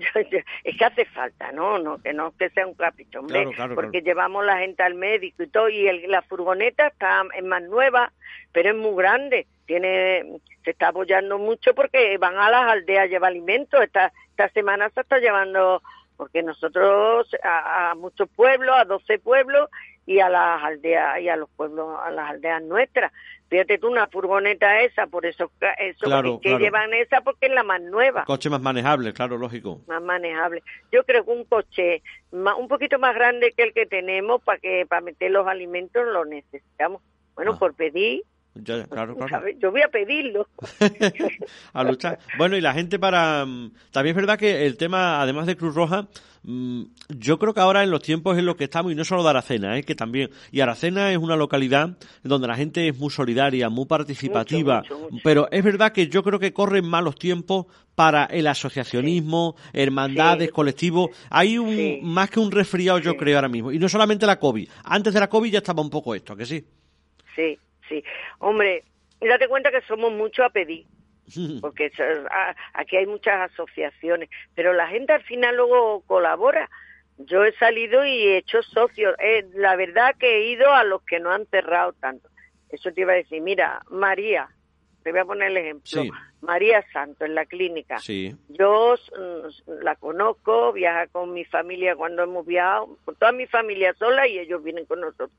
es 0.64 0.76
que 0.76 0.84
hace 0.84 1.04
falta, 1.06 1.52
¿no? 1.52 1.78
no 1.78 1.98
Que 1.98 2.12
no 2.12 2.32
que 2.36 2.50
sea 2.50 2.66
un 2.66 2.74
capricho, 2.74 3.20
hombre. 3.20 3.48
porque 3.74 4.02
llevamos 4.02 4.44
la 4.44 4.58
gente 4.58 4.82
al 4.82 4.94
médico 4.94 5.42
y 5.42 5.48
todo. 5.48 5.68
Y 5.68 5.86
el, 5.86 6.10
la 6.10 6.22
furgoneta 6.22 6.88
está 6.88 7.22
es 7.36 7.44
más 7.44 7.62
nueva, 7.62 8.12
pero 8.52 8.70
es 8.70 8.76
muy 8.76 8.94
grande. 8.96 9.46
Tiene 9.66 10.24
Se 10.64 10.70
está 10.70 10.88
apoyando 10.88 11.38
mucho 11.38 11.74
porque 11.74 12.16
van 12.18 12.36
a 12.36 12.50
las 12.50 12.70
aldeas 12.70 13.04
a 13.04 13.06
llevar 13.06 13.30
alimentos. 13.30 13.82
Esta, 13.82 14.12
esta 14.30 14.48
semana 14.50 14.90
se 14.90 15.00
está 15.00 15.18
llevando 15.18 15.82
porque 16.16 16.42
nosotros 16.42 17.28
a, 17.42 17.90
a, 17.90 17.94
muchos 17.94 18.28
pueblos, 18.30 18.76
a 18.78 18.84
12 18.84 19.18
pueblos 19.18 19.68
y 20.06 20.20
a 20.20 20.28
las 20.28 20.62
aldeas 20.62 21.20
y 21.20 21.28
a 21.28 21.36
los 21.36 21.48
pueblos, 21.50 21.98
a 22.02 22.10
las 22.10 22.30
aldeas 22.30 22.62
nuestras. 22.62 23.12
Fíjate 23.48 23.78
tú, 23.78 23.88
una 23.88 24.06
furgoneta 24.08 24.80
esa, 24.80 25.06
por 25.06 25.26
eso, 25.26 25.50
eso 25.78 26.40
que 26.40 26.58
llevan 26.58 26.92
esa 26.94 27.20
porque 27.20 27.46
es 27.46 27.52
la 27.52 27.62
más 27.62 27.80
nueva. 27.80 28.24
coche 28.24 28.50
más 28.50 28.60
manejable, 28.60 29.12
claro, 29.12 29.38
lógico. 29.38 29.80
Más 29.86 30.02
manejable. 30.02 30.62
Yo 30.90 31.04
creo 31.04 31.24
que 31.24 31.30
un 31.30 31.44
coche 31.44 32.02
un 32.32 32.68
poquito 32.68 32.98
más 32.98 33.14
grande 33.14 33.52
que 33.56 33.62
el 33.62 33.72
que 33.72 33.86
tenemos 33.86 34.42
para 34.42 34.58
que 34.58 34.86
para 34.86 35.02
meter 35.02 35.30
los 35.30 35.46
alimentos 35.46 36.04
lo 36.06 36.24
necesitamos. 36.24 37.02
Bueno, 37.34 37.52
ah. 37.54 37.58
por 37.58 37.74
pedir 37.74 38.22
claro, 38.64 39.16
claro. 39.16 39.44
Yo 39.58 39.70
voy 39.70 39.82
a 39.82 39.88
pedirlo. 39.88 40.48
a 41.72 41.84
luchar. 41.84 42.18
Bueno, 42.38 42.56
y 42.56 42.60
la 42.60 42.72
gente 42.72 42.98
para... 42.98 43.44
Mm, 43.44 43.72
también 43.90 44.14
es 44.14 44.16
verdad 44.16 44.38
que 44.38 44.66
el 44.66 44.76
tema, 44.76 45.20
además 45.20 45.46
de 45.46 45.56
Cruz 45.56 45.74
Roja, 45.74 46.06
mm, 46.44 46.82
yo 47.08 47.38
creo 47.38 47.52
que 47.52 47.60
ahora 47.60 47.82
en 47.82 47.90
los 47.90 48.02
tiempos 48.02 48.38
en 48.38 48.46
los 48.46 48.54
que 48.56 48.64
estamos, 48.64 48.92
y 48.92 48.94
no 48.94 49.04
solo 49.04 49.24
de 49.24 49.30
Aracena, 49.30 49.76
¿eh? 49.76 49.82
que 49.82 49.94
también... 49.94 50.30
Y 50.52 50.60
Aracena 50.60 51.10
es 51.10 51.18
una 51.18 51.36
localidad 51.36 51.96
donde 52.22 52.46
la 52.46 52.54
gente 52.54 52.88
es 52.88 52.96
muy 52.96 53.10
solidaria, 53.10 53.68
muy 53.68 53.86
participativa, 53.86 54.84
pero 55.24 55.48
es 55.50 55.64
verdad 55.64 55.92
que 55.92 56.06
yo 56.06 56.22
creo 56.22 56.38
que 56.38 56.52
corren 56.52 56.86
malos 56.86 57.16
tiempos 57.16 57.66
para 57.94 58.24
el 58.24 58.46
asociacionismo, 58.46 59.56
hermandades, 59.72 60.50
colectivos. 60.50 61.10
Hay 61.30 61.58
un 61.58 62.02
más 62.02 62.30
que 62.30 62.40
un 62.40 62.50
resfriado, 62.50 62.98
yo 62.98 63.16
creo, 63.16 63.36
ahora 63.36 63.48
mismo. 63.48 63.72
Y 63.72 63.78
no 63.78 63.88
solamente 63.88 64.26
la 64.26 64.38
COVID. 64.38 64.68
Antes 64.84 65.14
de 65.14 65.20
la 65.20 65.28
COVID 65.28 65.52
ya 65.52 65.58
estaba 65.58 65.82
un 65.82 65.90
poco 65.90 66.14
esto, 66.14 66.36
que 66.36 66.44
sí? 66.44 66.64
Sí, 67.36 67.58
sí. 67.88 68.04
Hombre, 68.38 68.84
date 69.20 69.48
cuenta 69.48 69.70
que 69.70 69.82
somos 69.82 70.12
muchos 70.12 70.44
a 70.46 70.50
pedir, 70.50 70.86
porque 71.60 71.90
aquí 72.74 72.96
hay 72.96 73.06
muchas 73.06 73.52
asociaciones, 73.52 74.28
pero 74.54 74.72
la 74.72 74.88
gente 74.88 75.12
al 75.12 75.22
final 75.22 75.56
luego 75.56 76.02
colabora. 76.02 76.70
Yo 77.16 77.44
he 77.44 77.52
salido 77.56 78.04
y 78.04 78.26
he 78.26 78.38
hecho 78.38 78.60
socios. 78.62 79.14
Eh, 79.20 79.46
la 79.54 79.76
verdad 79.76 80.16
que 80.18 80.38
he 80.38 80.50
ido 80.50 80.72
a 80.72 80.82
los 80.82 81.02
que 81.02 81.20
no 81.20 81.30
han 81.30 81.46
cerrado 81.46 81.92
tanto. 81.92 82.28
Eso 82.70 82.90
te 82.92 83.02
iba 83.02 83.12
a 83.12 83.16
decir, 83.16 83.40
mira, 83.40 83.82
María, 83.88 84.48
te 85.04 85.12
voy 85.12 85.20
a 85.20 85.24
poner 85.24 85.50
el 85.50 85.58
ejemplo. 85.58 86.02
María 86.40 86.84
Santo 86.92 87.24
en 87.24 87.34
la 87.34 87.46
clínica. 87.46 87.98
Yo 88.48 88.96
mm, 88.96 89.82
la 89.82 89.96
conozco, 89.96 90.72
viaja 90.72 91.06
con 91.08 91.32
mi 91.32 91.44
familia 91.44 91.94
cuando 91.94 92.22
hemos 92.22 92.44
viajado, 92.46 92.98
con 93.04 93.14
toda 93.16 93.32
mi 93.32 93.46
familia 93.46 93.94
sola 93.94 94.26
y 94.26 94.38
ellos 94.38 94.62
vienen 94.64 94.86
con 94.86 95.00
nosotros. 95.00 95.30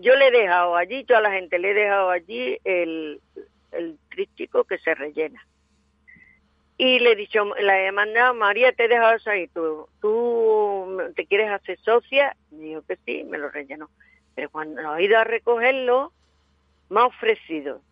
Yo 0.00 0.14
le 0.16 0.28
he 0.28 0.30
dejado 0.30 0.76
allí, 0.76 1.04
toda 1.04 1.20
la 1.20 1.32
gente 1.32 1.58
le 1.58 1.70
he 1.70 1.74
dejado 1.74 2.10
allí 2.10 2.58
el, 2.64 3.20
el 3.72 3.98
trístico 4.10 4.64
que 4.64 4.78
se 4.78 4.94
rellena. 4.94 5.46
Y 6.78 6.98
le 6.98 7.12
he 7.12 7.16
dicho, 7.16 7.44
la 7.60 7.82
he 7.82 7.92
mandado, 7.92 8.32
María, 8.32 8.72
te 8.72 8.86
he 8.86 8.88
dejado 8.88 9.16
eso 9.16 9.28
ahí, 9.28 9.48
¿tú, 9.48 9.86
tú 10.00 10.98
te 11.14 11.26
quieres 11.26 11.50
hacer 11.50 11.78
socia? 11.80 12.34
Me 12.50 12.64
dijo 12.64 12.82
que 12.88 12.96
sí, 13.04 13.22
me 13.24 13.36
lo 13.36 13.50
rellenó. 13.50 13.90
Pero 14.34 14.48
cuando 14.48 14.96
he 14.96 15.04
ido 15.04 15.18
a 15.18 15.24
recogerlo, 15.24 16.12
me 16.88 17.00
ha 17.00 17.04
ofrecido. 17.04 17.82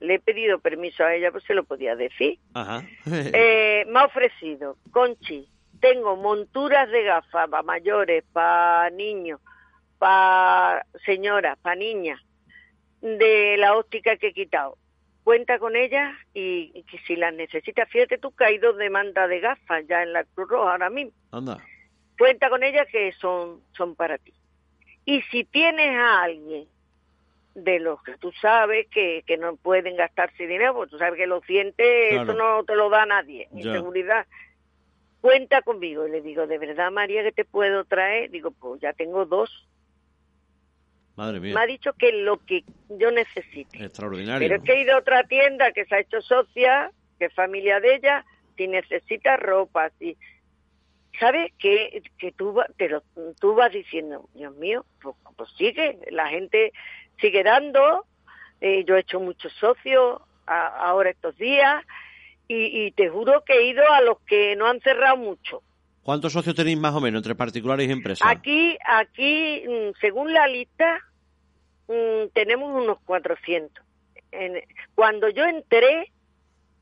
Le 0.00 0.14
he 0.14 0.18
pedido 0.18 0.58
permiso 0.58 1.04
a 1.04 1.14
ella, 1.14 1.30
pues 1.30 1.44
se 1.44 1.54
lo 1.54 1.62
podía 1.62 1.94
decir. 1.94 2.40
eh, 3.06 3.84
me 3.88 4.00
ha 4.00 4.04
ofrecido, 4.04 4.76
Conchi, 4.90 5.48
tengo 5.80 6.16
monturas 6.16 6.90
de 6.90 7.04
gafas 7.04 7.48
para 7.48 7.62
mayores, 7.62 8.24
para 8.32 8.90
niños, 8.90 9.40
para 9.98 10.86
señoras, 11.04 11.58
para 11.58 11.76
niñas, 11.76 12.20
de 13.00 13.56
la 13.58 13.76
óptica 13.76 14.16
que 14.16 14.28
he 14.28 14.32
quitado. 14.32 14.76
Cuenta 15.24 15.58
con 15.58 15.74
ellas 15.74 16.16
y, 16.34 16.84
que 16.84 16.98
si 17.06 17.16
las 17.16 17.34
necesitas, 17.34 17.88
fíjate 17.88 18.18
tú 18.18 18.30
que 18.34 18.44
hay 18.44 18.58
dos 18.58 18.76
demandas 18.76 19.28
de 19.28 19.40
gafas 19.40 19.86
ya 19.88 20.02
en 20.02 20.12
la 20.12 20.24
Cruz 20.24 20.48
Roja 20.48 20.72
ahora 20.72 20.90
mismo. 20.90 21.12
Anda. 21.32 21.58
Cuenta 22.16 22.48
con 22.48 22.62
ellas 22.62 22.86
que 22.90 23.12
son, 23.12 23.60
son 23.72 23.94
para 23.96 24.18
ti. 24.18 24.32
Y 25.04 25.22
si 25.22 25.44
tienes 25.44 25.96
a 25.96 26.22
alguien 26.22 26.66
de 27.56 27.80
los 27.80 28.02
que 28.02 28.16
tú 28.18 28.32
sabes 28.40 28.86
que, 28.88 29.24
que 29.26 29.38
no 29.38 29.56
pueden 29.56 29.96
gastarse 29.96 30.46
dinero, 30.46 30.74
porque 30.74 30.90
tú 30.90 30.98
sabes 30.98 31.16
que 31.16 31.26
los 31.26 31.44
dientes, 31.46 32.12
eso 32.12 32.34
no 32.34 32.64
te 32.64 32.76
lo 32.76 32.90
da 32.90 33.06
nadie, 33.06 33.48
ni 33.50 33.62
seguridad. 33.62 34.26
Cuenta 35.20 35.62
conmigo. 35.62 36.06
Y 36.06 36.10
le 36.10 36.20
digo, 36.20 36.46
¿de 36.46 36.58
verdad, 36.58 36.92
María, 36.92 37.22
que 37.22 37.32
te 37.32 37.44
puedo 37.44 37.84
traer? 37.84 38.30
Digo, 38.30 38.50
pues 38.50 38.80
ya 38.80 38.92
tengo 38.92 39.24
dos. 39.24 39.66
Madre 41.16 41.40
mía. 41.40 41.54
Me 41.54 41.62
ha 41.62 41.66
dicho 41.66 41.94
que 41.94 42.12
lo 42.12 42.44
que 42.44 42.62
yo 42.90 43.10
necesite. 43.10 43.82
Extraordinario. 43.82 44.46
Pero 44.46 44.60
es 44.60 44.62
que 44.62 44.72
he 44.74 44.82
ido 44.82 44.94
a 44.94 44.98
otra 44.98 45.24
tienda 45.24 45.72
que 45.72 45.86
se 45.86 45.94
ha 45.94 46.00
hecho 46.00 46.20
socia, 46.20 46.92
que 47.18 47.26
es 47.26 47.34
familia 47.34 47.80
de 47.80 47.94
ella, 47.96 48.24
si 48.56 48.68
necesita 48.68 49.36
ropa, 49.36 49.90
si... 49.98 50.16
¿Sabes? 51.18 51.50
Que, 51.58 52.02
que 52.18 52.32
tú, 52.32 52.60
pero 52.76 53.02
tú 53.40 53.54
vas 53.54 53.72
diciendo, 53.72 54.28
Dios 54.34 54.54
mío, 54.56 54.84
pues, 55.00 55.16
pues 55.34 55.50
sigue, 55.56 55.98
la 56.10 56.28
gente 56.28 56.72
sigue 57.18 57.42
dando, 57.42 58.04
eh, 58.60 58.84
yo 58.84 58.96
he 58.96 59.00
hecho 59.00 59.18
muchos 59.18 59.50
socios 59.54 60.20
ahora 60.46 61.08
estos 61.08 61.34
días, 61.38 61.82
y, 62.48 62.86
y 62.86 62.90
te 62.92 63.08
juro 63.08 63.42
que 63.44 63.54
he 63.54 63.68
ido 63.68 63.90
a 63.90 64.02
los 64.02 64.20
que 64.20 64.56
no 64.56 64.66
han 64.66 64.80
cerrado 64.80 65.16
mucho. 65.16 65.62
¿Cuántos 66.06 66.34
socios 66.34 66.54
tenéis 66.54 66.78
más 66.78 66.94
o 66.94 67.00
menos 67.00 67.18
entre 67.18 67.34
particulares 67.34 67.88
y 67.88 67.90
empresas? 67.90 68.30
Aquí, 68.30 68.78
aquí, 68.86 69.64
mm, 69.66 69.98
según 70.00 70.32
la 70.32 70.46
lista, 70.46 71.00
mm, 71.88 72.28
tenemos 72.32 72.70
unos 72.80 73.00
400. 73.00 73.84
cuando 74.94 75.28
yo 75.30 75.44
entré, 75.44 76.12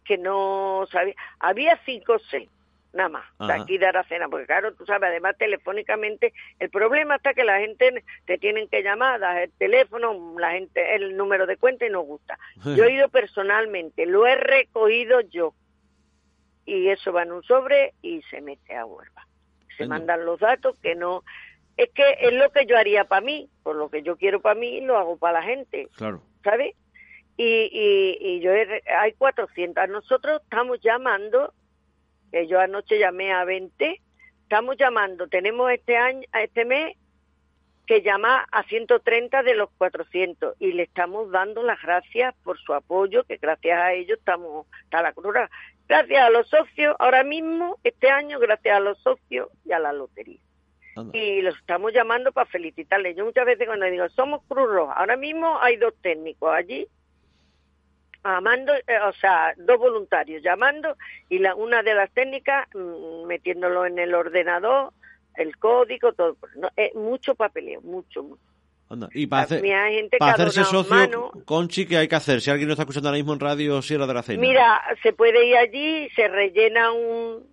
que 0.05 0.19
no 0.19 0.87
sabía, 0.91 1.15
había 1.39 1.81
cinco 1.87 2.15
o 2.15 2.19
seis, 2.19 2.51
nada 2.93 3.09
más, 3.09 3.25
de 3.39 3.53
aquí 3.53 3.79
de 3.79 3.87
Aracena, 3.87 4.29
porque 4.29 4.47
claro, 4.47 4.75
tú 4.75 4.85
sabes, 4.85 5.09
además 5.09 5.37
telefónicamente, 5.39 6.33
el 6.59 6.69
problema 6.69 7.17
está 7.17 7.33
que 7.33 7.45
la 7.45 7.61
gente 7.61 8.03
te 8.27 8.39
tienen 8.39 8.69
que 8.69 8.83
llamar, 8.83 9.21
das 9.21 9.45
el 9.45 9.53
teléfono, 9.53 10.35
la 10.39 10.51
gente, 10.51 10.97
el 10.97 11.17
número 11.17 11.47
de 11.47 11.57
cuenta 11.57 11.87
y 11.87 11.91
no 11.91 12.01
gusta. 12.01 12.39
Yo 12.77 12.85
he 12.85 12.93
ido 12.93 13.09
personalmente, 13.09 14.05
lo 14.05 14.27
he 14.27 14.35
recogido 14.35 15.21
yo 15.21 15.55
y 16.65 16.89
eso 16.89 17.13
va 17.13 17.23
en 17.23 17.33
un 17.33 17.43
sobre 17.43 17.95
y 18.03 18.23
se 18.23 18.41
mete 18.41 18.75
a 18.75 18.87
Huelva. 18.87 19.27
Se 19.77 19.87
mandan 19.87 20.25
los 20.25 20.41
datos 20.41 20.79
que 20.81 20.95
no... 20.95 21.25
Es 21.77 21.91
que 21.91 22.05
es 22.21 22.33
lo 22.33 22.53
que 22.53 22.67
yo 22.67 22.77
haría 22.77 23.05
para 23.05 23.21
mí, 23.21 23.49
por 23.65 23.75
lo 23.75 23.91
que 23.91 24.03
yo 24.03 24.17
quiero 24.17 24.41
para 24.41 24.55
mí, 24.55 24.81
lo 24.81 24.97
hago 24.97 25.17
para 25.17 25.41
la 25.41 25.43
gente. 25.43 25.89
Claro. 25.97 26.23
¿Sabes? 26.45 26.77
Y, 27.37 27.69
y, 27.73 28.17
y 28.21 28.41
yo 28.41 28.53
hay 28.97 29.13
400. 29.15 29.89
Nosotros 29.89 30.41
estamos 30.45 30.79
llamando, 30.81 31.53
que 32.31 32.47
yo 32.47 32.61
anoche 32.61 33.01
llamé 33.01 33.33
a 33.33 33.45
20, 33.45 34.01
estamos 34.43 34.77
llamando, 34.77 35.27
tenemos 35.27 35.71
este 35.73 35.97
año, 35.97 36.23
este 36.33 36.65
mes 36.65 36.97
que 37.87 38.03
llama 38.03 38.47
a 38.51 38.63
130 38.63 39.43
de 39.43 39.55
los 39.55 39.71
400 39.77 40.57
y 40.59 40.73
le 40.73 40.85
estamos 40.85 41.31
dando 41.31 41.63
las 41.63 41.81
gracias 41.83 42.35
por 42.43 42.59
su 42.59 42.73
apoyo, 42.73 43.25
que 43.25 43.37
gracias 43.37 43.79
a 43.79 43.93
ellos 43.93 44.19
estamos, 44.19 44.67
está 44.85 45.03
la 45.03 45.13
cruz 45.13 45.35
gracias 45.89 46.23
a 46.23 46.31
los 46.31 46.49
socios, 46.49 46.97
ahora 46.99 47.25
mismo, 47.25 47.79
este 47.85 48.11
año, 48.11 48.39
gracias 48.39 48.77
a 48.77 48.81
los 48.81 48.99
socios 48.99 49.49
y 49.65 49.73
a 49.73 49.79
la 49.79 49.93
lotería. 49.93 50.41
Y 51.13 51.43
los 51.43 51.57
estamos 51.57 51.93
llamando 51.93 52.31
para 52.31 52.47
felicitarles. 52.47 53.17
Yo 53.17 53.25
muchas 53.25 53.45
veces 53.47 53.67
cuando 53.67 53.87
digo, 53.87 54.09
somos 54.11 54.43
Cruz 54.47 54.71
Roja, 54.71 54.93
ahora 54.93 55.17
mismo 55.17 55.59
hay 55.61 55.77
dos 55.77 55.93
técnicos 56.01 56.55
allí, 56.55 56.87
llamando, 58.25 58.73
eh, 58.75 59.01
o 59.05 59.13
sea, 59.15 59.55
dos 59.57 59.79
voluntarios 59.79 60.43
llamando 60.43 60.97
y 61.29 61.41
la, 61.41 61.57
una 61.57 61.83
de 61.83 61.95
las 61.95 62.11
técnicas 62.13 62.69
mm, 62.75 63.27
metiéndolo 63.27 63.87
en 63.87 63.99
el 63.99 64.15
ordenador, 64.15 64.93
el 65.37 65.57
código, 65.57 66.13
todo. 66.13 66.37
No, 66.55 66.71
mucho 66.95 67.35
papeleo, 67.35 67.81
mucho, 67.81 68.23
mucho. 68.23 68.54
Y 69.13 69.27
para, 69.27 69.43
hacer, 69.43 69.63
para 70.19 70.33
hacerse 70.33 70.65
socio, 70.65 71.33
Conchi, 71.45 71.87
¿qué 71.87 71.97
hay 71.97 72.09
que 72.09 72.15
hacer? 72.15 72.41
Si 72.41 72.51
alguien 72.51 72.69
no 72.69 72.75
está 72.75 72.83
escuchando 72.83 73.09
ahora 73.09 73.17
mismo 73.17 73.33
en 73.33 73.41
Radio 73.41 73.83
Sierra 73.83 74.07
de 74.07 74.15
la 74.15 74.23
Cena. 74.23 74.41
Mira, 74.41 74.81
se 75.03 75.13
puede 75.13 75.47
ir 75.47 75.57
allí, 75.57 76.09
se 76.11 76.29
rellena 76.29 76.93
un, 76.93 77.45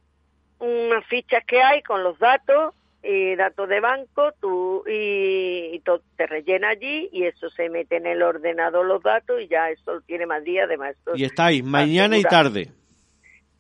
unas 0.60 1.06
fichas 1.08 1.44
que 1.46 1.62
hay 1.62 1.82
con 1.82 2.04
los 2.04 2.20
datos 2.20 2.76
y 3.04 3.36
datos 3.36 3.68
de 3.68 3.80
banco, 3.80 4.32
tú 4.40 4.84
y, 4.88 5.80
todo, 5.80 6.02
te 6.18 6.28
rellena 6.28 6.70
allí 6.70 7.10
y 7.12 7.24
eso 7.24 7.50
se 7.50 7.70
mete 7.70 7.98
en 7.98 8.06
el 8.06 8.22
ordenador 8.22 8.86
los 8.86 9.02
datos 9.02 9.42
y 9.42 9.48
ya 9.48 9.72
eso 9.72 10.02
tiene 10.02 10.28
más 10.28 10.44
días 10.44 10.66
además. 10.66 10.96
Y 11.16 11.24
estáis 11.24 11.64
mañana 11.64 12.18
y 12.18 12.24
tarde. 12.24 12.70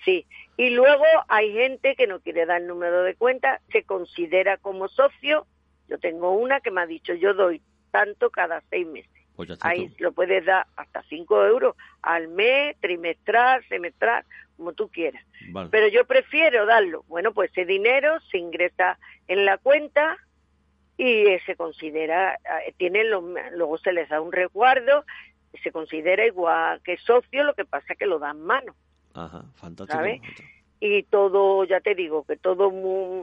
Sí, 0.06 0.26
y 0.58 0.70
luego 0.70 1.04
hay 1.28 1.54
gente 1.54 1.96
que 1.96 2.08
no 2.08 2.20
quiere 2.20 2.46
dar 2.46 2.62
el 2.62 2.68
número 2.68 3.04
de 3.04 3.16
cuenta, 3.16 3.62
se 3.72 3.84
considera 3.84 4.58
como 4.58 4.88
socio. 4.88 5.48
Yo 5.92 6.00
tengo 6.00 6.32
una 6.32 6.62
que 6.62 6.72
me 6.72 6.80
ha 6.80 6.86
dicho, 6.86 7.14
yo 7.14 7.34
doy 7.34 7.62
tanto 7.92 8.30
cada 8.30 8.64
seis 8.70 8.88
meses. 8.88 9.12
Pues 9.36 9.50
Ahí 9.60 9.94
lo 10.00 10.14
puedes 10.14 10.46
dar 10.46 10.66
hasta 10.78 11.04
cinco 11.04 11.46
euros 11.46 11.76
al 12.02 12.30
mes, 12.30 12.78
trimestral, 12.80 13.62
semestral, 13.68 14.24
como 14.56 14.72
tú 14.72 14.88
quieras. 14.88 15.22
Pero 15.70 15.90
yo 15.90 16.06
prefiero 16.06 16.66
darlo. 16.66 17.04
Bueno, 17.10 17.34
pues 17.34 17.52
ese 17.52 17.66
dinero 17.66 18.22
se 18.32 18.38
ingresa 18.38 18.98
en 19.28 19.44
la 19.44 19.58
cuenta 19.58 20.16
y 20.98 21.26
se 21.46 21.58
considera, 21.58 22.36
eh, 22.36 22.74
tiene 22.78 23.04
luego 23.04 23.78
se 23.78 23.92
les 23.92 24.08
da 24.08 24.22
un 24.22 24.32
resguardo, 24.32 25.04
se 25.62 25.74
considera 25.74 26.26
igual 26.26 26.82
que 26.84 26.96
socio, 27.00 27.44
lo 27.44 27.54
que 27.54 27.66
pasa 27.66 27.92
es 27.92 28.00
que 28.00 28.06
lo 28.06 28.18
dan 28.18 28.40
mano. 28.40 28.76
Ajá, 29.14 29.44
fantástico. 29.56 30.02
Y 30.84 31.04
todo, 31.04 31.64
ya 31.64 31.80
te 31.80 31.94
digo, 31.94 32.24
que 32.26 32.38
todo, 32.38 32.72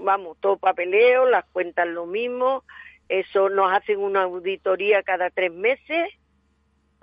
vamos, 0.02 0.38
todo 0.40 0.58
papeleo, 0.58 1.26
las 1.26 1.44
cuentas 1.46 1.88
lo 1.88 2.06
mismo, 2.06 2.62
eso 3.08 3.48
nos 3.48 3.72
hacen 3.72 3.98
una 3.98 4.22
auditoría 4.22 5.02
cada 5.02 5.28
tres 5.30 5.52
meses. 5.52 6.08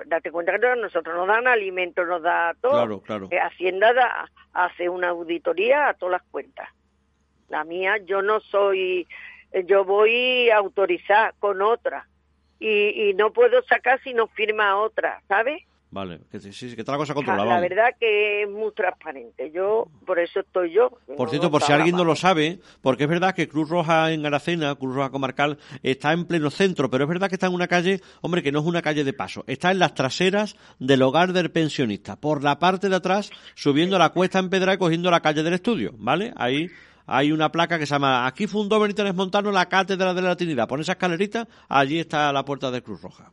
Date 0.06 0.32
cuenta 0.32 0.58
que 0.58 0.76
nosotros 0.78 1.14
nos 1.14 1.28
dan 1.28 1.48
alimentos, 1.48 2.08
nos 2.08 2.22
da 2.22 2.56
todo. 2.62 2.72
Claro, 2.72 3.02
claro. 3.02 3.28
Eh, 3.32 3.40
Hacienda 3.40 4.30
hace 4.54 4.88
una 4.88 5.10
auditoría 5.10 5.90
a 5.90 5.94
todas 5.94 6.22
las 6.22 6.32
cuentas. 6.32 6.70
La 7.50 7.66
mía, 7.66 7.98
yo 8.06 8.22
no 8.22 8.40
soy, 8.40 9.08
yo 9.66 9.84
voy 9.84 10.50
a 10.50 10.58
autorizar 10.58 11.34
con 11.40 11.62
otra 11.62 12.08
y, 12.60 13.10
y 13.10 13.14
no 13.14 13.34
puedo 13.34 13.62
sacar 13.64 14.02
si 14.04 14.14
no 14.14 14.28
firma 14.28 14.78
otra, 14.78 15.22
¿sabes? 15.28 15.64
Vale, 15.96 16.20
que 16.30 16.42
sí, 16.42 16.76
que 16.76 16.82
está 16.82 16.92
la 16.92 16.98
cosa 16.98 17.14
controlada. 17.14 17.56
La 17.56 17.62
verdad 17.62 17.96
que 17.98 18.44
es 18.44 18.50
muy 18.50 18.70
transparente. 18.74 19.50
Yo, 19.52 19.88
por 20.06 20.20
eso 20.20 20.42
estoy 20.42 20.74
yo. 20.74 20.90
Por 21.16 21.30
cierto, 21.30 21.50
por 21.50 21.62
si 21.64 21.72
alguien 21.72 21.96
no 21.96 22.04
lo 22.04 22.18
sabe, 22.18 22.60
porque 22.82 23.04
es 23.06 23.10
verdad 23.10 23.34
que 23.34 23.48
Cruz 23.48 23.70
Roja 23.70 24.12
en 24.12 24.26
Aracena, 24.26 24.76
Cruz 24.76 24.94
Roja 24.94 25.10
Comarcal, 25.10 25.58
está 25.84 26.12
en 26.12 26.26
pleno 26.26 26.50
centro, 26.50 26.90
pero 26.90 27.06
es 27.06 27.08
verdad 27.08 27.30
que 27.30 27.36
está 27.36 27.48
en 27.48 27.54
una 27.54 27.70
calle, 27.70 28.02
hombre, 28.20 28.44
que 28.44 28.52
no 28.52 28.60
es 28.60 28.66
una 28.66 28.82
calle 28.82 29.06
de 29.06 29.14
paso. 29.14 29.46
Está 29.48 29.72
en 29.72 29.80
las 29.80 29.94
traseras 29.94 30.58
del 30.80 31.02
hogar 31.02 31.32
del 31.32 31.50
pensionista, 31.50 32.18
por 32.18 32.44
la 32.44 32.60
parte 32.60 32.90
de 32.90 32.98
atrás, 32.98 33.32
subiendo 33.54 33.98
la 33.98 34.10
cuesta 34.10 34.40
en 34.40 34.50
Pedra 34.50 34.74
y 34.74 34.78
cogiendo 34.78 35.10
la 35.10 35.22
calle 35.22 35.44
del 35.44 35.54
estudio, 35.54 35.94
¿vale? 35.98 36.34
Ahí 36.36 36.68
hay 37.06 37.32
una 37.32 37.54
placa 37.54 37.80
que 37.80 37.86
se 37.86 37.96
llama 37.96 38.28
Aquí 38.28 38.48
fundó 38.48 38.82
Benítez 38.82 39.16
Montano 39.16 39.50
la 39.50 39.70
Cátedra 39.70 40.14
de 40.14 40.22
la 40.22 40.36
Trinidad. 40.36 40.68
Pon 40.68 40.82
esa 40.82 40.92
escalerita, 40.92 41.48
allí 41.70 42.00
está 42.00 42.34
la 42.34 42.44
puerta 42.44 42.70
de 42.70 42.82
Cruz 42.82 43.02
Roja. 43.02 43.32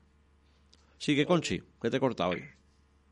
Sigue, 1.03 1.27
Conchi, 1.27 1.61
que 1.83 1.91
te 1.91 1.97
he 1.97 2.01
cortado 2.01 2.31
hoy. 2.31 2.45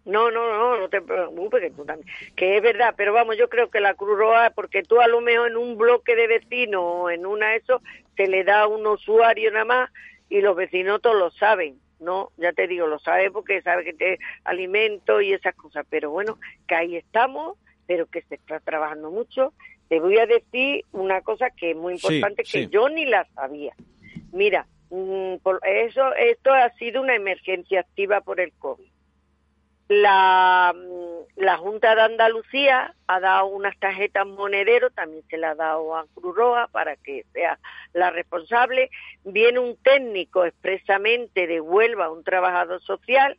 No, 0.04 0.30
no, 0.30 0.46
no, 0.48 0.78
no 0.78 0.88
te 0.88 1.02
preocupes, 1.02 1.60
que 1.60 1.70
tú 1.72 1.84
también. 1.84 2.08
Que 2.36 2.56
es 2.56 2.62
verdad, 2.62 2.94
pero 2.96 3.12
vamos, 3.12 3.36
yo 3.36 3.48
creo 3.48 3.68
que 3.68 3.80
la 3.80 3.94
Cruz 3.94 4.16
Roja, 4.16 4.50
porque 4.50 4.84
tú 4.84 5.00
a 5.00 5.08
lo 5.08 5.20
mejor 5.20 5.50
en 5.50 5.56
un 5.56 5.76
bloque 5.76 6.14
de 6.14 6.28
vecinos 6.28 6.82
o 6.84 7.10
en 7.10 7.26
una 7.26 7.56
eso, 7.56 7.82
se 8.16 8.28
le 8.28 8.44
da 8.44 8.68
un 8.68 8.86
usuario 8.86 9.50
nada 9.50 9.64
más 9.64 9.90
y 10.28 10.40
los 10.40 10.54
vecinos 10.54 11.02
todos 11.02 11.16
lo 11.16 11.32
saben, 11.32 11.80
¿no? 11.98 12.30
Ya 12.36 12.52
te 12.52 12.68
digo, 12.68 12.86
lo 12.86 13.00
saben 13.00 13.32
porque 13.32 13.60
saben 13.62 13.84
que 13.84 13.92
te 13.92 14.18
alimento 14.44 15.20
y 15.20 15.32
esas 15.32 15.56
cosas, 15.56 15.84
pero 15.90 16.12
bueno, 16.12 16.38
que 16.68 16.76
ahí 16.76 16.94
estamos, 16.94 17.58
pero 17.88 18.06
que 18.06 18.22
se 18.22 18.36
está 18.36 18.60
trabajando 18.60 19.10
mucho. 19.10 19.52
Te 19.88 19.98
voy 19.98 20.16
a 20.18 20.26
decir 20.26 20.84
una 20.92 21.22
cosa 21.22 21.50
que 21.50 21.72
es 21.72 21.76
muy 21.76 21.94
importante, 21.94 22.44
que 22.44 22.68
yo 22.68 22.88
ni 22.88 23.04
la 23.04 23.26
sabía. 23.34 23.74
Mira, 24.30 24.68
por 25.42 25.60
eso 25.64 26.14
esto 26.14 26.52
ha 26.52 26.70
sido 26.70 27.00
una 27.00 27.14
emergencia 27.14 27.80
activa 27.80 28.20
por 28.20 28.40
el 28.40 28.52
COVID. 28.58 28.88
La, 29.88 30.72
mm, 30.72 31.40
la 31.42 31.56
Junta 31.56 31.94
de 31.94 32.02
Andalucía 32.02 32.94
ha 33.08 33.20
dado 33.20 33.46
unas 33.46 33.76
tarjetas 33.78 34.26
monedero, 34.26 34.90
también 34.90 35.24
se 35.28 35.36
la 35.36 35.50
ha 35.50 35.54
dado 35.56 35.96
a 35.96 36.06
Cruz 36.14 36.36
para 36.70 36.96
que 36.96 37.24
sea 37.32 37.58
la 37.92 38.10
responsable. 38.10 38.90
Viene 39.24 39.58
un 39.58 39.76
técnico 39.76 40.44
expresamente 40.44 41.46
de 41.46 41.60
Huelva, 41.60 42.10
un 42.10 42.22
trabajador 42.22 42.80
social, 42.82 43.36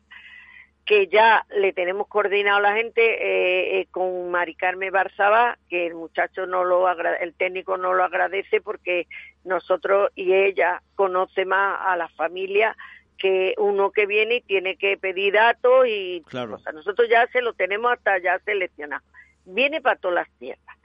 que 0.84 1.06
ya 1.06 1.46
le 1.56 1.72
tenemos 1.72 2.08
coordinado 2.08 2.58
a 2.58 2.60
la 2.62 2.74
gente 2.74 3.02
eh, 3.02 3.80
eh, 3.80 3.86
con 3.90 4.30
Mari 4.30 4.54
Carmen 4.54 4.92
Barzabá, 4.92 5.56
que 5.68 5.86
el 5.86 5.94
muchacho 5.94 6.46
no 6.46 6.64
lo 6.64 6.88
el 6.90 7.34
técnico 7.34 7.76
no 7.76 7.94
lo 7.94 8.02
agradece 8.02 8.60
porque 8.60 9.06
nosotros 9.44 10.10
y 10.16 10.32
ella 10.32 10.82
conoce 10.96 11.44
más 11.44 11.78
a 11.82 11.96
la 11.96 12.08
familia 12.08 12.76
que 13.16 13.54
uno 13.58 13.92
que 13.92 14.06
viene 14.06 14.36
y 14.36 14.40
tiene 14.40 14.76
que 14.76 14.96
pedir 14.96 15.34
datos 15.34 15.86
y 15.86 16.22
claro. 16.26 16.58
nosotros 16.74 17.08
ya 17.08 17.28
se 17.28 17.40
lo 17.40 17.52
tenemos 17.52 17.92
hasta 17.92 18.18
ya 18.18 18.40
seleccionado. 18.40 19.04
Viene 19.44 19.80
para 19.80 19.96
todas 19.96 20.14
las 20.16 20.30
tierras. 20.38 20.76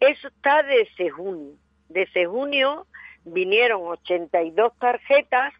Eso 0.00 0.28
está 0.28 0.64
desde 0.64 1.10
junio. 1.10 1.54
Desde 1.88 2.26
junio 2.26 2.88
vinieron 3.24 3.82
82 3.86 4.72
tarjetas 4.78 5.54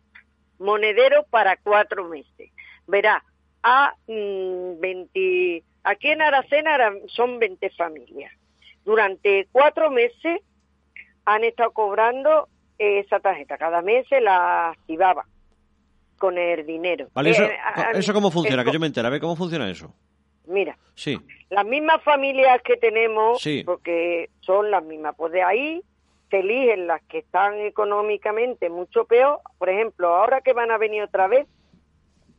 monedero 0.59 1.25
para 1.31 1.57
cuatro 1.57 2.09
meses. 2.09 2.51
Verá, 2.89 3.23
a 3.65 3.95
20, 4.07 5.63
mm, 5.65 5.67
aquí 5.85 6.11
en 6.11 6.23
Aracena 6.23 6.93
son 7.09 7.39
20 7.39 7.71
familias. 7.71 8.33
Durante 8.85 9.49
cuatro 9.51 9.91
meses 9.91 10.41
han 11.25 11.43
estado 11.43 11.73
cobrando 11.73 12.49
esa 12.79 13.19
tarjeta. 13.19 13.57
Cada 13.57 13.81
mes 13.81 14.07
se 14.09 14.21
la 14.21 14.71
activaba 14.71 15.25
con 16.19 16.37
el 16.37 16.67
dinero. 16.67 17.09
Vale, 17.15 17.31
eso, 17.31 17.45
eh, 17.45 17.57
¿eso 17.95 18.13
cómo 18.13 18.31
funciona? 18.31 18.65
que 18.65 18.73
yo 18.73 18.79
me 18.79 18.87
entera. 18.87 19.09
A 19.09 19.11
ver 19.11 19.21
cómo 19.21 19.35
funciona 19.35 19.69
eso. 19.69 19.93
Mira, 20.47 20.77
sí. 20.95 21.19
las 21.49 21.65
mismas 21.65 22.03
familias 22.03 22.61
que 22.63 22.77
tenemos, 22.77 23.43
porque 23.65 24.29
son 24.41 24.71
las 24.71 24.85
mismas, 24.85 25.15
pues 25.17 25.33
de 25.33 25.43
ahí 25.43 25.83
se 26.29 26.41
eligen 26.41 26.87
las 26.87 27.03
que 27.05 27.19
están 27.19 27.59
económicamente 27.61 28.69
mucho 28.69 29.07
peor. 29.07 29.41
Por 29.57 29.71
ejemplo, 29.71 30.15
ahora 30.15 30.43
que 30.43 30.53
van 30.53 30.71
a 30.71 30.77
venir 30.77 31.03
otra 31.03 31.29
vez, 31.29 31.47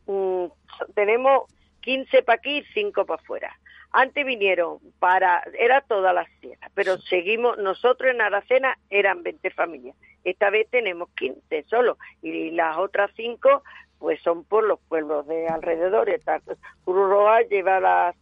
Mm, 0.08 0.45
tenemos 0.93 1.43
15 1.82 2.24
para 2.24 2.38
aquí 2.38 2.58
y 2.58 2.64
5 2.74 3.06
para 3.06 3.22
afuera. 3.22 3.60
Antes 3.91 4.26
vinieron 4.26 4.80
para, 4.99 5.41
era 5.58 5.80
todas 5.82 6.14
las 6.14 6.28
tierras, 6.41 6.70
pero 6.74 6.97
seguimos, 6.97 7.58
nosotros 7.58 8.12
en 8.12 8.20
Aracena 8.20 8.78
eran 8.89 9.24
20 9.24 9.49
familias. 9.51 9.95
Esta 10.26 10.49
vez 10.49 10.68
tenemos 10.70 11.10
15 11.16 11.64
solo 11.70 11.97
y 12.22 12.51
las 12.51 12.78
otras 12.78 13.12
5 13.16 13.64
pues 13.99 14.22
son 14.22 14.43
por 14.43 14.66
los 14.66 14.80
pueblos 14.89 15.26
de 15.28 15.47
alrededor. 15.47 16.10
Ururoa 16.86 17.41
lleva 17.43 17.80
la, 17.80 18.16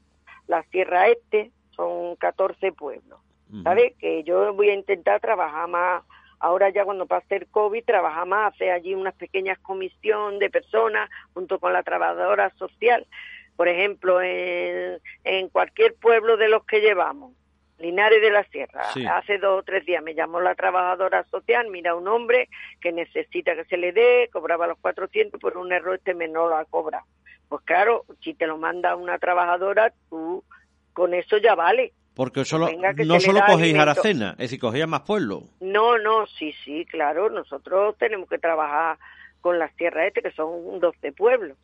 la 0.48 0.64
Sierra 0.64 1.08
Este, 1.08 1.52
son 1.76 2.16
14 2.18 2.72
pueblos. 2.72 3.20
¿Sabes? 3.64 3.94
Que 4.00 4.24
yo 4.24 4.52
voy 4.56 4.70
a 4.70 4.74
intentar 4.74 5.20
trabajar 5.20 5.68
más 5.68 6.04
Ahora 6.44 6.68
ya 6.72 6.84
cuando 6.84 7.06
pase 7.06 7.38
el 7.38 7.48
COVID 7.48 7.86
trabajamos, 7.86 8.38
hace 8.54 8.70
allí 8.70 8.94
una 8.94 9.14
pequeñas 9.14 9.58
comisión 9.60 10.40
de 10.40 10.50
personas 10.50 11.10
junto 11.34 11.58
con 11.58 11.72
la 11.72 11.84
trabajadora 11.84 12.50
social. 12.58 13.08
Por 13.56 13.70
ejemplo, 13.70 14.20
en, 14.22 15.48
cualquier 15.54 15.96
pueblo 15.96 16.36
de 16.36 16.50
los 16.50 16.66
que 16.66 16.82
llevamos, 16.82 17.32
Linares 17.80 18.22
de 18.22 18.30
la 18.30 18.44
Sierra. 18.44 18.82
Hace 19.14 19.38
dos 19.38 19.62
o 19.62 19.64
tres 19.64 19.86
días 19.86 20.04
me 20.04 20.16
llamó 20.16 20.42
la 20.42 20.54
trabajadora 20.54 21.24
social, 21.32 21.70
mira 21.70 21.96
un 21.96 22.10
hombre 22.10 22.50
que 22.82 22.92
necesita 22.92 23.56
que 23.56 23.64
se 23.64 23.78
le 23.78 23.94
dé, 23.94 24.30
cobraba 24.34 24.68
los 24.68 24.80
400, 24.80 25.40
por 25.40 25.58
un 25.58 25.72
error 25.72 25.96
este 25.96 26.14
menor 26.14 26.50
lo 26.50 26.58
ha 26.58 26.66
cobrado. 26.66 27.06
Pues 27.48 27.62
claro, 27.64 28.04
si 28.20 28.34
te 28.34 28.48
lo 28.48 28.58
manda 28.58 28.98
una 28.98 29.18
trabajadora, 29.18 29.94
tú 30.10 30.44
con 30.92 31.14
eso 31.14 31.38
ya 31.38 31.56
vale. 31.56 31.94
Porque 32.16 32.46
solo, 32.46 32.70
no 33.06 33.20
solo 33.20 33.42
cogéis 33.48 33.78
Aracena, 33.78 34.32
es 34.32 34.38
decir, 34.38 34.60
cogéis 34.60 34.88
más 34.88 35.02
pueblos. 35.02 35.44
No, 35.60 35.98
no, 35.98 36.28
sí, 36.28 36.54
sí, 36.64 36.86
claro, 36.86 37.30
nosotros 37.30 37.98
tenemos 37.98 38.30
que 38.30 38.38
trabajar 38.38 38.98
con 39.42 39.58
las 39.58 39.76
tierras 39.76 40.08
este, 40.08 40.22
que 40.22 40.32
son 40.32 40.80
12 40.80 41.12
pueblos, 41.14 41.58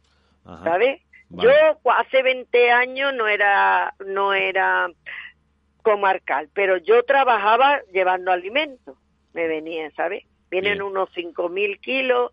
¿sabes? 0.63 1.01
Yo 1.29 1.51
hace 1.91 2.23
20 2.23 2.71
años 2.71 3.13
no 3.13 3.27
era, 3.27 3.93
no 4.05 4.33
era 4.33 4.89
comarcal, 5.83 6.49
pero 6.53 6.77
yo 6.77 7.03
trabajaba 7.03 7.81
llevando 7.93 8.31
alimentos, 8.31 8.97
me 9.33 9.47
venían, 9.47 9.93
¿sabes? 9.93 10.25
Vienen 10.49 10.81
unos 10.81 11.09
5.000 11.11 11.79
kilos, 11.79 12.31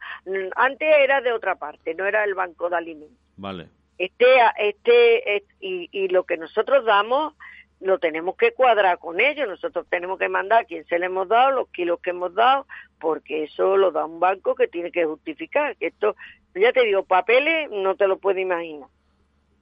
antes 0.57 0.89
era 0.99 1.21
de 1.21 1.33
otra 1.33 1.57
parte, 1.57 1.95
no 1.95 2.07
era 2.07 2.25
el 2.25 2.35
banco 2.35 2.71
de 2.71 2.77
alimentos. 2.77 3.19
Vale. 3.37 3.69
Este, 3.99 4.27
este, 4.59 5.45
y, 5.61 5.91
y 5.93 6.09
lo 6.09 6.25
que 6.25 6.39
nosotros 6.39 6.85
damos 6.87 7.35
lo 7.81 7.99
tenemos 7.99 8.37
que 8.37 8.53
cuadrar 8.53 8.99
con 8.99 9.21
ellos. 9.21 9.49
Nosotros 9.49 9.87
tenemos 9.89 10.19
que 10.19 10.29
mandar 10.29 10.63
a 10.63 10.65
quién 10.65 10.85
se 10.87 10.99
le 10.99 11.07
hemos 11.07 11.29
dado, 11.29 11.53
los 11.53 11.69
kilos 11.69 12.01
que 12.01 12.11
hemos 12.11 12.35
dado, 12.35 12.67
porque 12.99 13.45
eso 13.45 13.77
lo 13.77 13.93
da 13.93 14.05
un 14.05 14.21
banco 14.21 14.55
que 14.55 14.69
tiene 14.69 14.91
que 14.91 15.05
justificar. 15.05 15.77
Esto, 15.81 16.17
ya 16.55 16.73
te 16.73 16.85
digo, 16.85 17.05
papeles 17.05 17.71
no 17.71 17.97
te 17.97 18.09
lo 18.09 18.19
puedes 18.19 18.43
imaginar. 18.43 18.89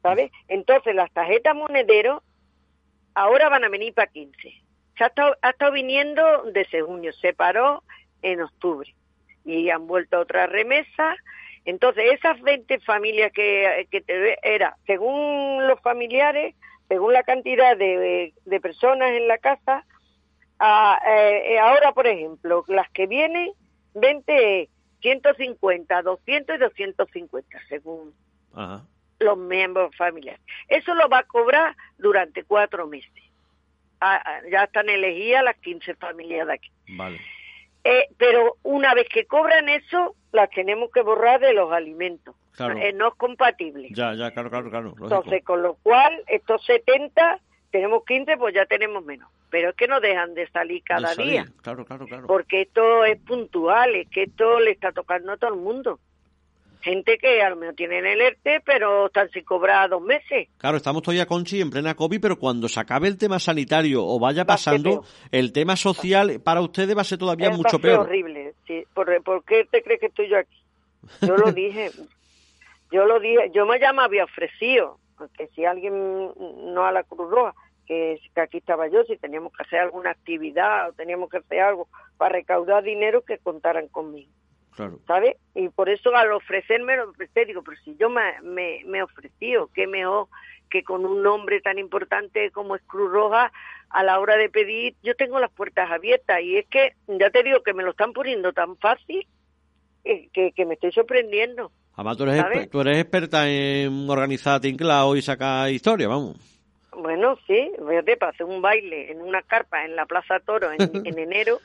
¿Sabes? 0.03 0.31
Entonces, 0.49 0.95
las 0.95 1.11
tarjetas 1.13 1.57
monedero 1.57 2.23
ahora 3.15 3.49
van 3.49 3.65
a 3.65 3.69
venir 3.69 3.95
para 3.95 4.11
15. 4.11 4.53
Se 4.97 5.05
ha 5.05 5.07
estado, 5.07 5.37
ha 5.41 5.51
estado 5.51 5.73
viniendo 5.73 6.43
desde 6.53 6.83
junio. 6.83 7.13
Se 7.15 7.33
paró 7.33 7.83
en 8.23 8.43
octubre 8.43 8.95
y 9.45 9.71
han 9.71 9.87
vuelto 9.87 10.21
otra 10.21 10.47
remesa. 10.47 11.17
Entonces, 11.65 12.13
esas 12.13 12.41
20 12.43 12.81
familias 12.81 13.33
que, 13.33 13.89
que 13.91 14.03
te, 14.03 14.39
era, 14.43 14.77
según 14.87 15.67
los 15.67 15.81
familiares, 15.81 16.55
según 16.89 17.13
la 17.13 17.23
cantidad 17.23 17.77
de, 17.77 18.35
de 18.45 18.61
personas 18.61 19.11
en 19.13 19.29
la 19.29 19.39
casa, 19.39 19.85
a, 20.59 21.01
eh, 21.07 21.59
ahora, 21.59 21.93
por 21.93 22.07
ejemplo, 22.07 22.65
las 22.69 22.89
que 22.91 23.07
vienen, 23.07 23.53
20, 23.95 24.69
150, 25.01 26.03
200 26.03 26.57
y 26.57 26.59
250, 26.59 27.59
según 27.69 28.15
los 29.19 29.39
miembros 29.39 29.95
familiares. 29.97 30.41
Eso 30.69 30.95
lo 30.95 31.09
va 31.09 31.19
a 31.19 31.23
cobrar 31.25 31.77
durante 31.99 32.45
cuatro 32.45 32.87
meses. 32.87 33.11
Ah, 34.01 34.23
ah, 34.25 34.41
ya 34.51 34.65
están 34.65 34.89
elegidas 34.89 35.45
las 35.45 35.57
15 35.59 35.95
familias 35.95 36.47
de 36.47 36.55
aquí. 36.55 36.71
Vale. 36.89 37.21
Eh, 37.85 38.09
pero 38.17 38.57
una 38.63 38.95
vez 38.95 39.09
que 39.09 39.27
cobran 39.27 39.69
eso, 39.69 40.15
las 40.33 40.51
tenemos 40.51 40.91
que 40.93 41.03
borrar 41.03 41.41
de 41.41 41.53
los 41.53 41.73
alimentos. 41.73 42.35
Eh, 42.59 42.93
no 42.93 43.09
es 43.09 43.15
compatible. 43.15 43.89
Ya, 43.93 44.15
ya, 44.15 44.31
claro, 44.31 44.51
claro, 44.51 44.71
claro. 44.71 44.95
Entonces, 45.01 45.43
con 45.45 45.63
lo 45.63 45.75
cual, 45.75 46.23
estos 46.29 46.65
70, 46.65 47.41
tenemos 47.71 48.05
15, 48.05 48.37
pues 48.37 48.55
ya 48.55 48.67
tenemos 48.67 49.05
menos. 49.05 49.29
Pero 49.51 49.71
es 49.71 49.77
que 49.77 49.87
no 49.87 50.01
dejan 50.01 50.35
de 50.35 50.49
salir 50.49 50.83
cada 50.85 51.15
día. 51.15 51.47
Claro, 51.63 51.85
claro, 51.85 52.07
claro. 52.07 52.27
Porque 52.27 52.63
esto 52.63 53.05
es 53.05 53.19
puntual, 53.21 53.95
es 53.95 54.09
que 54.09 54.25
esto 54.25 54.61
le 54.61 54.73
está 54.73 54.93
tocando 54.93 55.33
a 55.33 55.37
todo 55.37 55.55
el 55.55 55.61
mundo 55.61 55.99
gente 56.85 57.17
que 57.17 57.41
a 57.41 57.49
lo 57.49 57.57
mejor 57.57 57.75
tienen 57.75 58.05
el 58.05 58.21
ERTE, 58.21 58.61
pero 58.65 59.07
están 59.07 59.31
sin 59.31 59.43
cobrar 59.43 59.89
dos 59.89 60.03
meses. 60.03 60.49
Claro, 60.59 60.77
estamos 60.77 61.03
todavía, 61.03 61.25
Conchi, 61.25 61.63
en 61.63 61.71
plena 61.71 61.95
COVID, 61.95 62.21
pero 62.21 62.39
cuando 62.39 62.69
se 62.69 62.79
acabe 62.79 63.09
el 63.09 63.17
tema 63.17 63.39
sanitario 63.39 64.05
o 64.05 64.21
vaya 64.21 64.45
pasando, 64.45 65.03
el 65.33 65.53
tema 65.53 65.77
social 65.77 66.41
para 66.45 66.61
ustedes 66.61 66.95
va 66.95 67.01
a 67.01 67.05
ser 67.05 67.19
todavía 67.19 67.49
mucho 67.51 67.79
peor. 67.79 68.01
horrible, 68.01 68.53
sí. 68.67 68.85
¿Por, 68.93 69.07
qué 69.47 69.67
te 69.71 69.83
crees 69.83 69.99
que 69.99 70.07
estoy 70.07 70.29
yo 70.29 70.39
aquí? 70.39 70.59
Yo 71.23 71.37
lo 71.37 71.53
dije, 71.53 71.91
yo 72.91 73.07
lo 73.07 73.21
dije, 73.21 73.51
yo 73.53 73.67
me 73.67 73.79
llamo 73.79 74.03
había 74.03 74.25
ofrecido, 74.25 74.99
porque 75.17 75.49
si 75.55 75.65
alguien 75.65 76.33
no 76.37 76.85
a 76.85 76.93
la 76.93 77.03
Cruz 77.05 77.31
Roja, 77.31 77.55
que, 77.87 78.19
que 78.35 78.41
aquí 78.41 78.59
estaba 78.59 78.89
yo, 78.89 79.05
si 79.05 79.17
teníamos 79.17 79.53
que 79.53 79.63
hacer 79.63 79.81
alguna 79.81 80.11
actividad 80.11 80.89
o 80.89 80.93
teníamos 80.93 81.29
que 81.31 81.39
hacer 81.39 81.61
algo 81.61 81.89
para 82.17 82.35
recaudar 82.35 82.83
dinero, 82.83 83.23
que 83.23 83.39
contaran 83.39 83.89
conmigo. 83.89 84.31
Claro. 84.75 84.99
¿Sabes? 85.07 85.37
Y 85.55 85.69
por 85.69 85.89
eso 85.89 86.15
al 86.17 86.33
ofrecerme 86.33 86.97
lo 86.97 87.11
ofrecí, 87.11 87.45
digo, 87.45 87.63
pero 87.63 87.77
si 87.85 87.97
yo 87.97 88.11
me, 88.11 88.41
me, 88.43 88.83
me 88.87 89.03
ofrecí, 89.03 89.55
qué 89.73 89.87
mejor 89.87 90.29
que 90.75 90.83
con 90.83 91.07
un 91.07 91.23
nombre 91.23 91.61
tan 91.61 91.79
importante 91.79 92.51
como 92.51 92.75
es 92.75 92.83
Cruz 92.83 93.13
Roja, 93.13 93.53
a 93.91 94.03
la 94.03 94.19
hora 94.19 94.37
de 94.37 94.51
pedir, 94.51 94.97
yo 95.05 95.15
tengo 95.15 95.39
las 95.39 95.53
puertas 95.53 95.89
abiertas. 95.89 96.41
Y 96.43 96.57
es 96.57 96.67
que, 96.67 96.95
ya 97.07 97.31
te 97.31 97.45
digo, 97.45 97.63
que 97.63 97.75
me 97.75 97.85
lo 97.85 97.93
están 97.93 98.13
poniendo 98.13 98.53
tan 98.53 98.77
fácil 98.79 99.25
eh, 100.03 100.29
que, 100.33 100.51
que 100.51 100.67
me 100.67 100.75
estoy 100.75 100.91
sorprendiendo. 100.91 101.71
Además, 101.97 102.17
tú 102.17 102.25
eres, 102.25 102.71
tú 102.71 102.81
eres 102.81 102.99
experta 102.99 103.49
en 103.49 104.09
organizar 104.11 104.61
tinclao 104.61 105.17
y 105.17 105.23
sacar 105.23 105.71
historia, 105.71 106.09
vamos. 106.09 106.37
Bueno, 106.97 107.37
sí, 107.47 107.71
fíjate, 107.89 108.17
para 108.17 108.33
hacer 108.33 108.47
un 108.47 108.63
baile 108.63 109.11
en 109.11 109.21
una 109.21 109.43
carpa 109.43 109.85
en 109.85 109.97
la 109.97 110.07
Plaza 110.07 110.41
Toro 110.41 110.71
en, 110.73 111.07
en 111.07 111.19
enero, 111.19 111.61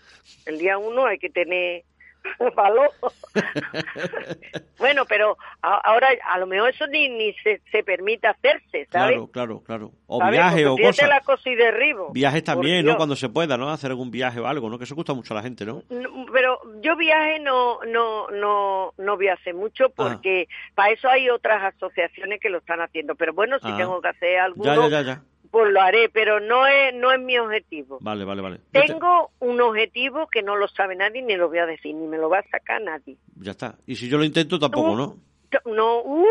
el 0.45 0.57
día 0.57 0.77
uno 0.77 1.05
hay 1.05 1.19
que 1.19 1.30
tener 1.30 1.84
bueno, 4.80 5.05
pero 5.05 5.38
ahora 5.61 6.07
a 6.26 6.39
lo 6.39 6.47
mejor 6.47 6.70
eso 6.70 6.88
ni, 6.88 7.09
ni 7.09 7.34
se, 7.43 7.61
se 7.72 7.84
permite 7.84 8.28
hacerse, 8.28 8.88
¿sabes? 8.91 9.15
Claro, 9.15 9.28
claro, 9.28 9.63
claro. 9.63 9.91
O 10.07 10.26
viaje 10.30 10.65
o 10.65 10.78
cosas. 10.78 11.09
la 11.09 11.22
cosa 11.22 11.49
y 11.49 11.55
derribo. 11.55 12.11
Viajes 12.11 12.43
también, 12.43 12.86
¿no? 12.86 12.97
Cuando 12.97 13.15
se 13.15 13.30
pueda, 13.30 13.57
¿no? 13.57 13.70
Hacer 13.70 13.91
algún 13.91 14.11
viaje 14.11 14.39
o 14.39 14.47
algo, 14.47 14.70
¿no? 14.70 14.78
Que 14.78 14.86
eso 14.86 14.95
gusta 14.95 15.13
mucho 15.13 15.34
a 15.34 15.38
la 15.38 15.43
gente, 15.43 15.65
¿no? 15.65 15.84
pero 16.32 16.59
yo 16.82 16.95
viaje 16.95 17.39
no 17.39 17.80
no 17.86 18.30
no 18.30 18.93
no 18.97 19.15
voy 19.15 19.28
a 19.28 19.34
hacer 19.34 19.53
mucho 19.53 19.86
ah. 19.86 19.91
porque 19.95 20.47
para 20.76 20.91
eso 20.91 21.09
hay 21.09 21.30
otras 21.30 21.76
asociaciones 21.76 22.39
que 22.39 22.49
lo 22.49 22.59
están 22.59 22.82
haciendo. 22.82 23.15
Pero 23.15 23.34
bueno, 23.34 23.59
si 23.59 23.67
ah. 23.67 23.78
tengo 23.78 24.01
que 24.01 24.09
hacer 24.09 24.39
algo 24.39 24.63
ya, 24.63 24.89
ya, 24.89 25.01
ya 25.01 25.22
pues 25.52 25.72
lo 25.72 25.82
haré, 25.82 26.10
pero 26.10 26.39
no 26.39 26.68
es, 26.68 26.93
no 26.93 27.12
es 27.12 27.20
mi 27.20 27.38
objetivo. 27.38 27.97
Vale, 28.02 28.26
vale, 28.26 28.41
vale. 28.41 28.60
Tengo 28.72 29.32
un 29.39 29.60
objetivo 29.62 30.28
que 30.28 30.43
no 30.43 30.56
lo 30.56 30.68
sabe 30.68 30.95
nadie 30.95 31.22
ni 31.22 31.36
lo 31.36 31.50
voy 31.50 31.60
a 31.60 31.66
decir, 31.66 31.95
ni 31.95 32.08
me 32.08 32.18
lo 32.18 32.30
va 32.30 32.39
a 32.39 32.50
sacar 32.50 32.82
nadie. 32.82 33.18
Ya 33.36 33.52
está. 33.52 33.76
Y 33.86 33.95
si 33.95 34.10
yo 34.10 34.18
lo 34.18 34.24
intento, 34.24 34.60
tampoco, 34.60 34.95
¿no? 34.95 35.18
No, 35.66 36.02
uh, 36.02 36.26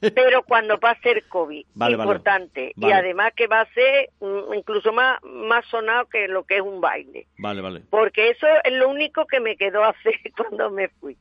pero 0.14 0.42
cuando 0.44 0.78
va 0.78 0.92
a 0.92 1.00
ser 1.00 1.24
COVID, 1.28 1.66
importante. 1.74 2.72
Y 2.76 2.90
además 2.90 3.32
que 3.34 3.46
va 3.46 3.62
a 3.62 3.72
ser 3.72 4.10
mm, 4.20 4.54
incluso 4.54 4.92
más, 4.92 5.18
más 5.22 5.64
sonado 5.66 6.06
que 6.06 6.28
lo 6.28 6.44
que 6.44 6.56
es 6.56 6.62
un 6.62 6.80
baile. 6.80 7.26
Vale, 7.38 7.60
vale. 7.60 7.82
Porque 7.90 8.30
eso 8.30 8.46
es 8.64 8.72
lo 8.72 8.88
único 8.88 9.26
que 9.26 9.40
me 9.40 9.56
quedó 9.56 9.84
hacer 9.84 10.14
cuando 10.36 10.70
me 10.70 10.88
fui. 10.88 11.16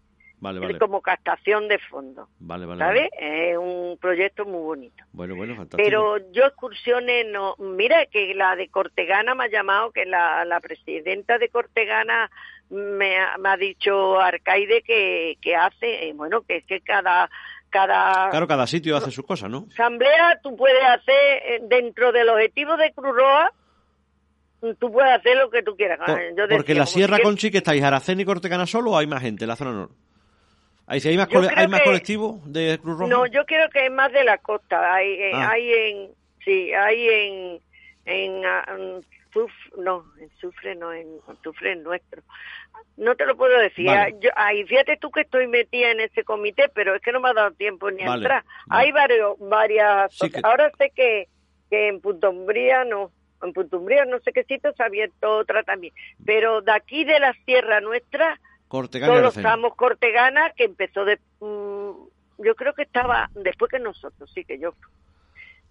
Como 0.80 1.02
captación 1.02 1.68
de 1.68 1.80
fondo. 1.80 2.30
Vale, 2.40 2.66
vale. 2.66 2.80
¿Sabes? 2.80 3.10
Es 3.20 3.58
un 3.58 3.98
proyecto 4.00 4.46
muy 4.46 4.62
bonito. 4.62 5.04
Bueno, 5.12 5.36
bueno, 5.36 5.56
fantástico. 5.56 5.84
Pero 5.84 6.18
yo 6.32 6.46
excursiones 6.46 7.26
no. 7.30 7.56
Mira 7.58 8.06
que 8.06 8.34
la 8.34 8.56
de 8.56 8.70
Cortegana 8.70 9.36
me 9.36 9.46
ha 9.46 9.50
llamado, 9.50 9.92
que 9.92 10.06
la, 10.06 10.46
la 10.46 10.60
presidenta 10.62 11.38
de 11.38 11.50
Cortegana 11.50 12.30
me 12.70 13.18
ha, 13.18 13.38
me 13.38 13.50
ha 13.50 13.58
dicho 13.58 14.20
Arcaide 14.20 14.82
que, 14.82 15.38
que 15.42 15.56
hace, 15.56 16.08
eh, 16.08 16.14
bueno, 16.14 16.42
que 16.42 16.58
es 16.58 16.66
que 16.66 16.82
cada 16.82 17.30
cada 17.72 18.32
claro 18.32 18.48
cada 18.48 18.66
sitio 18.66 18.98
hace 18.98 19.12
sus 19.12 19.24
cosas 19.24 19.48
no 19.48 19.68
asamblea 19.72 20.40
tú 20.42 20.56
puedes 20.56 20.84
hacer 20.84 21.44
eh, 21.46 21.60
dentro 21.68 22.12
del 22.12 22.28
objetivo 22.30 22.76
de 22.78 22.92
Cruz 22.94 23.16
Roja 23.16 23.52
tú 24.80 24.92
puedes 24.92 25.12
hacer 25.12 25.38
lo 25.38 25.52
que 25.52 25.62
tú 25.62 25.76
quieras 25.76 26.00
porque 26.50 26.74
la 26.74 26.88
Sierra 26.88 27.20
Conchi 27.22 27.52
que 27.52 27.60
estáis 27.60 27.84
Aracena 27.84 28.24
y 28.24 28.26
Cortegana 28.26 28.66
solo 28.66 28.92
o 28.92 28.98
hay 28.98 29.06
más 29.06 29.22
gente 29.22 29.44
en 29.44 29.50
la 29.50 29.56
zona 29.56 29.74
norte 29.74 30.09
¿Hay, 30.90 31.18
más, 31.18 31.30
hay 31.56 31.68
más 31.68 31.82
colectivos 31.82 32.42
de 32.52 32.80
Cruz 32.82 32.98
Roja? 32.98 33.10
No, 33.14 33.28
yo 33.28 33.46
creo 33.46 33.70
que 33.70 33.86
es 33.86 33.92
más 33.92 34.12
de 34.12 34.24
la 34.24 34.40
costa. 34.40 34.96
Hay, 34.96 35.12
eh, 35.12 35.32
ah. 35.36 35.52
hay 35.52 35.72
en, 35.72 36.10
sí, 36.44 36.74
hay 36.74 37.08
en, 37.08 37.60
en, 38.06 38.44
ah, 38.44 38.66
no, 39.78 40.04
en 40.20 40.30
Sufre 40.42 40.76
no, 40.76 40.92
en 40.92 41.08
Sufre 41.44 41.76
nuestro. 41.76 42.24
No 42.98 43.14
te 43.16 43.28
lo 43.28 43.38
puedo 43.38 43.60
decir. 43.60 43.86
Yo, 44.20 44.32
ay, 44.36 44.66
fíjate 44.66 44.98
tú 44.98 45.12
que 45.12 45.22
estoy 45.22 45.48
metida 45.48 45.92
en 45.92 46.00
ese 46.00 46.24
comité, 46.24 46.70
pero 46.74 46.96
es 46.96 47.02
que 47.04 47.12
no 47.12 47.20
me 47.20 47.30
ha 47.30 47.34
dado 47.34 47.52
tiempo 47.52 47.92
ni 47.92 48.02
a 48.02 48.16
entrar. 48.16 48.44
Hay 48.70 48.92
varios, 48.92 49.38
varias. 49.38 50.18
Ahora 50.42 50.72
sé 50.80 50.92
que, 50.96 51.28
que 51.70 51.90
en 51.90 52.02
Puntumbría 52.02 52.84
no. 52.84 53.12
En 53.44 53.54
Puntumbría 53.54 54.06
no 54.06 54.20
sé 54.22 54.34
qué 54.34 54.44
sitio 54.44 54.74
se 54.74 54.82
ha 54.82 54.88
abierto 54.88 55.38
otra 55.38 55.62
también. 55.62 55.94
Pero 56.26 56.62
de 56.62 56.72
aquí 56.72 57.06
de 57.06 57.20
la 57.20 57.34
sierra 57.46 57.80
nuestra 57.80 58.40
Cortegana 58.70 59.14
Todos 59.14 59.36
estamos 59.36 59.76
Cortegana, 59.76 60.52
que 60.52 60.66
empezó 60.66 61.04
de... 61.04 61.20
Mm, 61.42 61.92
yo 62.38 62.56
creo 62.56 62.74
que 62.74 62.84
estaba 62.84 63.30
después 63.34 63.70
que 63.70 63.80
nosotros, 63.80 64.32
sí 64.34 64.46
que 64.46 64.60
yo. 64.60 64.74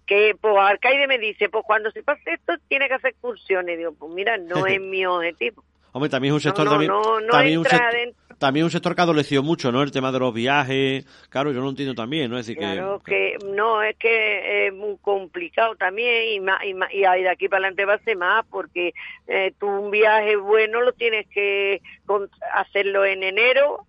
Que 0.05 0.35
pues 0.39 0.53
Arcaide 0.57 1.07
me 1.07 1.17
dice, 1.17 1.49
pues 1.49 1.63
cuando 1.65 1.89
se 1.91 2.03
pase 2.03 2.33
esto 2.33 2.53
tiene 2.67 2.87
que 2.87 2.95
hacer 2.95 3.11
excursiones. 3.11 3.77
Digo, 3.77 3.93
pues 3.93 4.13
mira, 4.13 4.37
no 4.37 4.65
es 4.67 4.81
mi 4.81 5.05
objetivo. 5.05 5.63
Hombre, 5.91 6.09
también 6.09 6.33
es 6.33 6.35
un 6.35 6.41
sector... 6.41 6.67
también, 6.67 7.59
un 7.59 7.65
sector, 7.65 8.13
también 8.39 8.63
un 8.63 8.71
sector 8.71 8.95
que 8.95 9.01
adoleció 9.01 9.43
mucho, 9.43 9.71
¿no? 9.71 9.83
El 9.83 9.91
tema 9.91 10.11
de 10.11 10.19
los 10.19 10.33
viajes, 10.33 11.05
claro, 11.29 11.51
yo 11.51 11.61
lo 11.61 11.69
entiendo 11.69 11.93
también, 11.93 12.31
¿no? 12.31 12.39
Es 12.39 12.47
decir 12.47 12.57
claro 12.57 13.01
que, 13.05 13.37
no, 13.45 13.83
es 13.83 13.97
que 13.97 14.67
es 14.67 14.73
muy 14.73 14.97
complicado 15.01 15.75
también 15.75 16.33
y, 16.33 16.39
más, 16.39 16.63
y, 16.63 16.69
y 16.69 17.01
de 17.01 17.29
aquí 17.29 17.49
para 17.49 17.67
adelante 17.67 17.85
va 17.85 17.95
a 17.95 17.99
ser 17.99 18.17
más 18.17 18.45
porque 18.49 18.93
eh, 19.27 19.53
tú 19.59 19.67
un 19.67 19.91
viaje 19.91 20.37
bueno 20.37 20.81
lo 20.81 20.93
tienes 20.93 21.27
que 21.27 21.81
hacerlo 22.53 23.05
en 23.05 23.23
enero 23.23 23.85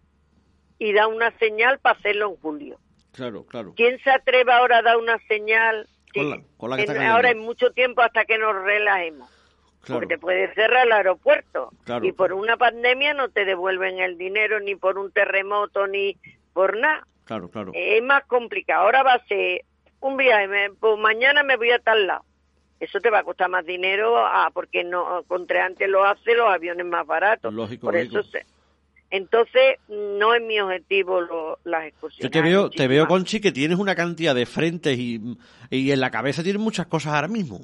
y 0.79 0.93
da 0.93 1.07
una 1.07 1.31
señal 1.39 1.79
para 1.79 1.99
hacerlo 1.99 2.31
en 2.31 2.37
julio. 2.37 2.79
Claro, 3.13 3.45
claro. 3.45 3.75
¿Quién 3.77 3.99
se 4.03 4.11
atreve 4.11 4.53
ahora 4.53 4.79
a 4.79 4.83
dar 4.83 4.97
una 4.97 5.19
señal? 5.29 5.87
ahora 7.09 7.31
en 7.31 7.39
mucho 7.39 7.71
tiempo 7.71 8.03
hasta 8.03 8.25
que 8.25 8.37
nos 8.37 8.53
relajemos 8.65 9.31
porque 9.87 10.07
te 10.07 10.19
puede 10.19 10.53
cerrar 10.55 10.87
el 10.87 10.93
aeropuerto 10.93 11.71
y 12.03 12.13
por 12.13 12.33
una 12.33 12.57
pandemia 12.57 13.15
no 13.15 13.29
te 13.29 13.45
devuelven 13.45 13.99
el 13.99 14.19
dinero 14.19 14.61
ni 14.61 14.75
por 14.75 14.99
un 14.99 15.11
terremoto 15.11 15.87
ni 15.87 16.17
por 16.53 16.79
nada. 16.79 17.07
Claro, 17.25 17.49
claro. 17.49 17.73
Es 17.75 18.03
más 18.03 18.25
complicado. 18.27 18.85
Ahora 18.85 19.03
va 19.03 19.15
a 19.15 19.27
ser 19.27 19.63
un 20.01 20.17
viaje, 20.17 20.71
pues 20.79 20.99
mañana 20.99 21.43
me 21.43 21.57
voy 21.57 21.71
a 21.71 21.79
tal 21.79 22.07
lado. 22.07 22.25
Eso 22.79 22.99
te 23.01 23.11
va 23.11 23.21
a 23.21 23.25
costar 23.25 23.51
más 23.51 23.65
dinero 23.67 24.17
ah, 24.19 24.51
porque 24.53 24.85
no 24.85 25.23
contra 25.29 25.67
antes 25.67 25.89
lo 25.89 26.05
hace 26.05 26.35
los 26.35 26.49
aviones 26.49 26.87
más 26.87 27.07
baratos. 27.07 27.53
Lógico, 27.53 27.87
por 27.87 27.97
eso 27.97 28.23
entonces 29.11 29.77
no 29.89 30.35
es 30.35 30.43
mi 30.43 30.61
objetivo 30.61 31.21
lo, 31.21 31.59
las 31.65 31.87
excursiones. 31.87 32.23
Yo 32.23 32.31
te 32.31 32.41
veo, 32.41 32.71
te 32.71 32.87
veo 32.87 33.09
Conchi 33.09 33.41
que 33.41 33.51
tienes 33.51 33.79
una 33.79 33.97
cantidad 33.97 34.35
de 34.35 34.47
frentes 34.47 34.97
y, 34.99 35.21
y 35.69 35.91
en 35.91 36.01
la 36.01 36.11
cabeza 36.11 36.45
tienes 36.45 36.63
muchas 36.63 36.87
cosas 36.87 37.15
ahora 37.15 37.29
mismo. 37.29 37.61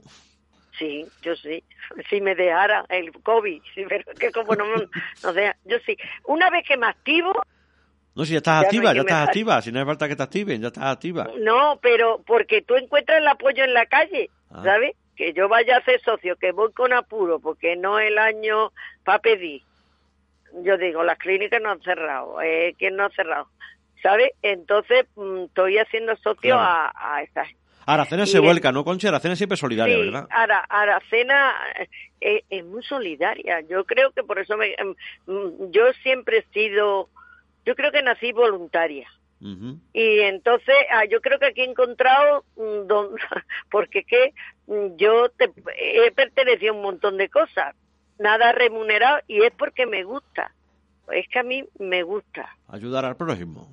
Sí, 0.79 1.07
yo 1.23 1.35
sí. 1.37 1.63
Si 2.11 2.21
me 2.21 2.35
dejara 2.35 2.85
el 2.89 3.13
COVID, 3.13 3.63
pero 3.89 4.05
que 4.19 4.31
como 4.33 4.55
no, 4.55 4.65
no 5.23 5.33
deja, 5.33 5.57
yo 5.65 5.79
sí. 5.87 5.97
Una 6.25 6.51
vez 6.51 6.65
que 6.67 6.77
me 6.77 6.87
activo... 6.87 7.33
No, 8.15 8.25
si 8.25 8.33
ya 8.33 8.39
estás 8.39 8.65
activa, 8.65 8.95
ya 8.95 9.03
estás 9.03 9.29
activa. 9.29 9.61
Si 9.61 9.71
no 9.71 9.79
hace 9.79 9.87
falta 9.87 10.09
que 10.09 10.17
te 10.17 10.23
activen, 10.23 10.63
ya 10.63 10.69
estás 10.69 10.85
activa. 10.85 11.29
No, 11.39 11.79
pero 11.83 12.23
porque 12.27 12.63
tú 12.63 12.75
encuentras 12.75 13.19
el 13.19 13.29
apoyo 13.29 13.63
en 13.63 13.75
la 13.75 13.85
calle, 13.85 14.31
ah. 14.51 14.63
¿sabes? 14.65 14.97
Que 15.17 15.35
yo 15.35 15.49
vaya 15.49 15.77
a 15.77 15.85
ser 15.85 16.01
socio, 16.01 16.37
que 16.37 16.53
voy 16.53 16.73
con 16.73 16.95
apuro, 16.95 17.41
porque 17.41 17.77
no 17.77 17.99
el 17.99 18.17
año 18.17 18.73
para 19.05 19.19
pedir. 19.19 19.63
yo 20.63 20.79
digo, 20.79 21.05
las 21.05 21.19
clínicas 21.19 21.61
no 21.61 21.71
han 21.71 21.83
cerrado, 21.83 22.41
eh, 22.41 22.75
¿quién 22.79 22.97
no 22.97 23.05
ha 23.05 23.11
cerrado? 23.11 23.49
¿Sabes? 24.03 24.31
Entonces 24.41 25.05
mm, 25.17 25.45
estoy 25.45 25.77
haciendo 25.77 26.17
socio 26.17 26.59
a, 26.59 26.93
a 26.95 27.23
esa 27.23 27.45
gente. 27.45 27.66
Aracena 27.87 28.27
se 28.27 28.41
vuelca, 28.41 28.73
¿no, 28.73 28.85
Concha? 28.85 29.09
Aracena 29.09 29.37
siempre 29.37 29.55
es 29.55 29.61
solidaria, 29.61 29.97
¿verdad? 29.97 30.27
Ara, 30.31 30.59
Aracena 30.69 31.55
es, 32.21 32.43
es, 32.51 32.65
muy 32.65 32.83
solidaria. 32.83 33.61
Yo 33.61 33.85
creo 33.85 34.11
que 34.11 34.25
por 34.25 34.41
eso 34.41 34.57
me, 34.57 34.75
em, 34.75 34.95
mm, 35.27 35.71
yo 35.71 35.93
siempre 36.03 36.39
he 36.39 36.53
sido, 36.53 37.09
yo 37.65 37.77
creo 37.77 37.93
que 37.93 38.03
nací 38.03 38.33
voluntaria. 38.33 39.09
Y 39.39 40.21
entonces, 40.21 40.75
ah, 40.91 41.05
yo 41.05 41.21
creo 41.21 41.39
que 41.39 41.47
aquí 41.47 41.61
he 41.61 41.71
encontrado, 41.71 42.45
mm, 42.57 42.87
don, 42.89 43.11
porque 43.71 44.03
que 44.03 44.33
mm, 44.67 44.97
yo 44.97 45.29
te, 45.29 45.53
he 45.79 46.11
pertenecido 46.11 46.73
a 46.73 46.77
un 46.77 46.83
montón 46.83 47.17
de 47.17 47.29
cosas, 47.29 47.77
nada 48.19 48.51
remunerado, 48.53 49.21
y 49.29 49.43
es 49.43 49.53
porque 49.53 49.87
me 49.87 50.03
gusta. 50.03 50.53
Es 51.13 51.29
que 51.29 51.39
a 51.39 51.45
mí 51.45 51.65
me 51.79 52.03
gusta. 52.03 52.49
Ayudar 52.67 53.05
al 53.05 53.17
prójimo 53.17 53.69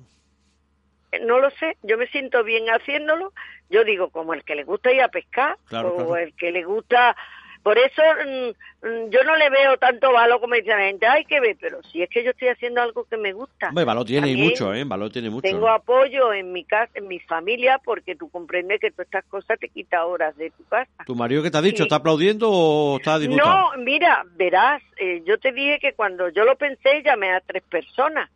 no 1.20 1.38
lo 1.38 1.50
sé, 1.50 1.76
yo 1.82 1.98
me 1.98 2.06
siento 2.08 2.44
bien 2.44 2.66
haciéndolo. 2.66 3.32
Yo 3.70 3.84
digo, 3.84 4.10
como 4.10 4.34
el 4.34 4.44
que 4.44 4.54
le 4.54 4.64
gusta 4.64 4.92
ir 4.92 5.02
a 5.02 5.08
pescar, 5.08 5.56
o 5.72 6.16
el 6.16 6.34
que 6.34 6.52
le 6.52 6.64
gusta 6.64 7.16
por 7.64 7.78
eso 7.78 8.02
mm, 8.02 8.86
mm, 8.86 9.10
yo 9.10 9.24
no 9.24 9.36
le 9.36 9.48
veo 9.48 9.78
tanto 9.78 10.12
valor 10.12 10.38
como 10.38 10.54
dice 10.54 10.68
la 10.68 10.80
gente, 10.80 11.06
hay 11.06 11.24
que 11.24 11.40
ver, 11.40 11.56
pero 11.58 11.82
si 11.84 12.02
es 12.02 12.10
que 12.10 12.22
yo 12.22 12.32
estoy 12.32 12.48
haciendo 12.48 12.82
algo 12.82 13.04
que 13.04 13.16
me 13.16 13.32
gusta. 13.32 13.70
Hombre, 13.70 13.86
valor 13.86 14.04
tiene 14.04 14.36
mucho, 14.36 14.74
¿eh? 14.74 14.84
Valor 14.84 15.10
tiene 15.10 15.30
mucho. 15.30 15.40
Tengo 15.40 15.70
apoyo 15.70 16.34
en 16.34 16.52
mi 16.52 16.64
casa, 16.64 16.92
en 16.94 17.08
mi 17.08 17.20
familia, 17.20 17.80
porque 17.82 18.16
tú 18.16 18.28
comprendes 18.28 18.80
que 18.80 18.90
todas 18.90 19.06
estas 19.06 19.24
cosas 19.24 19.58
te 19.58 19.70
quita 19.70 20.04
horas 20.04 20.36
de 20.36 20.50
tu 20.50 20.62
casa. 20.64 21.04
¿Tu 21.06 21.14
marido 21.14 21.42
qué 21.42 21.50
te 21.50 21.56
ha 21.56 21.62
dicho? 21.62 21.84
¿Está 21.84 21.96
aplaudiendo 21.96 22.50
o 22.50 22.98
está 22.98 23.18
disgustado? 23.18 23.74
No, 23.74 23.82
mira, 23.82 24.26
verás, 24.36 24.82
eh, 24.98 25.22
yo 25.24 25.38
te 25.38 25.50
dije 25.52 25.78
que 25.80 25.94
cuando 25.94 26.28
yo 26.28 26.44
lo 26.44 26.56
pensé 26.56 27.02
llamé 27.02 27.32
a 27.32 27.40
tres 27.40 27.62
personas. 27.62 28.28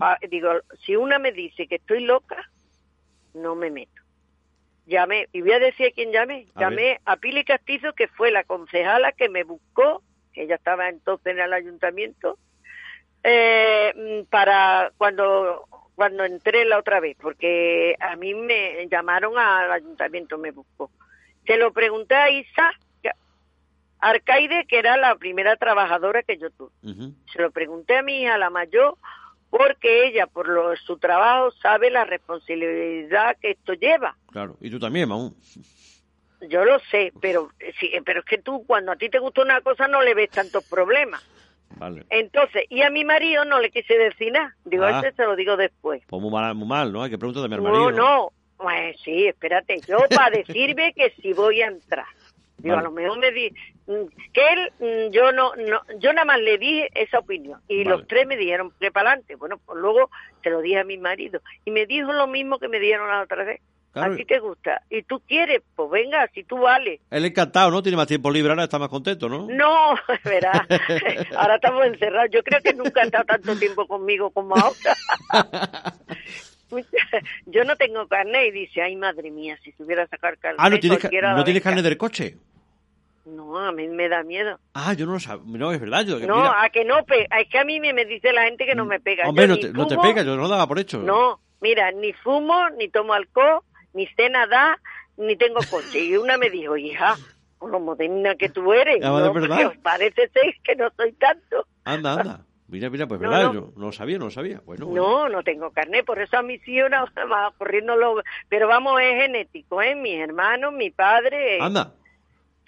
Ah, 0.00 0.16
digo, 0.30 0.50
si 0.84 0.94
una 0.94 1.18
me 1.18 1.32
dice 1.32 1.66
que 1.66 1.74
estoy 1.74 2.04
loca, 2.04 2.36
no 3.34 3.56
me 3.56 3.68
meto 3.68 4.05
llamé, 4.86 5.28
y 5.32 5.42
voy 5.42 5.52
a 5.52 5.58
decir 5.58 5.88
a 5.88 5.90
quién 5.90 6.12
llamé, 6.12 6.46
llamé 6.56 7.00
a 7.04 7.16
Pili 7.16 7.44
Castizo, 7.44 7.92
que 7.92 8.08
fue 8.08 8.30
la 8.30 8.44
concejala 8.44 9.12
que 9.12 9.28
me 9.28 9.44
buscó, 9.44 10.02
que 10.32 10.44
ella 10.44 10.54
estaba 10.56 10.88
entonces 10.88 11.32
en 11.32 11.40
el 11.40 11.52
ayuntamiento, 11.52 12.38
eh, 13.22 14.24
para 14.30 14.92
cuando 14.96 15.66
cuando 15.96 16.24
entré 16.24 16.66
la 16.66 16.78
otra 16.78 17.00
vez, 17.00 17.16
porque 17.20 17.96
a 17.98 18.16
mí 18.16 18.34
me 18.34 18.86
llamaron 18.88 19.38
al 19.38 19.72
ayuntamiento, 19.72 20.36
me 20.36 20.50
buscó. 20.50 20.90
Se 21.46 21.56
lo 21.56 21.72
pregunté 21.72 22.14
a 22.14 22.30
Isa 22.30 22.70
Arcaide, 23.98 24.66
que 24.66 24.78
era 24.78 24.98
la 24.98 25.16
primera 25.16 25.56
trabajadora 25.56 26.22
que 26.22 26.36
yo 26.36 26.50
tuve. 26.50 26.70
Se 27.32 27.40
lo 27.40 27.50
pregunté 27.50 27.96
a 27.96 28.02
mi 28.02 28.22
hija, 28.22 28.36
la 28.36 28.50
mayor, 28.50 28.98
porque 29.50 30.08
ella, 30.08 30.26
por 30.26 30.48
lo, 30.48 30.76
su 30.76 30.98
trabajo, 30.98 31.50
sabe 31.62 31.90
la 31.90 32.04
responsabilidad 32.04 33.36
que 33.40 33.52
esto 33.52 33.74
lleva. 33.74 34.16
Claro, 34.30 34.56
y 34.60 34.70
tú 34.70 34.78
también, 34.78 35.08
Maú. 35.08 35.34
Yo 36.48 36.64
lo 36.64 36.78
sé, 36.90 37.12
pero, 37.20 37.50
sí, 37.80 37.90
pero 38.04 38.20
es 38.20 38.26
que 38.26 38.38
tú 38.38 38.64
cuando 38.66 38.92
a 38.92 38.96
ti 38.96 39.08
te 39.08 39.18
gusta 39.18 39.42
una 39.42 39.60
cosa 39.62 39.88
no 39.88 40.02
le 40.02 40.14
ves 40.14 40.30
tantos 40.30 40.64
problemas. 40.64 41.26
Vale. 41.76 42.04
Entonces, 42.10 42.64
y 42.68 42.82
a 42.82 42.90
mi 42.90 43.04
marido 43.04 43.44
no 43.44 43.60
le 43.60 43.70
quise 43.70 43.96
decir 43.96 44.32
nada. 44.32 44.54
Digo, 44.64 44.84
ah. 44.84 45.00
este 45.00 45.12
se 45.12 45.24
lo 45.24 45.36
digo 45.36 45.56
después. 45.56 46.02
Pues 46.06 46.22
muy 46.22 46.30
mal, 46.30 46.54
muy 46.54 46.68
mal, 46.68 46.92
¿no? 46.92 47.02
Hay 47.02 47.10
que 47.10 47.18
preguntarle 47.18 47.54
a 47.54 47.58
mi 47.58 47.64
marido. 47.64 47.90
No, 47.90 47.96
no. 47.96 48.32
Pues 48.56 48.96
sí, 49.04 49.26
espérate. 49.26 49.80
Yo 49.86 49.98
para 50.14 50.30
decirme 50.30 50.92
que 50.94 51.10
si 51.20 51.32
voy 51.32 51.60
a 51.62 51.66
entrar. 51.66 52.06
Digo, 52.58 52.76
a 52.76 52.82
lo 52.82 52.90
mejor 52.90 53.18
me 53.18 53.30
di 53.32 53.50
mm, 53.86 54.06
que 54.32 54.48
él, 54.52 54.72
mm, 54.78 55.12
yo 55.12 55.32
no, 55.32 55.54
no, 55.56 55.80
yo 55.98 56.12
nada 56.12 56.24
más 56.24 56.40
le 56.40 56.58
di 56.58 56.86
esa 56.94 57.18
opinión 57.18 57.60
y 57.68 57.84
los 57.84 58.06
tres 58.06 58.26
me 58.26 58.36
dijeron 58.36 58.72
que 58.80 58.90
para 58.90 59.10
adelante. 59.10 59.36
Bueno, 59.36 59.58
pues 59.64 59.78
luego 59.78 60.10
se 60.42 60.50
lo 60.50 60.60
dije 60.60 60.78
a 60.78 60.84
mi 60.84 60.98
marido 60.98 61.40
y 61.64 61.70
me 61.70 61.86
dijo 61.86 62.12
lo 62.12 62.26
mismo 62.26 62.58
que 62.58 62.68
me 62.68 62.80
dieron 62.80 63.08
la 63.08 63.22
otra 63.22 63.44
vez. 63.44 63.60
A 63.94 64.14
ti 64.14 64.26
te 64.26 64.38
gusta. 64.40 64.82
Y 64.90 65.02
tú 65.04 65.22
quieres, 65.26 65.62
pues 65.74 65.90
venga, 65.90 66.28
si 66.34 66.44
tú 66.44 66.58
vales. 66.58 67.00
Él 67.10 67.24
encantado, 67.24 67.70
¿no? 67.70 67.82
Tiene 67.82 67.96
más 67.96 68.06
tiempo 68.06 68.30
libre, 68.30 68.50
ahora 68.50 68.64
está 68.64 68.78
más 68.78 68.90
contento, 68.90 69.26
¿no? 69.28 69.46
No, 69.48 69.94
verás. 70.24 70.60
ahora 71.36 71.54
estamos 71.54 71.86
encerrados. 71.86 72.30
Yo 72.30 72.42
creo 72.42 72.60
que 72.60 72.74
nunca 72.74 73.00
ha 73.00 73.04
estado 73.04 73.24
tanto 73.24 73.56
tiempo 73.58 73.86
conmigo 73.86 74.30
como 74.30 74.54
ahora. 74.54 74.94
yo 77.46 77.64
no 77.64 77.76
tengo 77.76 78.06
carne 78.08 78.46
y 78.46 78.50
dice, 78.50 78.82
ay 78.82 78.96
madre 78.96 79.30
mía, 79.30 79.58
si 79.62 79.72
tuviera 79.72 80.06
sacar 80.06 80.38
carne. 80.38 80.56
Ah, 80.60 80.70
¿no 80.70 80.78
tienes, 80.78 81.00
¿no 81.02 81.44
tienes 81.44 81.62
carne 81.62 81.82
del 81.82 81.96
coche? 81.96 82.36
No, 83.26 83.58
a 83.58 83.72
mí 83.72 83.88
me 83.88 84.08
da 84.08 84.22
miedo. 84.22 84.60
Ah, 84.72 84.92
yo 84.92 85.04
no 85.04 85.14
lo 85.14 85.20
sabía. 85.20 85.58
No, 85.58 85.72
es 85.72 85.80
verdad. 85.80 86.04
Yo, 86.04 86.20
no, 86.20 86.44
a 86.44 86.68
que 86.70 86.84
no 86.84 87.04
pega. 87.04 87.40
Es 87.40 87.48
que 87.48 87.58
a 87.58 87.64
mí 87.64 87.80
me, 87.80 88.04
dice 88.04 88.32
la 88.32 88.44
gente 88.44 88.64
que 88.64 88.76
no 88.76 88.84
me 88.84 89.00
pega. 89.00 89.28
Hombre, 89.28 89.48
no, 89.48 89.58
te, 89.58 89.72
no 89.72 89.86
te 89.88 89.98
pega, 89.98 90.22
yo 90.22 90.36
no 90.36 90.42
lo 90.42 90.48
daba 90.48 90.68
por 90.68 90.78
hecho. 90.78 90.98
No, 90.98 91.40
mira, 91.60 91.90
ni 91.90 92.12
fumo, 92.12 92.70
ni 92.78 92.88
tomo 92.88 93.14
alcohol, 93.14 93.62
ni 93.94 94.06
sé 94.08 94.30
nada, 94.30 94.78
ni 95.16 95.34
tengo 95.36 95.58
coche. 95.68 96.04
Y 96.04 96.16
una 96.16 96.38
me 96.38 96.50
dijo, 96.50 96.76
hija, 96.76 97.16
con 97.58 97.72
lo 97.72 97.80
moderna 97.80 98.36
que 98.36 98.48
tú 98.48 98.72
eres. 98.72 99.02
Ah, 99.02 99.08
no, 99.08 99.32
verdad. 99.32 99.72
Parece 99.82 100.28
ser 100.28 100.54
que 100.62 100.76
no 100.76 100.88
soy 100.96 101.12
tanto. 101.14 101.66
Anda, 101.84 102.12
anda. 102.12 102.40
Mira, 102.68 102.90
mira, 102.90 103.06
pues 103.06 103.20
verdad, 103.20 103.52
yo 103.52 103.72
no 103.76 103.86
lo 103.86 103.92
sabía, 103.92 104.18
no 104.18 104.30
sabía. 104.30 104.60
Bueno, 104.66 104.86
No, 104.92 105.28
no 105.28 105.42
tengo 105.42 105.70
carnet, 105.70 106.04
por 106.04 106.20
eso 106.20 106.36
a 106.36 106.42
mí 106.42 106.58
sí 106.64 106.80
una 106.82 107.04
va 107.04 107.52
corriendo 107.56 107.94
lo... 107.96 108.22
Pero 108.48 108.66
vamos, 108.66 109.00
es 109.00 109.22
genético, 109.22 109.80
¿eh? 109.80 109.94
Mis 109.94 110.18
hermanos, 110.18 110.72
mi 110.72 110.90
padre... 110.90 111.60
Anda. 111.60 111.94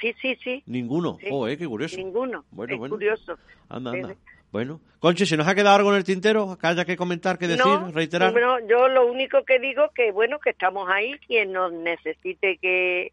Sí, 0.00 0.14
sí, 0.22 0.36
sí. 0.42 0.62
Ninguno. 0.66 1.18
Oh, 1.30 1.48
eh, 1.48 1.58
qué 1.58 1.66
curioso. 1.66 1.96
Ninguno. 1.96 2.44
Bueno, 2.52 2.84
es 2.84 2.90
curioso. 2.90 3.36
Anda, 3.68 3.90
anda. 3.90 4.14
Bueno, 4.50 4.80
Conchi, 5.00 5.26
¿se 5.26 5.36
nos 5.36 5.46
ha 5.46 5.54
quedado 5.54 5.76
algo 5.76 5.90
en 5.90 5.96
el 5.96 6.04
tintero? 6.04 6.56
¿Que 6.58 6.66
haya 6.68 6.84
que 6.84 6.96
comentar, 6.96 7.38
que 7.38 7.48
decir, 7.48 7.66
reiterar? 7.92 8.32
No, 8.32 8.58
yo 8.66 8.88
lo 8.88 9.06
único 9.06 9.44
que 9.44 9.58
digo 9.58 9.90
que, 9.94 10.10
bueno, 10.10 10.38
que 10.38 10.50
estamos 10.50 10.88
ahí. 10.88 11.18
Quien 11.26 11.52
nos 11.52 11.72
necesite 11.72 12.56
que, 12.56 13.12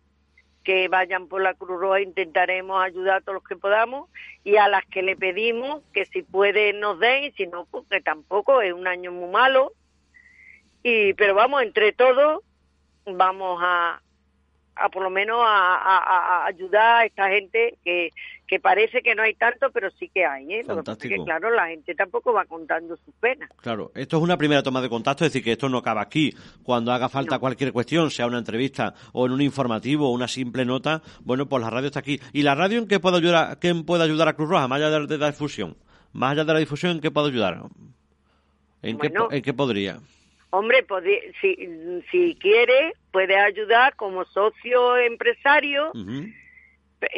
que 0.65 0.89
vayan 0.89 1.27
por 1.29 1.41
la 1.41 1.53
Cruz 1.53 1.79
Roja 1.79 2.01
intentaremos 2.01 2.83
ayudar 2.83 3.17
a 3.17 3.21
todos 3.21 3.35
los 3.35 3.43
que 3.43 3.55
podamos 3.55 4.09
y 4.43 4.57
a 4.57 4.67
las 4.67 4.85
que 4.87 5.03
le 5.03 5.15
pedimos 5.15 5.81
que 5.93 6.05
si 6.05 6.23
pueden 6.23 6.81
nos 6.81 6.99
den 6.99 7.23
y 7.23 7.31
si 7.31 7.47
no 7.47 7.65
porque 7.71 8.01
tampoco 8.01 8.61
es 8.61 8.73
un 8.73 8.87
año 8.87 9.13
muy 9.13 9.31
malo. 9.31 9.71
Y 10.83 11.13
pero 11.13 11.35
vamos 11.35 11.61
entre 11.61 11.93
todos 11.93 12.43
vamos 13.05 13.59
a, 13.61 14.01
a 14.75 14.89
por 14.89 15.03
lo 15.03 15.09
menos 15.09 15.37
a, 15.41 16.45
ayudar 16.45 17.01
a 17.01 17.05
esta 17.05 17.29
gente 17.29 17.77
que, 17.83 18.11
que 18.47 18.59
parece 18.59 19.01
que 19.01 19.15
no 19.15 19.23
hay 19.23 19.33
tanto, 19.33 19.71
pero 19.71 19.89
sí 19.91 20.09
que 20.13 20.25
hay. 20.25 20.53
¿eh? 20.53 20.63
Fantástico. 20.63 21.15
Porque, 21.15 21.25
claro, 21.25 21.49
la 21.51 21.67
gente 21.67 21.95
tampoco 21.95 22.33
va 22.33 22.45
contando 22.45 22.95
sus 22.97 23.13
penas. 23.15 23.49
Claro, 23.61 23.91
esto 23.95 24.17
es 24.17 24.23
una 24.23 24.37
primera 24.37 24.63
toma 24.63 24.81
de 24.81 24.89
contacto, 24.89 25.25
es 25.25 25.31
decir, 25.31 25.43
que 25.43 25.53
esto 25.53 25.69
no 25.69 25.77
acaba 25.77 26.01
aquí. 26.01 26.33
Cuando 26.63 26.91
haga 26.91 27.09
falta 27.09 27.39
cualquier 27.39 27.71
cuestión, 27.71 28.11
sea 28.11 28.27
una 28.27 28.39
entrevista 28.39 28.93
o 29.13 29.25
en 29.25 29.31
un 29.31 29.41
informativo 29.41 30.09
o 30.09 30.11
una 30.11 30.27
simple 30.27 30.65
nota, 30.65 31.01
bueno, 31.21 31.47
pues 31.47 31.63
la 31.63 31.69
radio 31.69 31.87
está 31.87 31.99
aquí. 31.99 32.19
¿Y 32.33 32.43
la 32.43 32.55
radio 32.55 32.79
en 32.79 32.87
qué 32.87 32.99
puede 32.99 33.17
ayudar, 33.17 33.57
quién 33.59 33.85
puede 33.85 34.03
ayudar 34.03 34.27
a 34.27 34.33
Cruz 34.33 34.49
Roja, 34.49 34.67
más 34.67 34.81
allá 34.81 34.99
de, 34.99 35.17
la 35.17 35.31
difusión? 35.31 35.77
Más 36.11 36.33
allá 36.33 36.43
de 36.43 36.53
la 36.53 36.59
difusión, 36.59 36.93
¿en 36.93 37.01
qué 37.01 37.11
puede 37.11 37.29
ayudar? 37.29 37.63
¿En, 38.81 38.97
qué, 38.97 39.11
¿en 39.31 39.41
qué 39.41 39.53
podría? 39.53 39.99
Hombre, 40.49 40.85
si, 41.41 41.55
si 42.11 42.35
quiere, 42.35 42.93
puede 43.11 43.37
ayudar 43.37 43.95
como 43.95 44.23
socio 44.25 44.97
empresario, 44.97 45.91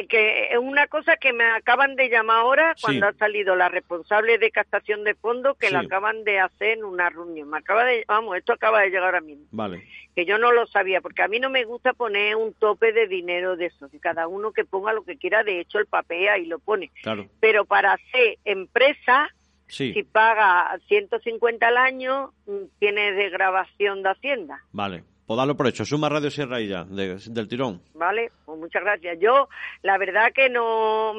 que 0.08 0.52
es 0.52 0.58
una 0.58 0.86
cosa 0.86 1.16
que 1.16 1.32
me 1.32 1.44
acaban 1.44 1.94
de 1.94 2.08
llamar 2.08 2.38
ahora 2.38 2.74
cuando 2.80 3.06
ha 3.06 3.12
salido 3.14 3.54
la 3.56 3.68
responsable 3.68 4.38
de 4.38 4.50
captación 4.50 5.04
de 5.04 5.14
fondos, 5.14 5.56
que 5.56 5.70
la 5.70 5.80
acaban 5.80 6.24
de 6.24 6.40
hacer 6.40 6.78
en 6.78 6.84
una 6.84 7.10
reunión. 7.10 7.48
Me 7.48 7.58
acaba 7.58 7.84
de, 7.84 8.04
vamos, 8.06 8.36
esto 8.36 8.52
acaba 8.52 8.80
de 8.80 8.88
llegar 8.88 9.04
ahora 9.04 9.20
mismo. 9.20 9.46
Vale. 9.50 9.86
Que 10.14 10.24
yo 10.24 10.36
no 10.36 10.50
lo 10.52 10.66
sabía, 10.66 11.00
porque 11.00 11.22
a 11.22 11.28
mí 11.28 11.38
no 11.38 11.48
me 11.48 11.64
gusta 11.64 11.92
poner 11.92 12.34
un 12.34 12.52
tope 12.54 12.92
de 12.92 13.06
dinero 13.06 13.56
de 13.56 13.66
eso, 13.66 13.88
que 13.88 14.00
cada 14.00 14.26
uno 14.26 14.52
que 14.52 14.64
ponga 14.64 14.92
lo 14.92 15.04
que 15.04 15.16
quiera, 15.16 15.44
de 15.44 15.60
hecho 15.60 15.78
el 15.78 15.86
papel 15.86 16.28
ahí 16.28 16.46
lo 16.46 16.58
pone. 16.58 16.90
Claro. 17.02 17.28
Pero 17.40 17.64
para 17.64 17.96
ser 18.10 18.38
empresa, 18.44 19.30
si 19.68 20.02
paga 20.02 20.78
150 20.88 21.66
al 21.66 21.76
año, 21.76 22.32
tiene 22.78 23.12
de 23.12 23.30
grabación 23.30 24.02
de 24.02 24.10
Hacienda. 24.10 24.62
Vale, 24.72 25.04
pues 25.26 25.36
darlo 25.36 25.56
por 25.56 25.66
hecho. 25.66 25.84
Suma 25.84 26.08
Radio 26.08 26.30
Sierra 26.30 26.60
y 26.60 26.68
ya, 26.68 26.84
del 26.84 27.48
tirón. 27.48 27.82
Vale, 27.94 28.32
pues 28.46 28.58
muchas 28.58 28.82
gracias. 28.82 29.18
Yo, 29.20 29.48
la 29.82 29.98
verdad 29.98 30.32
que 30.34 30.48
no, 30.48 31.12